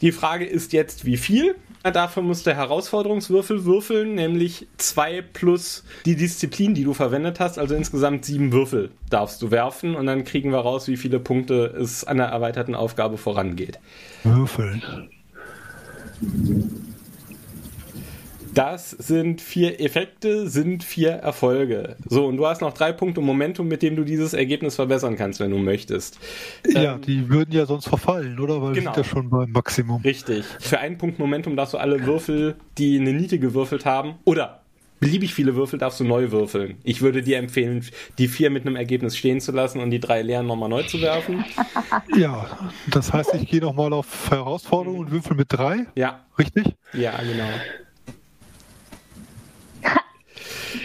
Die 0.01 0.13
Frage 0.13 0.45
ist 0.45 0.73
jetzt, 0.73 1.05
wie 1.05 1.17
viel? 1.17 1.57
Dafür 1.83 2.23
musst 2.23 2.47
du 2.47 2.55
Herausforderungswürfel 2.55 3.65
würfeln, 3.65 4.15
nämlich 4.15 4.69
zwei 4.77 5.23
plus 5.23 5.85
die 6.05 6.15
Disziplin, 6.15 6.75
die 6.75 6.85
du 6.85 6.95
verwendet 6.95 7.41
hast. 7.41 7.59
Also 7.59 7.75
insgesamt 7.75 8.25
sieben 8.25 8.53
Würfel 8.53 8.91
darfst 9.11 9.43
du 9.43 9.51
werfen 9.51 9.97
und 9.97 10.07
dann 10.07 10.25
kriegen 10.25 10.51
wir 10.51 10.59
raus, 10.59 10.87
wie 10.89 10.97
viele 10.97 11.19
Punkte 11.19 11.67
es 11.67 12.05
an 12.05 12.19
der 12.19 12.27
erweiterten 12.27 12.75
Aufgabe 12.75 13.19
vorangeht. 13.19 13.81
Würfeln. 14.23 14.83
Das 18.55 18.91
sind 18.91 19.41
vier 19.41 19.81
Effekte, 19.81 20.49
sind 20.49 20.85
vier 20.85 21.11
Erfolge. 21.11 21.97
So, 22.09 22.27
und 22.27 22.37
du 22.37 22.47
hast 22.47 22.61
noch 22.61 22.75
drei 22.75 22.93
Punkte 22.93 23.21
Momentum, 23.21 23.67
mit 23.67 23.83
dem 23.83 23.97
du 23.97 24.05
dieses 24.05 24.35
Ergebnis 24.35 24.75
verbessern 24.75 25.17
kannst, 25.17 25.41
wenn 25.41 25.51
du 25.51 25.59
möchtest. 25.59 26.19
Ja, 26.69 26.95
ähm, 26.95 27.01
die 27.01 27.29
würden 27.31 27.53
ja 27.53 27.65
sonst 27.65 27.89
verfallen, 27.89 28.39
oder? 28.39 28.61
Weil 28.61 28.75
genau. 28.75 28.91
wir 28.91 28.95
sind 28.95 28.97
ja 28.97 29.05
schon 29.05 29.31
beim 29.31 29.51
Maximum. 29.53 30.03
Richtig. 30.03 30.45
Für 30.61 30.81
einen 30.81 30.99
Punkt 30.99 31.19
Momentum 31.19 31.57
darfst 31.57 31.75
du 31.75 31.79
alle 31.79 32.05
Würfel, 32.05 32.57
die 32.79 32.99
eine 33.01 33.13
Niete 33.13 33.39
gewürfelt 33.39 33.87
haben, 33.87 34.17
oder 34.25 34.63
beliebig 35.03 35.35
viele 35.35 35.57
Würfel 35.57 35.79
darfst 35.79 35.99
du 35.99 36.05
neu 36.05 36.31
würfeln. 36.31 36.79
Ich 36.85 37.03
würde 37.03 37.23
dir 37.23 37.39
empfehlen, 37.39 37.85
die 38.19 38.29
vier 38.29 38.51
mit 38.51 38.65
einem 38.65 38.77
Ergebnis 38.77 39.17
stehen 39.17 39.41
zu 39.41 39.51
lassen 39.51 39.81
und 39.81 39.91
die 39.91 39.99
drei 39.99 40.23
leeren 40.23 40.47
nochmal 40.47 40.69
neu 40.69 40.85
zu 40.85 41.01
werfen. 41.01 41.45
Ja, 42.17 42.47
das 42.91 43.13
heißt, 43.13 43.35
ich 43.35 43.49
gehe 43.49 43.61
nochmal 43.61 43.93
auf 43.93 44.31
Herausforderung 44.31 44.99
und 44.99 45.11
würfel 45.11 45.37
mit 45.37 45.49
drei. 45.51 45.87
Ja. 45.95 46.21
Richtig? 46.39 46.75
Ja, 46.95 47.13
genau. 47.19 47.49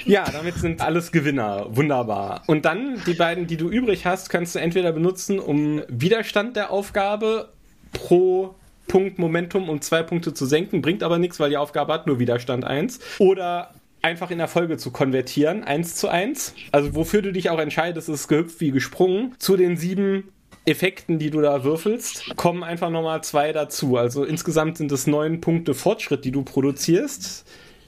Ja, 0.05 0.23
damit 0.31 0.55
sind 0.55 0.81
alles 0.81 1.11
Gewinner. 1.11 1.67
Wunderbar. 1.69 2.43
Und 2.47 2.65
dann 2.65 3.01
die 3.05 3.13
beiden, 3.13 3.47
die 3.47 3.57
du 3.57 3.69
übrig 3.69 4.05
hast, 4.05 4.29
kannst 4.29 4.55
du 4.55 4.59
entweder 4.59 4.91
benutzen, 4.91 5.39
um 5.39 5.81
Widerstand 5.87 6.55
der 6.55 6.71
Aufgabe 6.71 7.49
pro 7.93 8.55
Punkt 8.87 9.19
Momentum 9.19 9.69
um 9.69 9.81
zwei 9.81 10.01
Punkte 10.01 10.33
zu 10.33 10.45
senken, 10.45 10.81
bringt 10.81 11.03
aber 11.03 11.17
nichts, 11.19 11.39
weil 11.39 11.49
die 11.49 11.57
Aufgabe 11.57 11.93
hat 11.93 12.07
nur 12.07 12.19
Widerstand 12.19 12.65
1. 12.65 12.99
Oder 13.19 13.73
einfach 14.01 14.31
in 14.31 14.39
Erfolge 14.39 14.77
zu 14.77 14.91
konvertieren, 14.91 15.63
1 15.63 15.95
zu 15.95 16.07
1. 16.07 16.55
Also 16.71 16.95
wofür 16.95 17.21
du 17.21 17.31
dich 17.31 17.49
auch 17.49 17.59
entscheidest, 17.59 18.09
ist 18.09 18.27
gehüpft 18.27 18.61
wie 18.61 18.71
gesprungen. 18.71 19.35
Zu 19.39 19.57
den 19.57 19.75
sieben 19.75 20.31
Effekten, 20.65 21.19
die 21.19 21.29
du 21.29 21.41
da 21.41 21.63
würfelst, 21.63 22.35
kommen 22.35 22.63
einfach 22.63 22.89
nochmal 22.89 23.23
zwei 23.23 23.51
dazu. 23.51 23.97
Also 23.97 24.23
insgesamt 24.23 24.77
sind 24.77 24.91
es 24.91 25.07
neun 25.07 25.41
Punkte 25.41 25.73
Fortschritt, 25.73 26.25
die 26.25 26.31
du 26.31 26.43
produzierst 26.43 27.45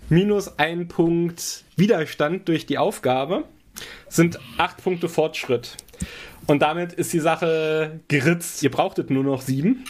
minus 0.10 0.58
ein 0.60 0.88
Punkt 0.88 1.64
Widerstand 1.76 2.48
durch 2.48 2.66
die 2.66 2.78
Aufgabe 2.78 3.46
sind 4.08 4.40
acht 4.58 4.84
Punkte 4.84 5.10
Fortschritt. 5.10 5.78
Und 6.48 6.62
damit 6.62 6.94
ist 6.94 7.14
die 7.14 7.20
Sache 7.20 8.00
geritzt. 8.08 8.64
Ihr 8.64 8.72
brauchtet 8.72 9.10
nur 9.10 9.24
noch 9.24 9.42
sieben. 9.42 9.86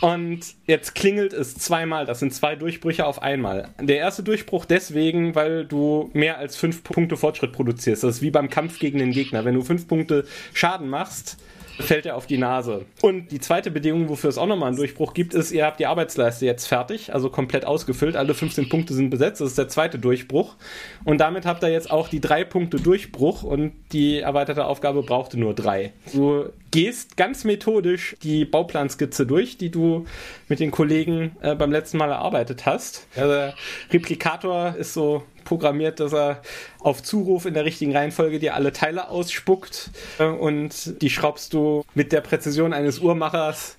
Und 0.00 0.40
jetzt 0.66 0.94
klingelt 0.94 1.32
es 1.32 1.56
zweimal. 1.56 2.06
Das 2.06 2.20
sind 2.20 2.32
zwei 2.32 2.56
Durchbrüche 2.56 3.04
auf 3.06 3.22
einmal. 3.22 3.68
Der 3.80 3.98
erste 3.98 4.22
Durchbruch 4.22 4.64
deswegen, 4.64 5.34
weil 5.34 5.66
du 5.66 6.10
mehr 6.12 6.38
als 6.38 6.56
fünf 6.56 6.82
Punkte 6.82 7.16
Fortschritt 7.16 7.52
produzierst. 7.52 8.04
Das 8.04 8.16
ist 8.16 8.22
wie 8.22 8.30
beim 8.30 8.48
Kampf 8.48 8.78
gegen 8.78 8.98
den 8.98 9.10
Gegner. 9.10 9.44
Wenn 9.44 9.54
du 9.54 9.62
fünf 9.62 9.88
Punkte 9.88 10.26
Schaden 10.54 10.88
machst, 10.88 11.38
fällt 11.78 12.06
er 12.06 12.16
auf 12.16 12.26
die 12.26 12.38
Nase. 12.38 12.84
Und 13.02 13.30
die 13.30 13.40
zweite 13.40 13.70
Bedingung, 13.70 14.08
wofür 14.08 14.30
es 14.30 14.38
auch 14.38 14.46
nochmal 14.46 14.68
einen 14.68 14.76
Durchbruch 14.76 15.14
gibt, 15.14 15.34
ist, 15.34 15.52
ihr 15.52 15.64
habt 15.64 15.80
die 15.80 15.86
Arbeitsleiste 15.86 16.46
jetzt 16.46 16.66
fertig, 16.66 17.12
also 17.14 17.30
komplett 17.30 17.64
ausgefüllt. 17.64 18.16
Alle 18.16 18.34
15 18.34 18.68
Punkte 18.68 18.94
sind 18.94 19.10
besetzt. 19.10 19.40
Das 19.40 19.48
ist 19.48 19.58
der 19.58 19.68
zweite 19.68 19.98
Durchbruch. 19.98 20.56
Und 21.04 21.20
damit 21.20 21.46
habt 21.46 21.62
ihr 21.62 21.70
jetzt 21.70 21.90
auch 21.90 22.08
die 22.08 22.20
drei 22.20 22.44
Punkte 22.44 22.78
Durchbruch 22.78 23.42
und 23.42 23.72
die 23.92 24.20
erweiterte 24.20 24.64
Aufgabe 24.64 25.02
brauchte 25.02 25.38
nur 25.38 25.54
drei. 25.54 25.92
Du 26.12 26.50
gehst 26.70 27.16
ganz 27.16 27.44
methodisch 27.44 28.16
die 28.22 28.44
Bauplanskizze 28.44 29.26
durch, 29.26 29.58
die 29.58 29.70
du 29.70 30.06
mit 30.48 30.60
den 30.60 30.70
Kollegen 30.70 31.36
äh, 31.40 31.54
beim 31.54 31.72
letzten 31.72 31.98
Mal 31.98 32.10
erarbeitet 32.10 32.66
hast. 32.66 33.06
Der 33.16 33.54
Replikator 33.90 34.74
ist 34.76 34.94
so 34.94 35.22
programmiert, 35.50 35.98
dass 35.98 36.14
er 36.14 36.42
auf 36.78 37.02
Zuruf 37.02 37.44
in 37.44 37.54
der 37.54 37.64
richtigen 37.64 37.94
Reihenfolge 37.94 38.38
dir 38.38 38.54
alle 38.54 38.72
Teile 38.72 39.08
ausspuckt 39.08 39.90
äh, 40.20 40.24
und 40.24 41.02
die 41.02 41.10
schraubst 41.10 41.52
du 41.52 41.84
mit 41.94 42.12
der 42.12 42.20
Präzision 42.20 42.72
eines 42.72 43.00
Uhrmachers 43.00 43.76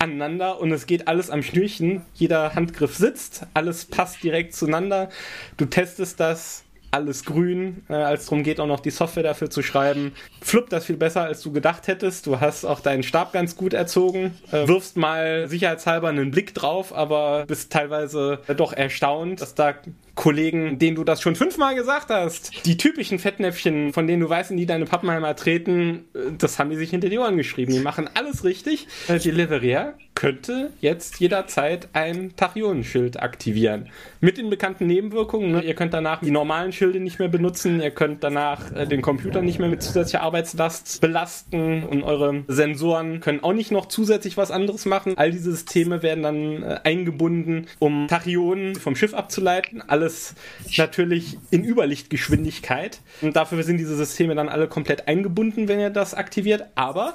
aneinander 0.00 0.60
und 0.60 0.72
es 0.72 0.86
geht 0.86 1.06
alles 1.06 1.30
am 1.30 1.44
Schnürchen. 1.44 2.02
Jeder 2.14 2.56
Handgriff 2.56 2.96
sitzt, 2.96 3.46
alles 3.54 3.84
passt 3.84 4.24
direkt 4.24 4.52
zueinander. 4.54 5.08
Du 5.56 5.66
testest 5.66 6.18
das 6.18 6.64
alles 6.90 7.24
grün, 7.24 7.84
äh, 7.88 7.94
als 7.94 8.22
es 8.22 8.26
darum 8.26 8.42
geht, 8.42 8.58
auch 8.58 8.66
noch 8.66 8.80
die 8.80 8.90
Software 8.90 9.22
dafür 9.22 9.48
zu 9.48 9.62
schreiben. 9.62 10.12
Fluppt 10.40 10.72
das 10.72 10.86
viel 10.86 10.96
besser, 10.96 11.22
als 11.22 11.40
du 11.42 11.52
gedacht 11.52 11.86
hättest. 11.86 12.26
Du 12.26 12.40
hast 12.40 12.64
auch 12.64 12.80
deinen 12.80 13.04
Stab 13.04 13.32
ganz 13.32 13.56
gut 13.56 13.74
erzogen, 13.74 14.36
äh, 14.50 14.66
wirfst 14.66 14.96
mal 14.96 15.48
sicherheitshalber 15.48 16.08
einen 16.08 16.32
Blick 16.32 16.54
drauf, 16.54 16.92
aber 16.92 17.44
bist 17.46 17.72
teilweise 17.72 18.40
doch 18.56 18.72
erstaunt, 18.72 19.40
dass 19.40 19.54
da 19.54 19.74
Kollegen, 20.16 20.78
denen 20.78 20.96
du 20.96 21.04
das 21.04 21.20
schon 21.20 21.36
fünfmal 21.36 21.76
gesagt 21.76 22.10
hast, 22.10 22.66
die 22.66 22.76
typischen 22.76 23.18
Fettnäpfchen, 23.18 23.92
von 23.92 24.06
denen 24.06 24.22
du 24.22 24.28
weißt, 24.28 24.50
in 24.50 24.56
die 24.56 24.66
deine 24.66 24.86
Pappenheimer 24.86 25.36
treten, 25.36 26.06
äh, 26.14 26.32
das 26.36 26.58
haben 26.58 26.70
die 26.70 26.76
sich 26.76 26.90
hinter 26.90 27.08
die 27.08 27.18
Ohren 27.18 27.36
geschrieben. 27.36 27.72
Die 27.72 27.80
machen 27.80 28.10
alles 28.14 28.42
richtig. 28.42 28.88
Äh, 29.08 29.18
die 29.18 29.30
Leveria 29.30 29.94
könnte 30.16 30.72
jetzt 30.80 31.20
jederzeit 31.20 31.88
ein 31.92 32.34
Tachionenschild 32.36 33.22
aktivieren. 33.22 33.90
Mit 34.20 34.38
den 34.38 34.50
bekannten 34.50 34.86
Nebenwirkungen. 34.86 35.52
Ne? 35.52 35.62
Ihr 35.62 35.74
könnt 35.74 35.94
danach 35.94 36.20
die 36.20 36.30
normalen 36.30 36.72
Schilde 36.72 36.98
nicht 36.98 37.20
mehr 37.20 37.28
benutzen. 37.28 37.80
Ihr 37.80 37.90
könnt 37.92 38.24
danach 38.24 38.72
äh, 38.74 38.86
den 38.86 39.02
Computer 39.02 39.42
nicht 39.42 39.60
mehr 39.60 39.68
mit 39.68 39.82
zusätzlicher 39.82 40.22
Arbeitslast 40.22 41.00
belasten 41.00 41.84
und 41.84 42.02
eure 42.02 42.44
Sensoren 42.48 43.20
können 43.20 43.44
auch 43.44 43.52
nicht 43.52 43.70
noch 43.70 43.86
zusätzlich 43.86 44.36
was 44.36 44.50
anderes 44.50 44.86
machen. 44.86 45.12
All 45.16 45.30
diese 45.30 45.52
Systeme 45.52 46.02
werden 46.02 46.22
dann 46.22 46.62
äh, 46.62 46.80
eingebunden, 46.82 47.66
um 47.78 48.08
Tachyonen 48.08 48.74
vom 48.76 48.96
Schiff 48.96 49.12
abzuleiten. 49.12 49.82
Alles 50.06 50.36
natürlich 50.76 51.36
in 51.50 51.64
Überlichtgeschwindigkeit. 51.64 53.00
Und 53.22 53.34
dafür 53.34 53.64
sind 53.64 53.78
diese 53.78 53.96
Systeme 53.96 54.36
dann 54.36 54.48
alle 54.48 54.68
komplett 54.68 55.08
eingebunden, 55.08 55.66
wenn 55.66 55.80
ihr 55.80 55.90
das 55.90 56.14
aktiviert. 56.14 56.66
Aber 56.76 57.12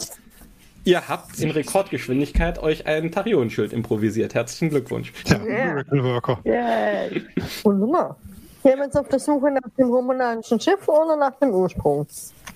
Ihr 0.83 1.07
habt 1.07 1.39
in 1.39 1.51
Rekordgeschwindigkeit 1.51 2.57
euch 2.57 2.87
ein 2.87 3.11
Tarion-Schild 3.11 3.71
improvisiert. 3.71 4.33
Herzlichen 4.33 4.71
Glückwunsch. 4.71 5.13
Ja, 5.25 5.37
Miracle 5.37 6.03
Worker. 6.03 6.39
Yeah. 6.43 7.21
Wunderbar. 7.63 8.17
Hier 8.63 8.75
wir 8.75 8.85
jetzt 8.85 8.97
auf 8.97 9.07
der 9.07 9.19
Suche 9.19 9.51
nach 9.51 9.69
dem 9.77 9.89
romulanischen 9.89 10.59
Schiff 10.59 10.87
oder 10.87 11.15
nach 11.15 11.35
dem 11.35 11.51
Ursprung? 11.51 12.07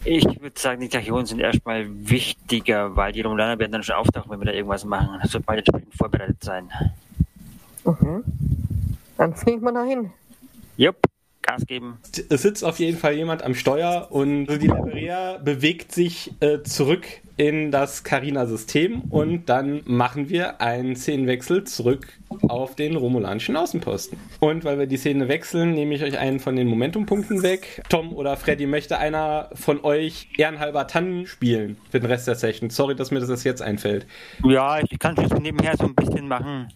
Ich 0.03 0.25
würde 0.41 0.59
sagen, 0.59 0.81
die 0.81 0.89
Tachyonen 0.89 1.27
sind 1.27 1.39
erstmal 1.39 1.85
wichtiger, 1.87 2.95
weil 2.95 3.11
die 3.11 3.21
Romulaner 3.21 3.59
werden 3.59 3.71
dann 3.71 3.83
schon 3.83 3.95
auftauchen, 3.95 4.31
wenn 4.31 4.39
wir 4.39 4.45
da 4.45 4.53
irgendwas 4.53 4.83
machen. 4.85 5.19
Das 5.21 5.31
wird 5.31 5.45
beide 5.45 5.59
entsprechend 5.59 5.95
vorbereitet 5.95 6.43
sein. 6.43 6.71
Mhm. 7.85 8.23
Dann 9.17 9.35
fliegen 9.35 9.61
wir 9.61 9.71
dahin. 9.71 10.11
Jupp. 10.77 10.97
Gas 11.45 11.65
geben. 11.67 11.99
Es 12.29 12.41
sitzt 12.41 12.63
auf 12.63 12.79
jeden 12.79 12.97
Fall 12.97 13.13
jemand 13.13 13.43
am 13.43 13.53
Steuer 13.53 14.07
und 14.09 14.47
die 14.47 14.67
Leveria 14.67 15.37
bewegt 15.37 15.91
sich 15.91 16.33
äh, 16.39 16.63
zurück 16.63 17.05
in 17.37 17.69
das 17.69 18.03
Carina-System 18.03 19.01
und 19.09 19.47
dann 19.47 19.81
machen 19.85 20.29
wir 20.29 20.61
einen 20.61 20.95
Szenenwechsel 20.95 21.65
zurück 21.65 22.07
auf 22.47 22.75
den 22.75 22.95
romulanischen 22.95 23.55
Außenposten. 23.57 24.17
Und 24.39 24.63
weil 24.63 24.79
wir 24.79 24.87
die 24.87 24.97
Szene 24.97 25.27
wechseln, 25.27 25.73
nehme 25.73 25.93
ich 25.93 26.03
euch 26.03 26.17
einen 26.17 26.39
von 26.39 26.55
den 26.55 26.67
Momentumpunkten 26.67 27.43
weg. 27.43 27.83
Tom 27.89 28.13
oder 28.13 28.37
Freddy, 28.37 28.65
möchte 28.65 28.97
einer 28.97 29.49
von 29.53 29.83
euch 29.83 30.29
ehrenhalber 30.37 30.87
Tannen 30.87 31.27
spielen 31.27 31.77
für 31.91 31.99
den 31.99 32.09
Rest 32.09 32.27
der 32.27 32.35
Session? 32.35 32.69
Sorry, 32.69 32.95
dass 32.95 33.11
mir 33.11 33.19
das 33.19 33.43
jetzt 33.43 33.61
einfällt. 33.61 34.07
Ja, 34.43 34.79
ich 34.79 34.97
kann 34.97 35.15
es 35.17 35.31
nebenher 35.39 35.75
so 35.77 35.85
ein 35.85 35.95
bisschen 35.95 36.27
machen. 36.27 36.69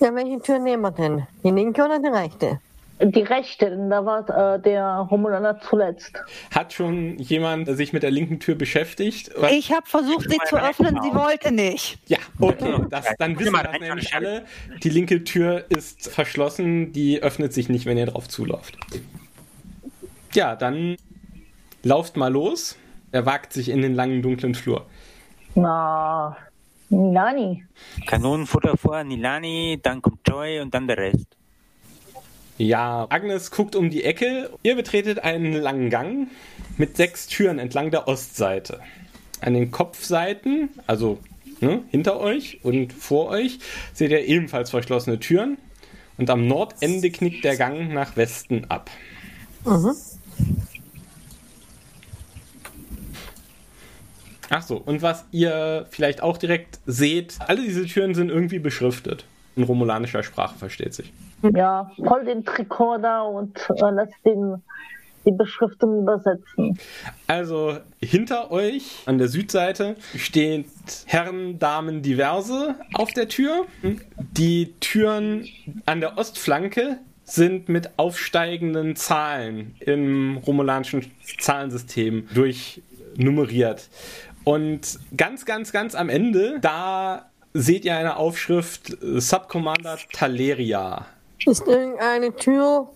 Ja, 0.00 0.14
welche 0.14 0.38
Tür 0.40 0.58
nehmen 0.58 0.82
wir 0.82 0.90
denn? 0.90 1.26
Die 1.42 1.50
linke 1.50 1.82
oder 1.82 1.98
die 1.98 2.08
rechte? 2.08 2.60
Die 3.00 3.22
rechte, 3.22 3.70
denn 3.70 3.90
da 3.90 4.06
war 4.06 4.54
äh, 4.54 4.60
der 4.60 5.08
Romulaner 5.10 5.60
zuletzt. 5.60 6.12
Hat 6.54 6.72
schon 6.72 7.18
jemand 7.18 7.68
sich 7.76 7.92
mit 7.92 8.04
der 8.04 8.12
linken 8.12 8.38
Tür 8.38 8.54
beschäftigt? 8.54 9.32
Ich 9.50 9.72
habe 9.72 9.84
versucht, 9.86 10.30
sie 10.30 10.38
zu 10.46 10.56
öffnen, 10.56 11.00
sie 11.02 11.12
wollte 11.12 11.52
nicht. 11.52 11.98
Ja, 12.06 12.18
okay. 12.38 12.84
Das, 12.90 13.06
dann 13.18 13.36
wissen 13.38 13.52
wir 13.52 13.64
das 13.64 13.80
nämlich 13.80 14.14
alle. 14.14 14.44
Die 14.82 14.90
linke 14.90 15.24
Tür 15.24 15.64
ist 15.70 16.08
verschlossen, 16.08 16.92
die 16.92 17.20
öffnet 17.20 17.52
sich 17.52 17.68
nicht, 17.68 17.84
wenn 17.84 17.98
ihr 17.98 18.06
drauf 18.06 18.28
zulauft. 18.28 18.78
Ja, 20.34 20.54
dann 20.54 20.96
lauft 21.82 22.16
mal 22.16 22.32
los. 22.32 22.76
Er 23.10 23.26
wagt 23.26 23.52
sich 23.52 23.70
in 23.70 23.82
den 23.82 23.94
langen, 23.94 24.22
dunklen 24.22 24.54
Flur. 24.54 24.86
Na, 25.56 26.36
Nilani. 26.90 27.64
Kanonenfutter 28.06 28.76
vor, 28.76 29.02
Nilani, 29.02 29.80
dann 29.82 30.00
kommt 30.00 30.20
Joy 30.26 30.60
und 30.60 30.72
dann 30.72 30.86
der 30.86 30.98
Rest. 30.98 31.26
Ja, 32.56 33.06
Agnes 33.10 33.50
guckt 33.50 33.74
um 33.74 33.90
die 33.90 34.04
Ecke. 34.04 34.50
Ihr 34.62 34.76
betretet 34.76 35.18
einen 35.18 35.54
langen 35.54 35.90
Gang 35.90 36.28
mit 36.76 36.96
sechs 36.96 37.26
Türen 37.26 37.58
entlang 37.58 37.90
der 37.90 38.06
Ostseite. 38.06 38.80
An 39.40 39.54
den 39.54 39.70
Kopfseiten, 39.72 40.70
also 40.86 41.18
ne, 41.60 41.82
hinter 41.90 42.20
euch 42.20 42.60
und 42.62 42.92
vor 42.92 43.28
euch, 43.28 43.58
seht 43.92 44.12
ihr 44.12 44.24
ebenfalls 44.24 44.70
verschlossene 44.70 45.18
Türen. 45.18 45.58
Und 46.16 46.30
am 46.30 46.46
Nordende 46.46 47.10
knickt 47.10 47.44
der 47.44 47.56
Gang 47.56 47.92
nach 47.92 48.16
Westen 48.16 48.66
ab. 48.68 48.88
Mhm. 49.64 49.96
Ach 54.50 54.62
so, 54.62 54.76
und 54.76 55.02
was 55.02 55.24
ihr 55.32 55.86
vielleicht 55.90 56.22
auch 56.22 56.36
direkt 56.36 56.78
seht, 56.86 57.38
alle 57.40 57.62
diese 57.62 57.86
Türen 57.86 58.14
sind 58.14 58.28
irgendwie 58.28 58.60
beschriftet. 58.60 59.24
In 59.56 59.64
romulanischer 59.64 60.22
Sprache 60.22 60.56
versteht 60.56 60.94
sich. 60.94 61.12
Ja, 61.52 61.90
voll 62.06 62.24
den 62.24 62.44
Tricorder 62.44 63.26
und 63.26 63.58
äh, 63.70 63.90
lass 63.90 64.08
den 64.24 64.62
die 65.24 65.32
Beschriftung 65.32 66.02
übersetzen. 66.02 66.78
Also 67.26 67.78
hinter 68.00 68.50
euch 68.50 69.02
an 69.06 69.18
der 69.18 69.28
Südseite 69.28 69.96
steht 70.16 70.66
Herren, 71.06 71.58
Damen 71.58 72.02
diverse 72.02 72.74
auf 72.92 73.12
der 73.12 73.28
Tür. 73.28 73.66
Die 74.32 74.74
Türen 74.80 75.48
an 75.86 76.00
der 76.00 76.18
Ostflanke 76.18 76.98
sind 77.24 77.68
mit 77.68 77.98
aufsteigenden 77.98 78.96
Zahlen 78.96 79.76
im 79.80 80.36
romulanischen 80.36 81.10
Zahlensystem 81.38 82.28
durchnummeriert. 82.34 83.88
Und 84.44 84.98
ganz, 85.16 85.46
ganz, 85.46 85.72
ganz 85.72 85.94
am 85.94 86.10
Ende, 86.10 86.58
da 86.60 87.30
seht 87.54 87.86
ihr 87.86 87.96
eine 87.96 88.16
Aufschrift 88.16 88.94
Subcommander 89.00 89.98
Taleria. 90.12 91.06
Ist 91.46 91.66
irgendeine 91.66 92.34
Tür 92.34 92.88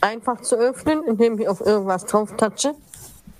einfach 0.00 0.40
zu 0.42 0.56
öffnen, 0.56 1.02
indem 1.04 1.38
ich 1.40 1.48
auf 1.48 1.60
irgendwas 1.60 2.04
drauf 2.06 2.36
touche? 2.36 2.74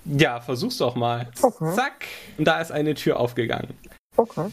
Ja, 0.05 0.41
versuch's 0.41 0.77
doch 0.77 0.95
mal. 0.95 1.29
Okay. 1.41 1.73
Zack, 1.75 2.07
und 2.37 2.45
da 2.45 2.59
ist 2.59 2.71
eine 2.71 2.93
Tür 2.95 3.19
aufgegangen. 3.19 3.69
Okay. 4.17 4.49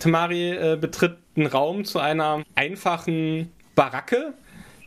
Tamari 0.00 0.50
äh, 0.52 0.78
betritt 0.80 1.18
einen 1.36 1.46
Raum 1.46 1.84
zu 1.84 1.98
einer 1.98 2.44
einfachen 2.54 3.52
Baracke. 3.74 4.34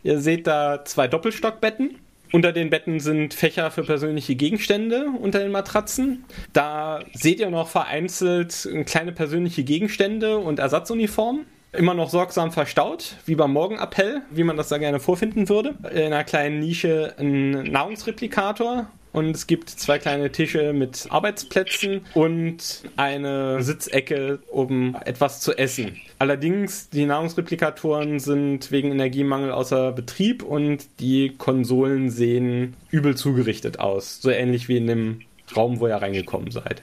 Ihr 0.03 0.19
seht 0.19 0.47
da 0.47 0.83
zwei 0.85 1.07
Doppelstockbetten. 1.07 1.99
Unter 2.33 2.53
den 2.53 2.69
Betten 2.69 3.01
sind 3.01 3.33
Fächer 3.33 3.71
für 3.71 3.83
persönliche 3.83 4.35
Gegenstände 4.35 5.07
unter 5.19 5.39
den 5.39 5.51
Matratzen. 5.51 6.23
Da 6.53 7.01
seht 7.13 7.41
ihr 7.41 7.49
noch 7.49 7.67
vereinzelt 7.67 8.69
kleine 8.85 9.11
persönliche 9.11 9.65
Gegenstände 9.65 10.37
und 10.37 10.59
Ersatzuniformen. 10.59 11.45
Immer 11.74 11.93
noch 11.93 12.09
sorgsam 12.09 12.51
verstaut, 12.51 13.15
wie 13.26 13.36
beim 13.36 13.53
Morgenappell, 13.53 14.24
wie 14.30 14.43
man 14.43 14.57
das 14.57 14.67
da 14.67 14.78
gerne 14.78 14.99
vorfinden 14.99 15.47
würde. 15.47 15.76
In 15.91 16.07
einer 16.07 16.26
kleinen 16.26 16.59
Nische 16.59 17.15
ein 17.17 17.63
Nahrungsreplikator 17.63 18.88
und 19.13 19.36
es 19.36 19.47
gibt 19.47 19.69
zwei 19.69 19.97
kleine 19.97 20.32
Tische 20.32 20.74
mit 20.74 21.07
Arbeitsplätzen 21.09 22.01
und 22.13 22.84
eine 22.97 23.61
Sitzecke, 23.61 24.39
um 24.49 24.97
etwas 25.05 25.39
zu 25.39 25.57
essen. 25.57 25.97
Allerdings, 26.19 26.89
die 26.89 27.05
Nahrungsreplikatoren 27.05 28.19
sind 28.19 28.72
wegen 28.72 28.91
Energiemangel 28.91 29.51
außer 29.51 29.93
Betrieb 29.93 30.43
und 30.43 30.88
die 30.99 31.34
Konsolen 31.38 32.09
sehen 32.09 32.76
übel 32.89 33.15
zugerichtet 33.15 33.80
aus. 33.80 34.22
So 34.22 34.30
ähnlich 34.30 34.67
wie 34.67 34.78
in 34.78 34.88
dem 34.88 35.22
Raum, 35.55 35.80
wo 35.80 35.88
ihr 35.88 35.95
reingekommen 35.95 36.51
seid. 36.51 36.82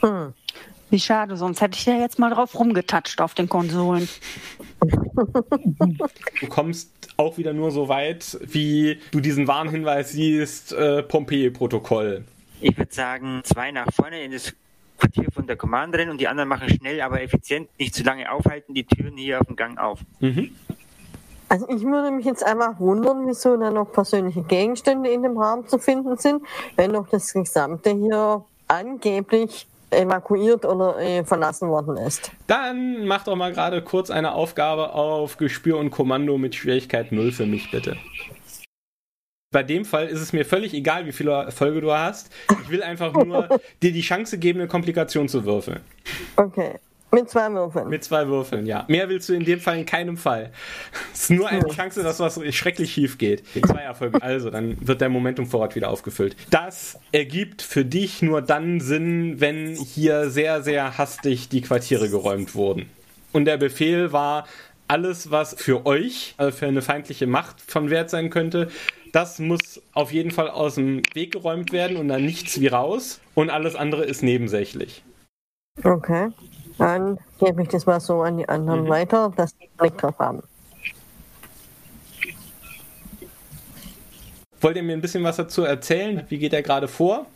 Hm. 0.00 0.34
Wie 0.90 1.00
schade, 1.00 1.36
sonst 1.36 1.60
hätte 1.60 1.76
ich 1.76 1.86
ja 1.86 1.98
jetzt 1.98 2.18
mal 2.18 2.30
drauf 2.30 2.58
rumgetatscht 2.58 3.20
auf 3.20 3.34
den 3.34 3.48
Konsolen. 3.48 4.08
Du 6.40 6.46
kommst 6.48 6.90
auch 7.16 7.38
wieder 7.38 7.54
nur 7.54 7.70
so 7.70 7.88
weit, 7.88 8.38
wie 8.42 9.00
du 9.10 9.20
diesen 9.20 9.48
Warnhinweis 9.48 10.12
siehst, 10.12 10.72
äh, 10.72 11.02
Pompeii-Protokoll. 11.02 12.24
Ich 12.60 12.76
würde 12.76 12.92
sagen, 12.92 13.40
zwei 13.44 13.70
nach 13.72 13.86
vorne 13.92 14.22
in 14.22 14.32
das 14.32 14.52
Quartier 14.98 15.28
von 15.32 15.46
der 15.46 15.56
Commanderin 15.56 16.10
und 16.10 16.20
die 16.20 16.28
anderen 16.28 16.48
machen 16.48 16.68
schnell, 16.68 17.00
aber 17.00 17.22
effizient, 17.22 17.68
nicht 17.78 17.94
zu 17.94 18.02
lange 18.02 18.30
aufhalten, 18.30 18.74
die 18.74 18.84
Türen 18.84 19.16
hier 19.16 19.40
auf 19.40 19.46
dem 19.46 19.56
Gang 19.56 19.78
auf. 19.78 20.00
Mhm. 20.20 20.50
Also 21.48 21.68
ich 21.68 21.82
würde 21.82 22.10
mich 22.10 22.26
jetzt 22.26 22.44
einfach 22.44 22.80
wundern, 22.80 23.26
wieso 23.26 23.56
da 23.56 23.70
noch 23.70 23.92
persönliche 23.92 24.42
Gegenstände 24.42 25.10
in 25.10 25.22
dem 25.22 25.38
Raum 25.38 25.66
zu 25.66 25.78
finden 25.78 26.16
sind, 26.16 26.42
wenn 26.74 26.92
doch 26.92 27.08
das 27.08 27.32
Gesamte 27.32 27.90
hier 27.90 28.44
angeblich 28.68 29.66
evakuiert 29.90 30.64
oder 30.64 30.98
äh, 30.98 31.24
verlassen 31.24 31.68
worden 31.68 31.96
ist. 31.96 32.30
Dann 32.46 33.06
mach 33.06 33.24
doch 33.24 33.36
mal 33.36 33.52
gerade 33.52 33.82
kurz 33.82 34.10
eine 34.10 34.32
Aufgabe 34.32 34.92
auf 34.92 35.36
Gespür 35.36 35.78
und 35.78 35.90
Kommando 35.90 36.38
mit 36.38 36.54
Schwierigkeit 36.54 37.12
0 37.12 37.32
für 37.32 37.46
mich, 37.46 37.70
bitte. 37.70 37.96
Bei 39.52 39.62
dem 39.62 39.84
Fall 39.84 40.08
ist 40.08 40.20
es 40.20 40.32
mir 40.32 40.44
völlig 40.44 40.74
egal, 40.74 41.06
wie 41.06 41.12
viele 41.12 41.32
Erfolge 41.32 41.80
du 41.80 41.92
hast. 41.92 42.30
Ich 42.64 42.68
will 42.68 42.82
einfach 42.82 43.12
nur 43.12 43.48
dir 43.82 43.92
die 43.92 44.00
Chance 44.00 44.38
geben, 44.38 44.60
eine 44.60 44.68
Komplikation 44.68 45.28
zu 45.28 45.44
würfeln. 45.44 45.80
Okay. 46.36 46.78
Mit 47.12 47.30
zwei 47.30 47.52
Würfeln. 47.52 47.88
Mit 47.88 48.04
zwei 48.04 48.26
Würfeln, 48.26 48.66
ja. 48.66 48.84
Mehr 48.88 49.08
willst 49.08 49.28
du 49.28 49.34
in 49.34 49.44
dem 49.44 49.60
Fall 49.60 49.78
in 49.78 49.86
keinem 49.86 50.16
Fall. 50.16 50.50
Es 51.12 51.22
ist 51.22 51.30
nur 51.30 51.48
eine 51.48 51.66
Chance, 51.68 52.02
dass 52.02 52.20
was 52.20 52.38
schrecklich 52.54 52.92
schief 52.92 53.16
geht. 53.16 53.42
Zwei 53.64 53.80
Erfolge. 53.80 54.20
Also, 54.20 54.50
dann 54.50 54.76
wird 54.86 55.00
der 55.00 55.08
Momentumvorrat 55.08 55.74
wieder 55.76 55.88
aufgefüllt. 55.90 56.36
Das 56.50 56.98
ergibt 57.12 57.62
für 57.62 57.84
dich 57.84 58.22
nur 58.22 58.42
dann 58.42 58.80
Sinn, 58.80 59.40
wenn 59.40 59.74
hier 59.74 60.28
sehr, 60.30 60.62
sehr 60.62 60.98
hastig 60.98 61.48
die 61.48 61.62
Quartiere 61.62 62.10
geräumt 62.10 62.54
wurden. 62.54 62.90
Und 63.32 63.46
der 63.46 63.56
Befehl 63.56 64.12
war, 64.12 64.46
alles, 64.88 65.30
was 65.30 65.54
für 65.54 65.86
euch, 65.86 66.34
also 66.36 66.56
für 66.56 66.66
eine 66.66 66.82
feindliche 66.82 67.26
Macht 67.26 67.60
von 67.60 67.90
Wert 67.90 68.10
sein 68.10 68.30
könnte, 68.30 68.68
das 69.12 69.38
muss 69.38 69.80
auf 69.92 70.12
jeden 70.12 70.30
Fall 70.30 70.50
aus 70.50 70.74
dem 70.74 71.02
Weg 71.14 71.32
geräumt 71.32 71.72
werden 71.72 71.96
und 71.96 72.08
dann 72.08 72.24
nichts 72.24 72.60
wie 72.60 72.66
raus. 72.66 73.20
Und 73.34 73.50
alles 73.50 73.74
andere 73.74 74.04
ist 74.04 74.22
nebensächlich. 74.22 75.02
Okay. 75.82 76.28
Dann 76.78 77.18
gebe 77.38 77.62
ich 77.62 77.68
das 77.68 77.86
mal 77.86 78.00
so 78.00 78.22
an 78.22 78.38
die 78.38 78.48
anderen 78.48 78.84
mhm. 78.84 78.88
weiter, 78.88 79.32
dass 79.36 79.56
die 79.56 79.68
Blick 79.76 79.96
drauf 79.98 80.18
haben. 80.18 80.42
Wollt 84.60 84.76
ihr 84.76 84.82
mir 84.82 84.94
ein 84.94 85.00
bisschen 85.00 85.22
was 85.22 85.36
dazu 85.36 85.62
erzählen? 85.62 86.24
Wie 86.28 86.38
geht 86.38 86.52
er 86.52 86.62
gerade 86.62 86.88
vor? 86.88 87.26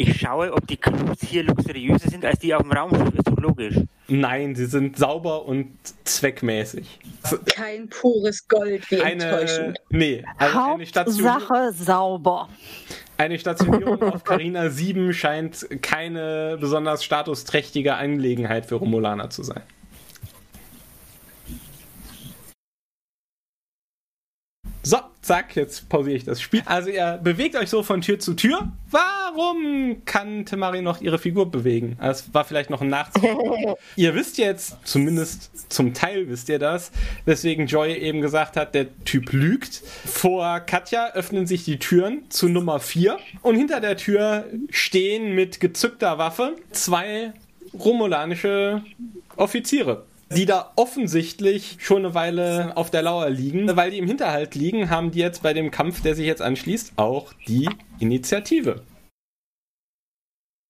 Ich 0.00 0.20
schaue, 0.20 0.52
ob 0.52 0.64
die 0.68 0.76
Crews 0.76 1.18
hier 1.26 1.42
luxuriöser 1.42 2.08
sind 2.08 2.24
als 2.24 2.38
die 2.38 2.54
auf 2.54 2.62
dem 2.62 2.70
Raumschiff. 2.70 3.14
Ist 3.14 3.26
doch 3.26 3.36
logisch. 3.36 3.80
Nein, 4.06 4.54
sie 4.54 4.66
sind 4.66 4.96
sauber 4.96 5.44
und 5.44 5.76
zweckmäßig. 6.04 7.00
Kein 7.52 7.88
pures 7.88 8.46
Gold, 8.46 8.88
wie 8.92 9.00
eine, 9.00 9.24
enttäuschend. 9.24 9.78
Nee, 9.90 10.24
also 10.36 10.54
Hauptsache 10.54 11.54
eine 11.54 11.72
sauber. 11.72 12.48
Eine 13.18 13.36
Stationierung 13.36 14.00
auf 14.14 14.22
Carina 14.22 14.70
7 14.70 15.12
scheint 15.12 15.66
keine 15.82 16.56
besonders 16.60 17.02
statusträchtige 17.02 17.96
Angelegenheit 17.96 18.66
für 18.66 18.76
Romulaner 18.76 19.28
zu 19.28 19.42
sein. 19.42 19.62
So, 24.84 24.98
zack, 25.28 25.56
jetzt 25.56 25.90
pausiere 25.90 26.16
ich 26.16 26.24
das 26.24 26.40
Spiel. 26.40 26.62
Also 26.64 26.88
ihr 26.88 27.20
bewegt 27.22 27.54
euch 27.54 27.68
so 27.68 27.82
von 27.82 28.00
Tür 28.00 28.18
zu 28.18 28.32
Tür. 28.32 28.72
Warum 28.90 30.02
kann 30.06 30.46
Temari 30.46 30.80
noch 30.80 31.02
ihre 31.02 31.18
Figur 31.18 31.50
bewegen? 31.50 31.98
Das 32.00 32.32
war 32.32 32.46
vielleicht 32.46 32.70
noch 32.70 32.80
ein 32.80 32.88
Nachteil. 32.88 33.36
ihr 33.96 34.14
wisst 34.14 34.38
jetzt, 34.38 34.78
zumindest 34.84 35.70
zum 35.70 35.92
Teil 35.92 36.30
wisst 36.30 36.48
ihr 36.48 36.58
das, 36.58 36.92
weswegen 37.26 37.66
Joy 37.66 37.92
eben 37.92 38.22
gesagt 38.22 38.56
hat, 38.56 38.74
der 38.74 38.86
Typ 39.04 39.30
lügt. 39.34 39.82
Vor 40.06 40.60
Katja 40.60 41.12
öffnen 41.12 41.46
sich 41.46 41.62
die 41.62 41.78
Türen 41.78 42.22
zu 42.30 42.48
Nummer 42.48 42.80
4 42.80 43.18
und 43.42 43.54
hinter 43.54 43.80
der 43.80 43.98
Tür 43.98 44.46
stehen 44.70 45.34
mit 45.34 45.60
gezückter 45.60 46.16
Waffe 46.16 46.56
zwei 46.70 47.34
romulanische 47.74 48.82
Offiziere 49.36 50.06
die 50.30 50.46
da 50.46 50.72
offensichtlich 50.76 51.76
schon 51.80 52.04
eine 52.04 52.14
Weile 52.14 52.76
auf 52.76 52.90
der 52.90 53.02
Lauer 53.02 53.30
liegen. 53.30 53.76
Weil 53.76 53.90
die 53.90 53.98
im 53.98 54.06
Hinterhalt 54.06 54.54
liegen, 54.54 54.90
haben 54.90 55.10
die 55.10 55.20
jetzt 55.20 55.42
bei 55.42 55.52
dem 55.52 55.70
Kampf, 55.70 56.02
der 56.02 56.14
sich 56.14 56.26
jetzt 56.26 56.42
anschließt, 56.42 56.92
auch 56.96 57.32
die 57.46 57.68
Initiative. 57.98 58.82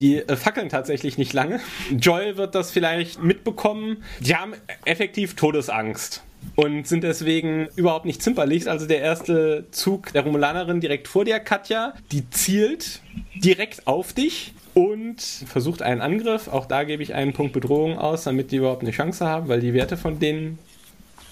Die 0.01 0.19
äh, 0.19 0.37
fackeln 0.37 0.69
tatsächlich 0.69 1.19
nicht 1.19 1.33
lange. 1.33 1.61
Joel 1.91 2.37
wird 2.37 2.55
das 2.55 2.71
vielleicht 2.71 3.21
mitbekommen. 3.21 4.05
Die 4.21 4.37
haben 4.37 4.55
effektiv 4.85 5.35
Todesangst 5.35 6.23
und 6.55 6.87
sind 6.87 7.03
deswegen 7.03 7.69
überhaupt 7.75 8.05
nicht 8.05 8.23
zimperlich. 8.23 8.71
Also 8.71 8.87
der 8.87 9.01
erste 9.01 9.67
Zug 9.73 10.13
der 10.13 10.23
Romulanerin 10.23 10.81
direkt 10.81 11.09
vor 11.09 11.25
dir, 11.25 11.41
Katja, 11.41 11.95
die 12.13 12.31
zielt 12.31 13.01
direkt 13.35 13.89
auf 13.89 14.13
dich 14.13 14.55
und 14.79 15.21
versucht 15.21 15.83
einen 15.83 16.01
Angriff. 16.01 16.47
Auch 16.47 16.65
da 16.65 16.85
gebe 16.85 17.03
ich 17.03 17.13
einen 17.13 17.33
Punkt 17.33 17.53
Bedrohung 17.53 17.99
aus, 17.99 18.23
damit 18.23 18.53
die 18.53 18.59
überhaupt 18.59 18.83
eine 18.83 18.93
Chance 18.93 19.27
haben, 19.27 19.49
weil 19.49 19.59
die 19.59 19.75
Werte 19.75 19.97
von 19.97 20.21
den 20.21 20.57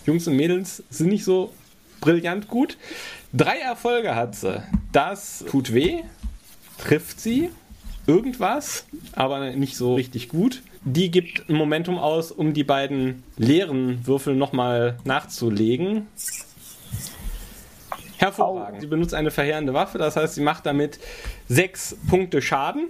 Jungs 0.05 0.27
und 0.27 0.35
Mädels 0.35 0.83
sind 0.91 1.11
nicht 1.11 1.23
so 1.23 1.53
brillant 2.01 2.49
gut. 2.49 2.77
Drei 3.33 3.59
Erfolge 3.59 4.17
hat 4.17 4.35
sie. 4.35 4.65
Das 4.91 5.45
tut 5.49 5.73
weh, 5.73 5.99
trifft 6.79 7.21
sie 7.21 7.51
irgendwas, 8.09 8.87
aber 9.13 9.53
nicht 9.53 9.77
so 9.77 9.95
richtig 9.95 10.29
gut. 10.29 10.63
Die 10.83 11.13
gibt 11.13 11.49
ein 11.49 11.55
Momentum 11.55 11.99
aus, 11.99 12.33
um 12.33 12.53
die 12.53 12.65
beiden 12.65 13.23
leeren 13.37 14.05
Würfel 14.09 14.35
nochmal 14.35 14.99
nachzulegen. 15.05 16.09
Hervorragend. 18.17 18.81
Sie 18.81 18.89
benutzt 18.89 19.15
eine 19.15 19.31
verheerende 19.31 19.73
Waffe, 19.73 19.99
das 19.99 20.17
heißt, 20.17 20.35
sie 20.35 20.43
macht 20.43 20.67
damit 20.67 20.99
sechs 21.49 21.97
Punkte 22.09 22.43
Schaden. 22.43 22.89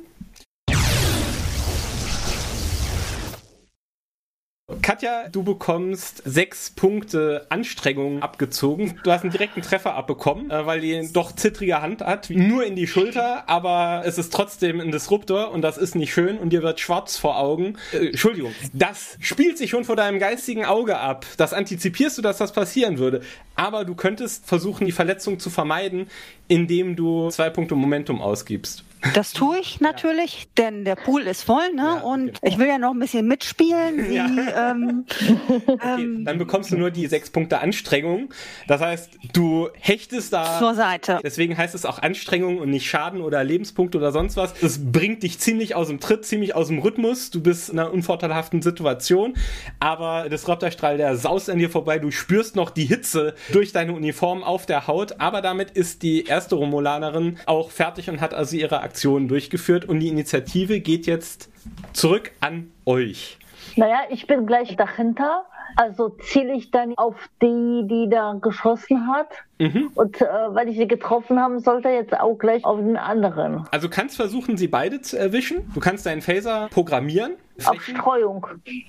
Katja, 4.87 5.28
du 5.28 5.43
bekommst 5.43 6.22
sechs 6.24 6.70
Punkte 6.70 7.45
Anstrengung 7.49 8.22
abgezogen. 8.22 9.01
Du 9.03 9.11
hast 9.11 9.22
einen 9.22 9.32
direkten 9.32 9.61
Treffer 9.61 9.95
abbekommen, 9.95 10.49
äh, 10.49 10.64
weil 10.64 10.80
die 10.80 11.12
doch 11.12 11.32
zittrige 11.32 11.82
Hand 11.82 12.03
hat, 12.03 12.30
nur 12.30 12.64
in 12.64 12.76
die 12.76 12.87
Schulter, 12.87 13.49
aber 13.49 14.05
es 14.07 14.16
ist 14.16 14.32
trotzdem 14.32 14.78
ein 14.78 14.93
Disruptor 14.93 15.51
und 15.51 15.62
das 15.62 15.76
ist 15.76 15.97
nicht 15.97 16.12
schön 16.12 16.39
und 16.39 16.51
dir 16.51 16.62
wird 16.62 16.78
schwarz 16.78 17.16
vor 17.16 17.37
Augen. 17.37 17.74
Äh, 17.93 18.11
Entschuldigung, 18.11 18.55
das 18.74 19.16
spielt 19.18 19.59
sich 19.59 19.70
schon 19.70 19.84
vor 19.84 19.97
deinem 19.97 20.20
geistigen 20.20 20.64
Auge 20.64 21.01
ab. 21.01 21.26
Das 21.37 21.53
antizipierst 21.53 22.18
du, 22.18 22.22
dass 22.22 22.39
das 22.39 22.53
passieren 22.53 22.99
würde. 22.99 23.22
Aber 23.57 23.84
du 23.84 23.97
könntest 23.97 24.47
versuchen, 24.47 24.87
die 24.87 24.93
Verletzung 24.93 25.41
zu 25.41 25.51
vermeiden, 25.51 26.07
indem 26.47 26.95
du 26.95 27.28
zwei 27.30 27.51
Punkte 27.51 27.74
Momentum 27.74 28.22
ausgibst. 28.22 28.84
Das 29.15 29.33
tue 29.33 29.59
ich 29.59 29.81
natürlich, 29.81 30.43
ja. 30.43 30.65
denn 30.65 30.85
der 30.85 30.97
Pool 30.97 31.23
ist 31.23 31.43
voll, 31.43 31.73
ne? 31.75 31.83
Ja, 31.83 32.01
und 32.01 32.27
genau. 32.27 32.39
ich 32.43 32.59
will 32.59 32.67
ja 32.67 32.79
noch 32.79 32.93
ein 32.93 32.99
bisschen 32.99 33.27
mitspielen. 33.27 34.09
Wie, 34.09 34.15
ja. 34.17 34.71
ähm, 34.71 35.05
okay, 35.67 36.03
ähm, 36.03 36.25
dann 36.25 36.39
bekommst 36.39 36.71
du 36.71 36.77
nur 36.77 36.91
die 36.91 37.07
sechs 37.07 37.31
Punkte 37.31 37.61
Anstrengung. 37.61 38.31
Das 38.67 38.81
heißt, 38.81 39.11
du 39.33 39.69
hechtest 39.79 40.33
da 40.33 40.59
zur 40.59 40.75
Seite. 40.75 41.21
Deswegen 41.23 41.57
heißt 41.57 41.75
es 41.75 41.85
auch 41.85 42.01
Anstrengung 42.01 42.59
und 42.59 42.71
nicht 42.71 42.89
Schaden 42.89 43.21
oder 43.21 43.43
Lebenspunkte 43.45 43.99
oder 43.99 44.13
sonst 44.13 44.37
was. 44.37 44.55
Das 44.61 44.93
bringt 44.93 45.23
dich 45.23 45.39
ziemlich 45.39 45.75
aus 45.75 45.89
dem 45.89 46.01
Tritt, 46.01 46.25
ziemlich 46.25 46.55
aus 46.55 46.69
dem 46.69 46.79
Rhythmus. 46.79 47.31
Du 47.31 47.43
bist 47.43 47.71
in 47.71 47.79
einer 47.79 47.93
unvorteilhaften 47.93 48.63
Situation, 48.63 49.35
aber 49.81 50.29
das 50.29 50.49
Raptorstrahl, 50.49 50.97
der 50.97 51.17
saust 51.17 51.51
an 51.51 51.59
dir 51.59 51.71
vorbei. 51.71 51.99
Du 51.99 52.11
spürst 52.11 52.57
noch 52.57 52.71
die 52.71 52.85
Hitze 52.85 53.35
durch 53.53 53.73
deine 53.73 53.93
Uniform 53.93 54.43
auf 54.43 54.67
der 54.67 54.87
Haut, 54.87 55.21
aber 55.21 55.43
damit 55.43 55.71
ist 55.71 56.03
die 56.03 56.25
erste 56.25 56.55
Romulanerin 56.55 57.39
auch 57.47 57.71
fertig 57.71 58.11
und 58.11 58.21
hat 58.21 58.35
also 58.35 58.57
ihre 58.57 58.81
Aktionen 58.97 59.29
durchgeführt 59.29 59.85
und 59.85 60.01
die 60.01 60.09
Initiative 60.09 60.81
geht 60.81 61.07
jetzt 61.07 61.51
zurück 61.93 62.33
an 62.41 62.71
euch. 62.87 63.37
Naja, 63.77 63.99
ich 64.09 64.27
bin 64.27 64.47
gleich 64.47 64.75
dahinter. 64.75 65.45
Also 65.77 66.09
ziele 66.09 66.55
ich 66.55 66.71
dann 66.71 66.97
auf 66.97 67.17
die, 67.43 67.83
die 67.85 68.09
da 68.09 68.39
geschossen 68.41 69.07
hat. 69.09 69.29
Mhm. 69.59 69.91
Und 69.95 70.23
äh, 70.23 70.25
weil 70.49 70.71
ich 70.71 70.79
sie 70.79 70.89
getroffen 70.89 71.39
haben 71.39 71.61
sollte, 71.61 71.91
jetzt 71.91 72.19
auch 72.19 72.37
gleich 72.37 72.65
auf 72.65 72.79
den 72.79 72.97
anderen. 72.97 73.67
Also 73.71 73.91
kannst 73.91 74.17
versuchen, 74.17 74.57
sie 74.57 74.69
beide 74.69 75.03
zu 75.03 75.19
erwischen. 75.19 75.71
Du 75.75 75.81
kannst 75.81 76.07
deinen 76.07 76.23
Phaser 76.23 76.69
programmieren. 76.71 77.33
Auf 77.67 77.83
Streuung. 77.83 78.47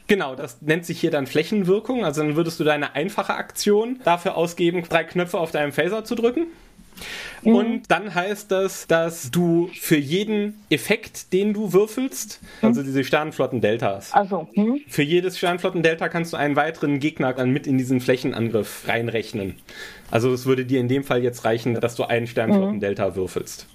Genau, 0.07 0.35
das 0.35 0.61
nennt 0.61 0.85
sich 0.85 1.01
hier 1.01 1.11
dann 1.11 1.27
Flächenwirkung. 1.27 2.05
Also 2.05 2.21
dann 2.21 2.37
würdest 2.37 2.57
du 2.61 2.63
deine 2.63 2.95
einfache 2.95 3.33
Aktion 3.33 3.99
dafür 4.05 4.37
ausgeben, 4.37 4.83
drei 4.87 5.03
Knöpfe 5.03 5.37
auf 5.37 5.51
deinem 5.51 5.73
Phaser 5.73 6.05
zu 6.05 6.15
drücken. 6.15 6.47
Mhm. 7.43 7.55
Und 7.55 7.81
dann 7.89 8.13
heißt 8.13 8.51
das, 8.51 8.87
dass 8.87 9.31
du 9.31 9.69
für 9.79 9.97
jeden 9.97 10.63
Effekt, 10.69 11.33
den 11.33 11.53
du 11.53 11.73
würfelst, 11.73 12.41
mhm. 12.61 12.67
also 12.67 12.83
diese 12.83 13.03
Sternflotten-Deltas, 13.03 14.13
also, 14.13 14.47
mhm. 14.55 14.81
für 14.87 15.03
jedes 15.03 15.37
Sternflotten-Delta 15.37 16.09
kannst 16.09 16.33
du 16.33 16.37
einen 16.37 16.55
weiteren 16.55 16.99
Gegner 16.99 17.33
dann 17.33 17.51
mit 17.51 17.67
in 17.67 17.77
diesen 17.77 17.99
Flächenangriff 17.99 18.83
reinrechnen. 18.87 19.55
Also 20.11 20.31
es 20.31 20.45
würde 20.45 20.65
dir 20.65 20.79
in 20.79 20.87
dem 20.87 21.03
Fall 21.03 21.23
jetzt 21.23 21.45
reichen, 21.45 21.75
dass 21.75 21.95
du 21.95 22.03
einen 22.03 22.27
Sternflotten-Delta 22.27 23.15
würfelst. 23.15 23.67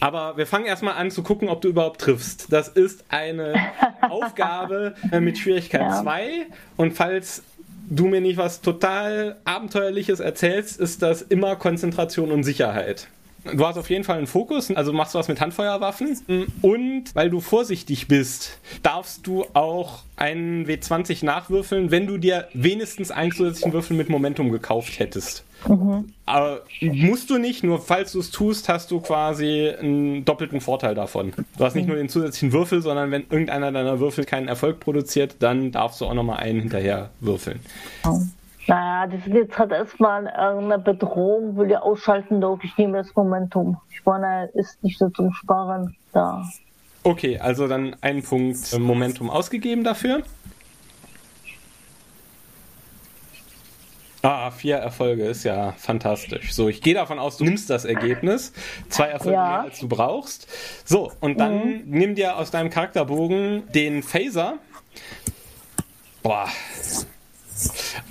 Aber 0.00 0.36
wir 0.36 0.46
fangen 0.46 0.66
erstmal 0.66 0.94
an 0.94 1.10
zu 1.10 1.22
gucken, 1.22 1.48
ob 1.48 1.62
du 1.62 1.68
überhaupt 1.68 2.00
triffst. 2.00 2.52
Das 2.52 2.68
ist 2.68 3.04
eine 3.08 3.54
Aufgabe 4.02 4.94
äh, 5.10 5.20
mit 5.20 5.38
Schwierigkeit 5.38 5.90
2. 6.02 6.24
Ja. 6.24 6.30
Und 6.76 6.92
falls 6.92 7.42
du 7.88 8.06
mir 8.06 8.20
nicht 8.20 8.36
was 8.36 8.60
total 8.60 9.36
Abenteuerliches 9.44 10.20
erzählst, 10.20 10.78
ist 10.78 11.02
das 11.02 11.22
immer 11.22 11.56
Konzentration 11.56 12.30
und 12.30 12.42
Sicherheit. 12.42 13.08
Du 13.54 13.66
hast 13.66 13.78
auf 13.78 13.90
jeden 13.90 14.04
Fall 14.04 14.18
einen 14.18 14.26
Fokus, 14.26 14.70
also 14.70 14.92
machst 14.92 15.14
du 15.14 15.18
was 15.18 15.28
mit 15.28 15.40
Handfeuerwaffen. 15.40 16.18
Und 16.62 17.14
weil 17.14 17.30
du 17.30 17.40
vorsichtig 17.40 18.08
bist, 18.08 18.58
darfst 18.82 19.26
du 19.26 19.44
auch 19.54 20.02
einen 20.16 20.66
W20 20.66 21.24
nachwürfeln, 21.24 21.90
wenn 21.90 22.06
du 22.06 22.18
dir 22.18 22.48
wenigstens 22.54 23.10
einen 23.10 23.32
zusätzlichen 23.32 23.72
Würfel 23.72 23.96
mit 23.96 24.08
Momentum 24.08 24.50
gekauft 24.50 24.98
hättest. 24.98 25.44
Mhm. 25.68 26.12
Aber 26.26 26.62
musst 26.80 27.30
du 27.30 27.38
nicht, 27.38 27.64
nur 27.64 27.80
falls 27.80 28.12
du 28.12 28.20
es 28.20 28.30
tust, 28.30 28.68
hast 28.68 28.90
du 28.90 29.00
quasi 29.00 29.68
einen 29.68 30.24
doppelten 30.24 30.60
Vorteil 30.60 30.94
davon. 30.94 31.32
Du 31.58 31.64
hast 31.64 31.74
nicht 31.74 31.88
nur 31.88 31.96
den 31.96 32.08
zusätzlichen 32.08 32.52
Würfel, 32.52 32.82
sondern 32.82 33.10
wenn 33.10 33.22
irgendeiner 33.30 33.72
deiner 33.72 34.00
Würfel 34.00 34.24
keinen 34.24 34.48
Erfolg 34.48 34.80
produziert, 34.80 35.36
dann 35.40 35.70
darfst 35.70 36.00
du 36.00 36.06
auch 36.06 36.14
nochmal 36.14 36.38
einen 36.38 36.60
hinterher 36.60 37.10
würfeln. 37.20 37.60
Oh. 38.04 38.20
Naja, 38.66 39.06
die 39.06 39.18
sind 39.18 39.34
jetzt 39.34 39.58
halt 39.58 39.70
erstmal 39.70 40.26
eine 40.26 40.78
Bedrohung, 40.78 41.56
will 41.56 41.70
ja 41.70 41.80
ausschalten, 41.82 42.40
doch 42.40 42.58
ich 42.62 42.76
nehme 42.76 42.98
das 42.98 43.14
Momentum. 43.14 43.80
Ich 43.90 44.04
meine, 44.04 44.46
ist 44.54 44.82
nicht 44.82 44.98
so 44.98 45.08
zum 45.10 45.32
Sparen 45.32 45.96
da. 46.12 46.44
Okay, 47.04 47.38
also 47.38 47.68
dann 47.68 47.94
einen 48.00 48.24
Punkt 48.24 48.72
äh, 48.72 48.78
Momentum 48.80 49.30
ausgegeben 49.30 49.84
dafür. 49.84 50.22
Ah, 54.22 54.50
vier 54.50 54.78
Erfolge 54.78 55.24
ist 55.24 55.44
ja 55.44 55.70
fantastisch. 55.78 56.52
So, 56.52 56.68
ich 56.68 56.82
gehe 56.82 56.94
davon 56.94 57.20
aus, 57.20 57.36
du 57.36 57.44
nimmst 57.44 57.70
das 57.70 57.84
Ergebnis. 57.84 58.52
Zwei 58.88 59.06
Erfolge 59.06 59.36
ja. 59.36 59.48
mehr, 59.48 59.60
als 59.60 59.78
du 59.78 59.86
brauchst. 59.86 60.48
So, 60.84 61.12
und 61.20 61.38
dann 61.38 61.58
mhm. 61.58 61.82
nimm 61.86 62.14
dir 62.16 62.36
aus 62.36 62.50
deinem 62.50 62.70
Charakterbogen 62.70 63.70
den 63.72 64.02
Phaser. 64.02 64.54
Boah. 66.24 66.48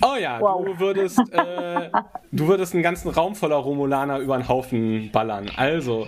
Oh 0.02 0.16
ja, 0.20 0.40
wow. 0.40 0.66
du 0.66 0.80
würdest, 0.80 1.20
äh, 1.32 1.90
du 2.32 2.48
würdest 2.48 2.74
einen 2.74 2.84
ganzen 2.84 3.10
Raum 3.10 3.36
voller 3.36 3.58
Romulaner 3.58 4.20
über 4.20 4.38
den 4.38 4.48
Haufen 4.48 5.12
ballern. 5.12 5.52
Also, 5.56 6.08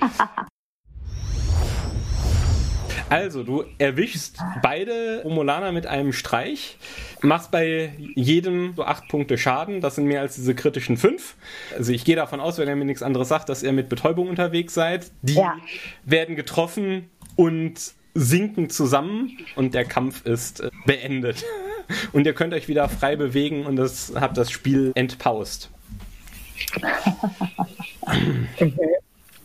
also, 3.09 3.43
du 3.43 3.63
erwischst 3.77 4.37
beide 4.61 5.21
Romulaner 5.23 5.71
mit 5.71 5.87
einem 5.87 6.11
Streich, 6.11 6.77
machst 7.21 7.51
bei 7.51 7.93
jedem 8.15 8.73
so 8.75 8.83
acht 8.83 9.07
Punkte 9.07 9.37
Schaden. 9.37 9.79
Das 9.81 9.95
sind 9.95 10.05
mehr 10.05 10.21
als 10.21 10.35
diese 10.35 10.55
kritischen 10.55 10.97
fünf. 10.97 11.35
Also, 11.77 11.93
ich 11.93 12.03
gehe 12.03 12.15
davon 12.15 12.39
aus, 12.39 12.57
wenn 12.57 12.67
er 12.67 12.75
mir 12.75 12.85
nichts 12.85 13.03
anderes 13.03 13.29
sagt, 13.29 13.49
dass 13.49 13.63
ihr 13.63 13.71
mit 13.71 13.87
Betäubung 13.87 14.27
unterwegs 14.29 14.73
seid. 14.73 15.11
Die 15.21 15.35
ja. 15.35 15.55
werden 16.03 16.35
getroffen 16.35 17.09
und 17.35 17.93
sinken 18.13 18.69
zusammen 18.69 19.37
und 19.55 19.73
der 19.73 19.85
Kampf 19.85 20.25
ist 20.25 20.59
äh, 20.59 20.69
beendet. 20.85 21.45
Und 22.13 22.25
ihr 22.25 22.33
könnt 22.33 22.53
euch 22.53 22.67
wieder 22.67 22.89
frei 22.89 23.15
bewegen 23.15 23.65
und 23.65 23.75
das, 23.75 24.13
habt 24.15 24.37
das 24.37 24.51
Spiel 24.51 24.91
entpaust. 24.95 25.69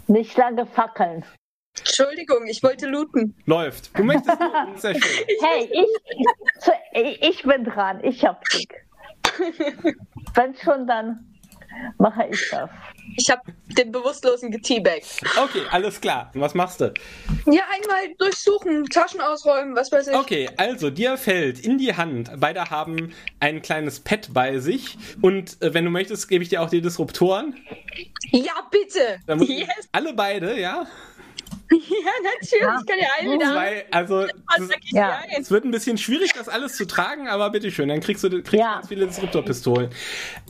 Nicht 0.07 0.37
lange 0.37 0.67
fackeln. 0.67 1.25
Entschuldigung, 1.79 2.47
ich 2.47 2.63
wollte 2.63 2.87
looten. 2.87 3.35
Läuft. 3.47 3.97
Du 3.97 4.05
möchtest 4.05 4.39
looten, 4.41 4.77
sehr 4.77 4.95
schön. 4.95 5.27
Hey, 5.41 5.71
ich, 6.93 7.23
ich 7.23 7.43
bin 7.43 7.65
dran. 7.65 8.03
Ich 8.05 8.25
hab 8.25 8.45
Glück. 8.45 8.75
Wenn 10.35 10.55
schon, 10.57 10.87
dann 10.87 11.32
mache 11.99 12.27
ich 12.31 12.51
das. 12.51 12.71
Ich 13.17 13.31
habe 13.31 13.43
den 13.77 13.93
Bewusstlosen 13.93 14.51
geteabagt. 14.51 15.21
Okay, 15.37 15.63
alles 15.71 16.01
klar. 16.01 16.31
Was 16.35 16.55
machst 16.55 16.81
du? 16.81 16.93
Ja, 17.47 17.63
einmal 17.71 18.15
durchsuchen, 18.19 18.85
Taschen 18.87 19.21
ausräumen, 19.21 19.75
was 19.77 19.91
weiß 19.93 20.09
ich. 20.09 20.15
Okay, 20.15 20.49
also 20.57 20.91
dir 20.91 21.17
fällt 21.17 21.61
in 21.61 21.79
die 21.79 21.95
Hand, 21.97 22.31
beide 22.39 22.71
haben 22.71 23.13
ein 23.41 23.63
kleines 23.63 24.01
Pad 24.01 24.33
bei 24.33 24.59
sich 24.59 24.97
und 25.21 25.61
äh, 25.63 25.75
wenn 25.75 25.85
du 25.85 25.91
möchtest, 25.91 26.29
gebe 26.29 26.43
ich 26.43 26.51
dir 26.51 26.63
auch 26.63 26.71
die 26.71 26.81
Disruptoren. 26.81 27.57
Ja, 28.31 28.53
bitte. 28.71 29.21
Yes. 29.45 29.89
Alle 29.93 30.15
beide, 30.15 30.59
ja? 30.59 30.87
Ja, 32.03 32.13
natürlich, 32.23 32.63
ja. 32.63 32.83
kann 32.87 32.99
ja 32.99 33.09
einen 33.19 33.33
wieder. 33.33 33.53
Zwei, 33.53 33.85
also, 33.91 34.27
ja. 34.91 35.21
es 35.39 35.51
wird 35.51 35.65
ein 35.65 35.71
bisschen 35.71 35.99
schwierig, 35.99 36.33
das 36.33 36.49
alles 36.49 36.77
zu 36.77 36.87
tragen, 36.87 37.29
aber 37.29 37.51
bitteschön, 37.51 37.89
dann 37.89 38.01
kriegst 38.01 38.25
du 38.25 38.31
kriegst 38.31 38.53
ja. 38.53 38.75
ganz 38.75 38.89
viele 38.89 39.07
Disruptorpistolen. 39.07 39.91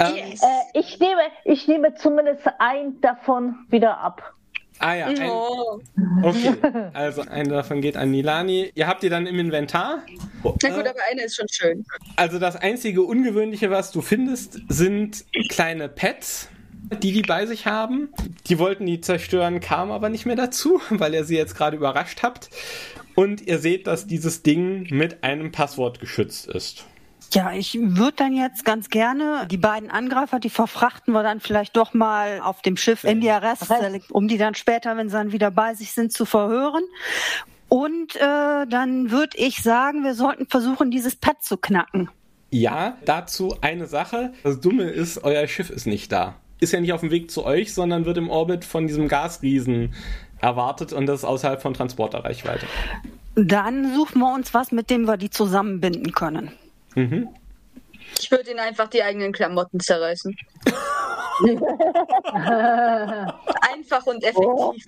Ähm, 0.01 0.17
yes. 0.17 0.43
äh, 0.43 0.79
ich, 0.79 0.99
nehme, 0.99 1.23
ich 1.45 1.69
nehme 1.69 1.95
zumindest 1.95 2.47
ein 2.59 3.01
davon 3.01 3.67
wieder 3.69 3.99
ab. 3.99 4.35
Ah 4.79 4.95
ja, 4.95 5.07
ein, 5.07 5.31
Oh. 5.31 5.81
okay. 6.23 6.55
Also 6.93 7.23
eine 7.23 7.49
davon 7.51 7.81
geht 7.81 7.97
an 7.97 8.11
Nilani. 8.11 8.73
Ihr 8.75 8.89
habt 8.89 9.03
die 9.03 9.09
dann 9.09 9.27
im 9.27 9.39
Inventar. 9.39 10.03
Na 10.43 10.51
gut, 10.51 10.87
aber 10.87 10.99
eine 11.11 11.23
ist 11.23 11.37
schon 11.37 11.47
schön. 11.49 11.85
Also 12.17 12.41
das 12.41 12.57
einzige 12.57 13.03
Ungewöhnliche, 13.03 13.71
was 13.71 13.93
du 13.93 14.03
findest, 14.03 14.59
sind 14.69 15.25
kleine 15.51 15.89
Pets, 15.89 16.49
die 16.97 17.13
die 17.13 17.23
bei 17.23 17.47
sich 17.47 17.67
haben. 17.67 18.09
Die 18.47 18.59
wollten 18.59 18.87
die 18.87 19.01
zerstören, 19.01 19.61
kamen 19.61 19.93
aber 19.93 20.09
nicht 20.09 20.27
mehr 20.27 20.37
dazu, 20.37 20.81
weil 20.91 21.15
ihr 21.15 21.25
sie 21.25 21.37
jetzt 21.37 21.57
gerade 21.57 21.77
überrascht 21.77 22.23
habt. 22.23 22.51
Und 23.15 23.47
ihr 23.47 23.59
seht, 23.59 23.87
dass 23.87 24.07
dieses 24.07 24.43
Ding 24.43 24.87
mit 24.91 25.23
einem 25.23 25.53
Passwort 25.53 26.01
geschützt 26.01 26.47
ist. 26.47 26.87
Ja, 27.33 27.53
ich 27.53 27.79
würde 27.81 28.17
dann 28.17 28.35
jetzt 28.35 28.65
ganz 28.65 28.91
gerne 28.91 29.47
die 29.51 29.57
beiden 29.57 29.91
Angreifer, 29.91 30.39
die 30.39 30.51
verfrachten 30.51 31.13
wir 31.13 31.23
dann 31.23 31.41
vielleicht 31.41 31.77
doch 31.77 31.95
mal 31.95 32.41
auf 32.41 32.61
dem 32.61 32.77
Schiff 32.77 33.05
in 33.05 33.23
die 33.23 33.31
Arrestzelle, 33.31 34.01
um 34.11 34.29
die 34.29 34.37
dann 34.37 34.55
später, 34.55 34.97
wenn 34.99 35.09
sie 35.09 35.17
dann 35.17 35.33
wieder 35.33 35.51
bei 35.51 35.75
sich 35.75 35.93
sind, 35.93 36.13
zu 36.13 36.27
verhören. 36.27 36.83
Und 37.69 38.17
äh, 38.17 38.67
dann 38.67 39.11
würde 39.11 39.39
ich 39.39 39.63
sagen, 39.63 40.05
wir 40.05 40.15
sollten 40.15 40.47
versuchen, 40.47 40.91
dieses 40.91 41.17
Pad 41.17 41.43
zu 41.43 41.57
knacken. 41.57 42.11
Ja, 42.51 42.99
dazu 43.07 43.57
eine 43.63 43.87
Sache. 43.87 44.35
Das 44.43 44.61
Dumme 44.61 44.85
ist, 44.85 45.25
euer 45.25 45.47
Schiff 45.49 45.71
ist 45.71 45.87
nicht 45.87 46.13
da. 46.13 46.35
Ist 46.63 46.73
ja 46.73 46.81
nicht 46.81 46.93
auf 46.93 47.01
dem 47.01 47.11
Weg 47.11 47.29
zu 47.29 47.45
euch, 47.45 47.75
sondern 47.75 48.05
wird 48.05 48.19
im 48.19 48.31
Orbit 48.31 48.65
von 48.65 48.87
diesem 48.87 49.09
Gasriesen 49.09 49.93
erwartet 50.41 50.93
und 50.93 51.07
das 51.07 51.21
ist 51.21 51.25
außerhalb 51.25 51.61
von 51.61 51.75
Transporterreichweite. 51.75 52.67
Dann 53.35 53.95
suchen 53.95 54.21
wir 54.21 54.33
uns 54.33 54.55
was, 54.55 54.71
mit 54.71 54.89
dem 54.89 55.09
wir 55.09 55.17
die 55.17 55.31
zusammenbinden 55.31 56.13
können. 56.13 56.53
Mhm. 56.95 57.29
Ich 58.21 58.31
würde 58.31 58.51
ihnen 58.51 58.61
einfach 58.61 58.87
die 58.89 59.03
eigenen 59.03 59.33
Klamotten 59.33 59.81
zerreißen. 59.81 60.37
Einfach 63.73 64.07
und 64.07 64.23
effektiv. 64.23 64.85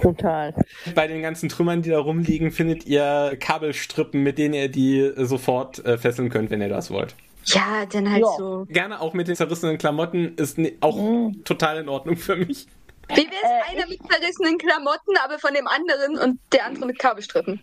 Total. 0.00 0.52
Bei 0.94 1.06
den 1.06 1.22
ganzen 1.22 1.48
Trümmern, 1.48 1.82
die 1.82 1.90
da 1.90 2.00
rumliegen, 2.00 2.50
findet 2.50 2.86
ihr 2.86 3.36
Kabelstrippen, 3.38 4.22
mit 4.22 4.38
denen 4.38 4.54
ihr 4.54 4.68
die 4.68 5.12
sofort 5.16 5.84
äh, 5.84 5.98
fesseln 5.98 6.30
könnt, 6.30 6.50
wenn 6.50 6.60
ihr 6.60 6.68
das 6.68 6.90
wollt. 6.90 7.14
Ja, 7.44 7.86
dann 7.90 8.10
halt 8.10 8.22
Ja. 8.22 8.28
so. 8.38 8.66
Gerne 8.68 9.00
auch 9.00 9.12
mit 9.14 9.28
den 9.28 9.36
zerrissenen 9.36 9.78
Klamotten 9.78 10.34
ist 10.36 10.58
auch 10.80 10.96
Mhm. 10.96 11.44
total 11.44 11.78
in 11.78 11.88
Ordnung 11.88 12.16
für 12.16 12.36
mich. 12.36 12.66
Wie 13.12 13.26
wär's 13.26 13.68
einer 13.68 13.88
mit 13.88 13.98
zerrissenen 14.08 14.56
Klamotten, 14.56 15.16
aber 15.24 15.40
von 15.40 15.52
dem 15.52 15.66
anderen 15.66 16.16
und 16.16 16.38
der 16.52 16.64
andere 16.66 16.86
mit 16.86 16.96
Kabelstrippen? 17.00 17.60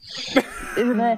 Ne, 0.76 1.18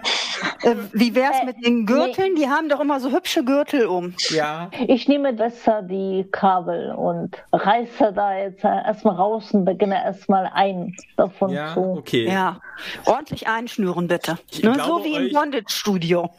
Äh, 0.62 0.76
wie 0.94 1.16
wär's 1.16 1.40
Äh, 1.42 1.46
mit 1.46 1.66
den 1.66 1.88
Gürteln? 1.88 2.36
Die 2.36 2.48
haben 2.48 2.70
doch 2.70 2.80
immer 2.80 3.00
so 3.00 3.10
hübsche 3.12 3.44
Gürtel 3.44 3.88
um. 3.88 4.14
Ja, 4.30 4.70
Ich 4.88 5.08
nehme 5.08 5.34
besser 5.34 5.82
die 5.82 6.28
Kabel 6.32 6.92
und 6.92 7.38
reiße 7.54 8.14
da 8.14 8.38
jetzt 8.38 8.64
erstmal 8.64 9.16
raus 9.16 9.52
und 9.52 9.66
beginne 9.66 9.96
erstmal 9.96 10.52
ein 10.54 10.96
davon 11.18 11.50
ja, 11.50 11.74
zu. 11.74 11.80
okay. 11.80 12.28
Ja, 12.32 12.62
ordentlich 13.06 13.48
einschnüren 13.48 14.08
bitte. 14.08 14.38
Ich 14.52 14.62
Ne, 14.62 14.76
so 14.86 15.04
wie 15.04 15.16
im 15.16 15.24
euch- 15.26 15.34
Bondage-Studio. 15.34 16.30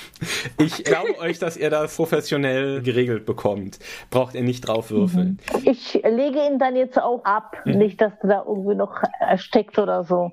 Ich 0.58 0.84
glaube 0.84 1.18
euch, 1.18 1.38
dass 1.38 1.56
ihr 1.56 1.70
das 1.70 1.94
professionell 1.96 2.82
geregelt 2.82 3.26
bekommt. 3.26 3.78
Braucht 4.10 4.34
ihr 4.34 4.42
nicht 4.42 4.62
drauf 4.62 4.90
würfeln. 4.90 5.38
Ich 5.64 5.94
lege 5.94 6.46
ihn 6.46 6.58
dann 6.58 6.76
jetzt 6.76 7.00
auch 7.00 7.24
ab, 7.24 7.56
Mhm. 7.64 7.78
nicht, 7.78 8.00
dass 8.00 8.12
er 8.22 8.28
da 8.28 8.44
irgendwie 8.46 8.74
noch 8.74 9.02
erstickt 9.20 9.78
oder 9.78 10.04
so. 10.04 10.32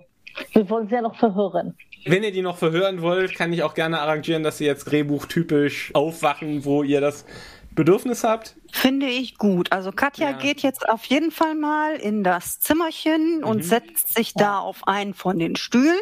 Wir 0.54 0.70
wollen 0.70 0.88
sie 0.88 0.96
ja 0.96 1.02
noch 1.02 1.16
verhören. 1.16 1.76
Wenn 2.06 2.24
ihr 2.24 2.32
die 2.32 2.42
noch 2.42 2.58
verhören 2.58 3.02
wollt, 3.02 3.36
kann 3.36 3.54
ich 3.54 3.64
auch 3.64 3.74
gerne 3.76 4.00
arrangieren, 4.02 4.44
dass 4.44 4.58
sie 4.58 4.66
jetzt 4.66 4.86
drehbuchtypisch 4.86 5.92
aufwachen, 5.94 6.66
wo 6.66 6.84
ihr 6.84 7.00
das 7.02 7.26
Bedürfnis 7.76 8.24
habt. 8.24 8.56
Finde 8.72 9.08
ich 9.08 9.38
gut. 9.38 9.72
Also 9.72 9.92
Katja 9.92 10.32
Ja. 10.32 10.38
geht 10.38 10.62
jetzt 10.62 10.88
auf 10.90 11.06
jeden 11.06 11.32
Fall 11.32 11.56
mal 11.56 11.96
in 11.96 12.24
das 12.24 12.60
Zimmerchen 12.60 13.38
Mhm. 13.40 13.44
und 13.46 13.64
setzt 13.66 14.14
sich 14.14 14.34
da 14.34 14.60
auf 14.60 14.88
einen 14.88 15.14
von 15.14 15.40
den 15.40 15.56
Stühlen. 15.56 15.98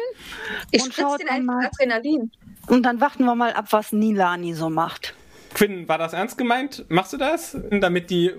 Ich 0.70 0.82
Und 0.82 0.92
spritze 0.92 1.08
schaut 1.08 1.20
den 1.20 1.28
einfach 1.28 1.54
mal. 1.54 1.66
Adrenalin. 1.66 2.30
Und 2.68 2.84
dann 2.84 3.00
warten 3.00 3.24
wir 3.24 3.34
mal 3.34 3.52
ab, 3.52 3.66
was 3.70 3.92
Nilani 3.92 4.54
so 4.54 4.70
macht. 4.70 5.14
Quinn, 5.54 5.86
war 5.88 5.98
das 5.98 6.12
ernst 6.12 6.38
gemeint? 6.38 6.84
Machst 6.88 7.12
du 7.12 7.16
das? 7.16 7.56
Damit 7.70 8.10
die. 8.10 8.32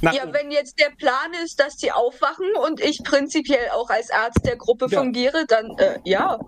Nach 0.00 0.12
Ja, 0.12 0.32
wenn 0.32 0.50
jetzt 0.50 0.78
der 0.80 0.90
Plan 0.96 1.32
ist, 1.44 1.60
dass 1.60 1.76
die 1.76 1.92
aufwachen 1.92 2.46
und 2.64 2.80
ich 2.80 3.02
prinzipiell 3.04 3.68
auch 3.74 3.90
als 3.90 4.10
Arzt 4.10 4.46
der 4.46 4.56
Gruppe 4.56 4.86
Ja. 4.88 5.00
fungiere, 5.00 5.44
dann 5.46 5.76
äh, 5.78 5.98
ja. 6.04 6.38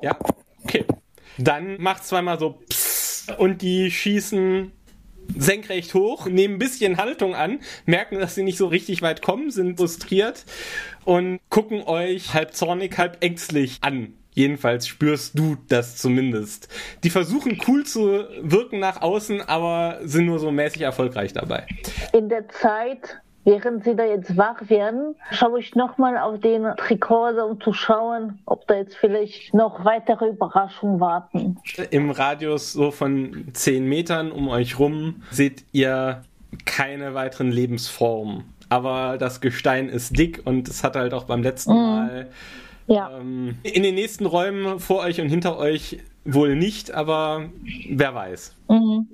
Ja, 0.00 0.16
okay. 0.64 0.86
Dann 1.38 1.80
macht 1.80 2.04
zweimal 2.04 2.38
so 2.38 2.52
Psst 2.68 3.38
und 3.38 3.62
die 3.62 3.90
schießen 3.90 4.72
senkrecht 5.36 5.94
hoch, 5.94 6.26
nehmen 6.26 6.54
ein 6.54 6.58
bisschen 6.58 6.96
Haltung 6.96 7.34
an, 7.34 7.60
merken, 7.86 8.18
dass 8.18 8.34
sie 8.34 8.42
nicht 8.42 8.58
so 8.58 8.66
richtig 8.66 9.02
weit 9.02 9.22
kommen, 9.22 9.50
sind 9.50 9.78
frustriert 9.78 10.44
und 11.04 11.40
gucken 11.48 11.82
euch 11.84 12.34
halb 12.34 12.54
zornig, 12.54 12.98
halb 12.98 13.22
ängstlich 13.22 13.78
an. 13.82 14.14
Jedenfalls 14.34 14.86
spürst 14.86 15.38
du 15.38 15.56
das 15.68 15.96
zumindest. 15.96 16.68
Die 17.04 17.10
versuchen 17.10 17.60
cool 17.68 17.84
zu 17.84 18.24
wirken 18.40 18.78
nach 18.78 19.02
außen, 19.02 19.42
aber 19.42 19.98
sind 20.02 20.26
nur 20.26 20.38
so 20.38 20.50
mäßig 20.50 20.82
erfolgreich 20.82 21.34
dabei. 21.34 21.66
In 22.14 22.30
der 22.30 22.48
Zeit, 22.48 23.20
während 23.44 23.84
sie 23.84 23.94
da 23.94 24.04
jetzt 24.04 24.36
wach 24.38 24.70
werden, 24.70 25.16
schaue 25.32 25.60
ich 25.60 25.74
nochmal 25.74 26.16
auf 26.16 26.40
den 26.40 26.66
Tricorder, 26.78 27.46
um 27.46 27.60
zu 27.60 27.74
schauen, 27.74 28.38
ob 28.46 28.66
da 28.68 28.76
jetzt 28.76 28.96
vielleicht 28.96 29.52
noch 29.52 29.84
weitere 29.84 30.28
Überraschungen 30.28 30.98
warten. 30.98 31.58
Im 31.90 32.10
Radius 32.10 32.72
so 32.72 32.90
von 32.90 33.48
10 33.52 33.86
Metern 33.86 34.32
um 34.32 34.48
euch 34.48 34.78
rum 34.78 35.22
seht 35.30 35.64
ihr 35.72 36.22
keine 36.64 37.12
weiteren 37.12 37.50
Lebensformen. 37.50 38.44
Aber 38.70 39.18
das 39.18 39.42
Gestein 39.42 39.90
ist 39.90 40.16
dick 40.16 40.40
und 40.46 40.66
es 40.66 40.82
hat 40.82 40.96
halt 40.96 41.12
auch 41.12 41.24
beim 41.24 41.42
letzten 41.42 41.74
Mal 41.74 42.28
Ja. 42.86 43.18
ähm, 43.18 43.56
in 43.62 43.82
den 43.82 43.94
nächsten 43.94 44.26
Räumen 44.26 44.80
vor 44.80 45.00
euch 45.00 45.20
und 45.20 45.28
hinter 45.28 45.58
euch 45.58 45.98
wohl 46.24 46.56
nicht, 46.56 46.92
aber 46.92 47.50
wer 47.88 48.14
weiß. 48.14 48.54
Mhm. 48.68 49.08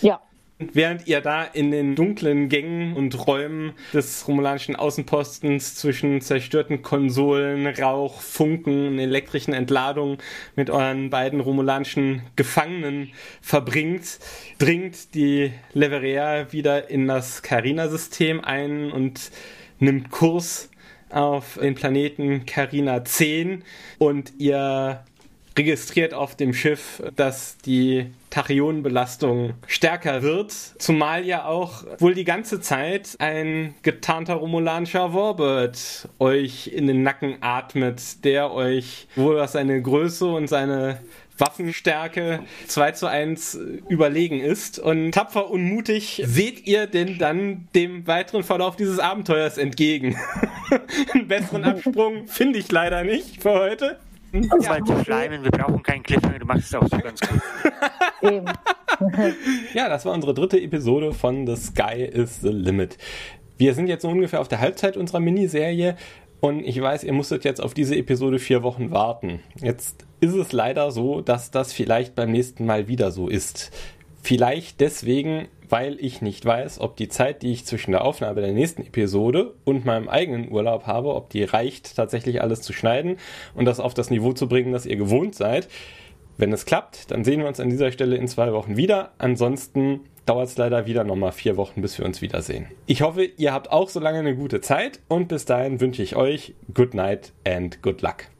Ja. 0.00 0.20
Während 0.58 1.08
ihr 1.08 1.20
da 1.20 1.42
in 1.42 1.72
den 1.72 1.96
dunklen 1.96 2.48
Gängen 2.48 2.94
und 2.94 3.26
Räumen 3.26 3.72
des 3.92 4.26
romulanischen 4.28 4.76
Außenpostens 4.76 5.74
zwischen 5.74 6.20
zerstörten 6.20 6.80
Konsolen, 6.80 7.66
Rauch, 7.66 8.20
Funken 8.20 8.86
und 8.86 8.98
elektrischen 9.00 9.52
Entladungen 9.52 10.18
mit 10.54 10.70
euren 10.70 11.10
beiden 11.10 11.40
romulanischen 11.40 12.22
Gefangenen 12.36 13.10
verbringt, 13.42 14.20
dringt 14.58 15.14
die 15.14 15.50
Leverea 15.72 16.52
wieder 16.52 16.88
in 16.88 17.08
das 17.08 17.42
Carina-System 17.42 18.40
ein 18.40 18.92
und 18.92 19.32
nimmt 19.80 20.12
Kurs 20.12 20.70
auf 21.14 21.58
den 21.60 21.74
Planeten 21.74 22.46
Carina 22.46 23.04
10 23.04 23.62
und 23.98 24.32
ihr 24.38 25.04
registriert 25.56 26.14
auf 26.14 26.34
dem 26.36 26.52
Schiff, 26.52 27.02
dass 27.14 27.58
die 27.58 28.06
Tachyonbelastung 28.30 29.54
stärker 29.68 30.22
wird, 30.22 30.50
zumal 30.50 31.24
ja 31.24 31.44
auch 31.44 31.84
wohl 31.98 32.14
die 32.14 32.24
ganze 32.24 32.60
Zeit 32.60 33.14
ein 33.20 33.74
getarnter 33.82 34.34
romulanischer 34.34 35.14
Warbird 35.14 36.08
euch 36.18 36.66
in 36.66 36.88
den 36.88 37.04
Nacken 37.04 37.36
atmet, 37.40 38.24
der 38.24 38.52
euch 38.52 39.06
wohl 39.14 39.36
was 39.36 39.52
seine 39.52 39.80
Größe 39.80 40.26
und 40.26 40.48
seine 40.48 40.98
Waffenstärke 41.38 42.40
2 42.66 42.92
zu 42.92 43.06
1 43.06 43.58
überlegen 43.88 44.40
ist. 44.40 44.78
Und 44.78 45.12
tapfer 45.12 45.50
und 45.50 45.64
mutig 45.64 46.22
seht 46.24 46.66
ihr 46.66 46.86
denn 46.86 47.18
dann 47.18 47.68
dem 47.74 48.06
weiteren 48.06 48.42
Verlauf 48.42 48.76
dieses 48.76 48.98
Abenteuers 48.98 49.58
entgegen. 49.58 50.16
Einen 51.12 51.28
besseren 51.28 51.64
Absprung 51.64 52.26
finde 52.26 52.58
ich 52.58 52.70
leider 52.70 53.04
nicht 53.04 53.42
für 53.42 53.52
heute. 53.52 53.98
Um 54.32 54.48
mal 54.48 54.82
zu 54.82 55.04
schleimen, 55.04 55.44
wir 55.44 55.50
brauchen 55.52 55.80
keinen 55.82 56.02
Cliffhanger, 56.02 56.40
du 56.40 56.46
machst 56.46 56.64
es 56.64 56.74
auch 56.74 56.88
so 56.88 56.98
ganz 56.98 57.20
gut. 57.20 57.40
Eben. 58.22 58.46
Ja, 59.74 59.88
das 59.88 60.04
war 60.04 60.12
unsere 60.12 60.34
dritte 60.34 60.60
Episode 60.60 61.12
von 61.12 61.46
The 61.46 61.54
Sky 61.54 62.02
is 62.02 62.40
the 62.40 62.48
Limit. 62.48 62.98
Wir 63.56 63.74
sind 63.74 63.86
jetzt 63.86 64.02
so 64.02 64.08
ungefähr 64.08 64.40
auf 64.40 64.48
der 64.48 64.58
Halbzeit 64.58 64.96
unserer 64.96 65.20
Miniserie 65.20 65.96
und 66.44 66.62
ich 66.62 66.78
weiß, 66.78 67.04
ihr 67.04 67.14
musstet 67.14 67.42
jetzt 67.44 67.62
auf 67.62 67.72
diese 67.72 67.96
Episode 67.96 68.38
vier 68.38 68.62
Wochen 68.62 68.90
warten. 68.90 69.40
Jetzt 69.62 70.04
ist 70.20 70.34
es 70.34 70.52
leider 70.52 70.90
so, 70.90 71.22
dass 71.22 71.50
das 71.50 71.72
vielleicht 71.72 72.14
beim 72.14 72.30
nächsten 72.30 72.66
Mal 72.66 72.86
wieder 72.86 73.12
so 73.12 73.28
ist. 73.28 73.72
Vielleicht 74.22 74.80
deswegen, 74.80 75.48
weil 75.70 75.96
ich 75.98 76.20
nicht 76.20 76.44
weiß, 76.44 76.80
ob 76.80 76.98
die 76.98 77.08
Zeit, 77.08 77.40
die 77.40 77.52
ich 77.52 77.64
zwischen 77.64 77.92
der 77.92 78.04
Aufnahme 78.04 78.42
der 78.42 78.52
nächsten 78.52 78.82
Episode 78.82 79.54
und 79.64 79.86
meinem 79.86 80.06
eigenen 80.10 80.52
Urlaub 80.52 80.86
habe, 80.86 81.14
ob 81.14 81.30
die 81.30 81.44
reicht, 81.44 81.96
tatsächlich 81.96 82.42
alles 82.42 82.60
zu 82.60 82.74
schneiden 82.74 83.16
und 83.54 83.64
das 83.64 83.80
auf 83.80 83.94
das 83.94 84.10
Niveau 84.10 84.34
zu 84.34 84.46
bringen, 84.46 84.72
das 84.72 84.84
ihr 84.84 84.96
gewohnt 84.96 85.34
seid. 85.34 85.66
Wenn 86.36 86.52
es 86.52 86.66
klappt, 86.66 87.10
dann 87.10 87.24
sehen 87.24 87.40
wir 87.40 87.48
uns 87.48 87.58
an 87.58 87.70
dieser 87.70 87.90
Stelle 87.90 88.16
in 88.16 88.28
zwei 88.28 88.52
Wochen 88.52 88.76
wieder. 88.76 89.12
Ansonsten 89.16 90.00
dauert 90.26 90.48
es 90.48 90.56
leider 90.56 90.86
wieder 90.86 91.04
nochmal 91.04 91.32
vier 91.32 91.56
Wochen, 91.56 91.82
bis 91.82 91.98
wir 91.98 92.04
uns 92.04 92.22
wiedersehen. 92.22 92.66
Ich 92.86 93.02
hoffe, 93.02 93.24
ihr 93.24 93.52
habt 93.52 93.70
auch 93.70 93.88
so 93.88 94.00
lange 94.00 94.18
eine 94.18 94.36
gute 94.36 94.60
Zeit 94.60 95.00
und 95.08 95.28
bis 95.28 95.44
dahin 95.44 95.80
wünsche 95.80 96.02
ich 96.02 96.16
euch 96.16 96.54
Good 96.72 96.94
Night 96.94 97.32
and 97.44 97.82
Good 97.82 98.02
Luck. 98.02 98.33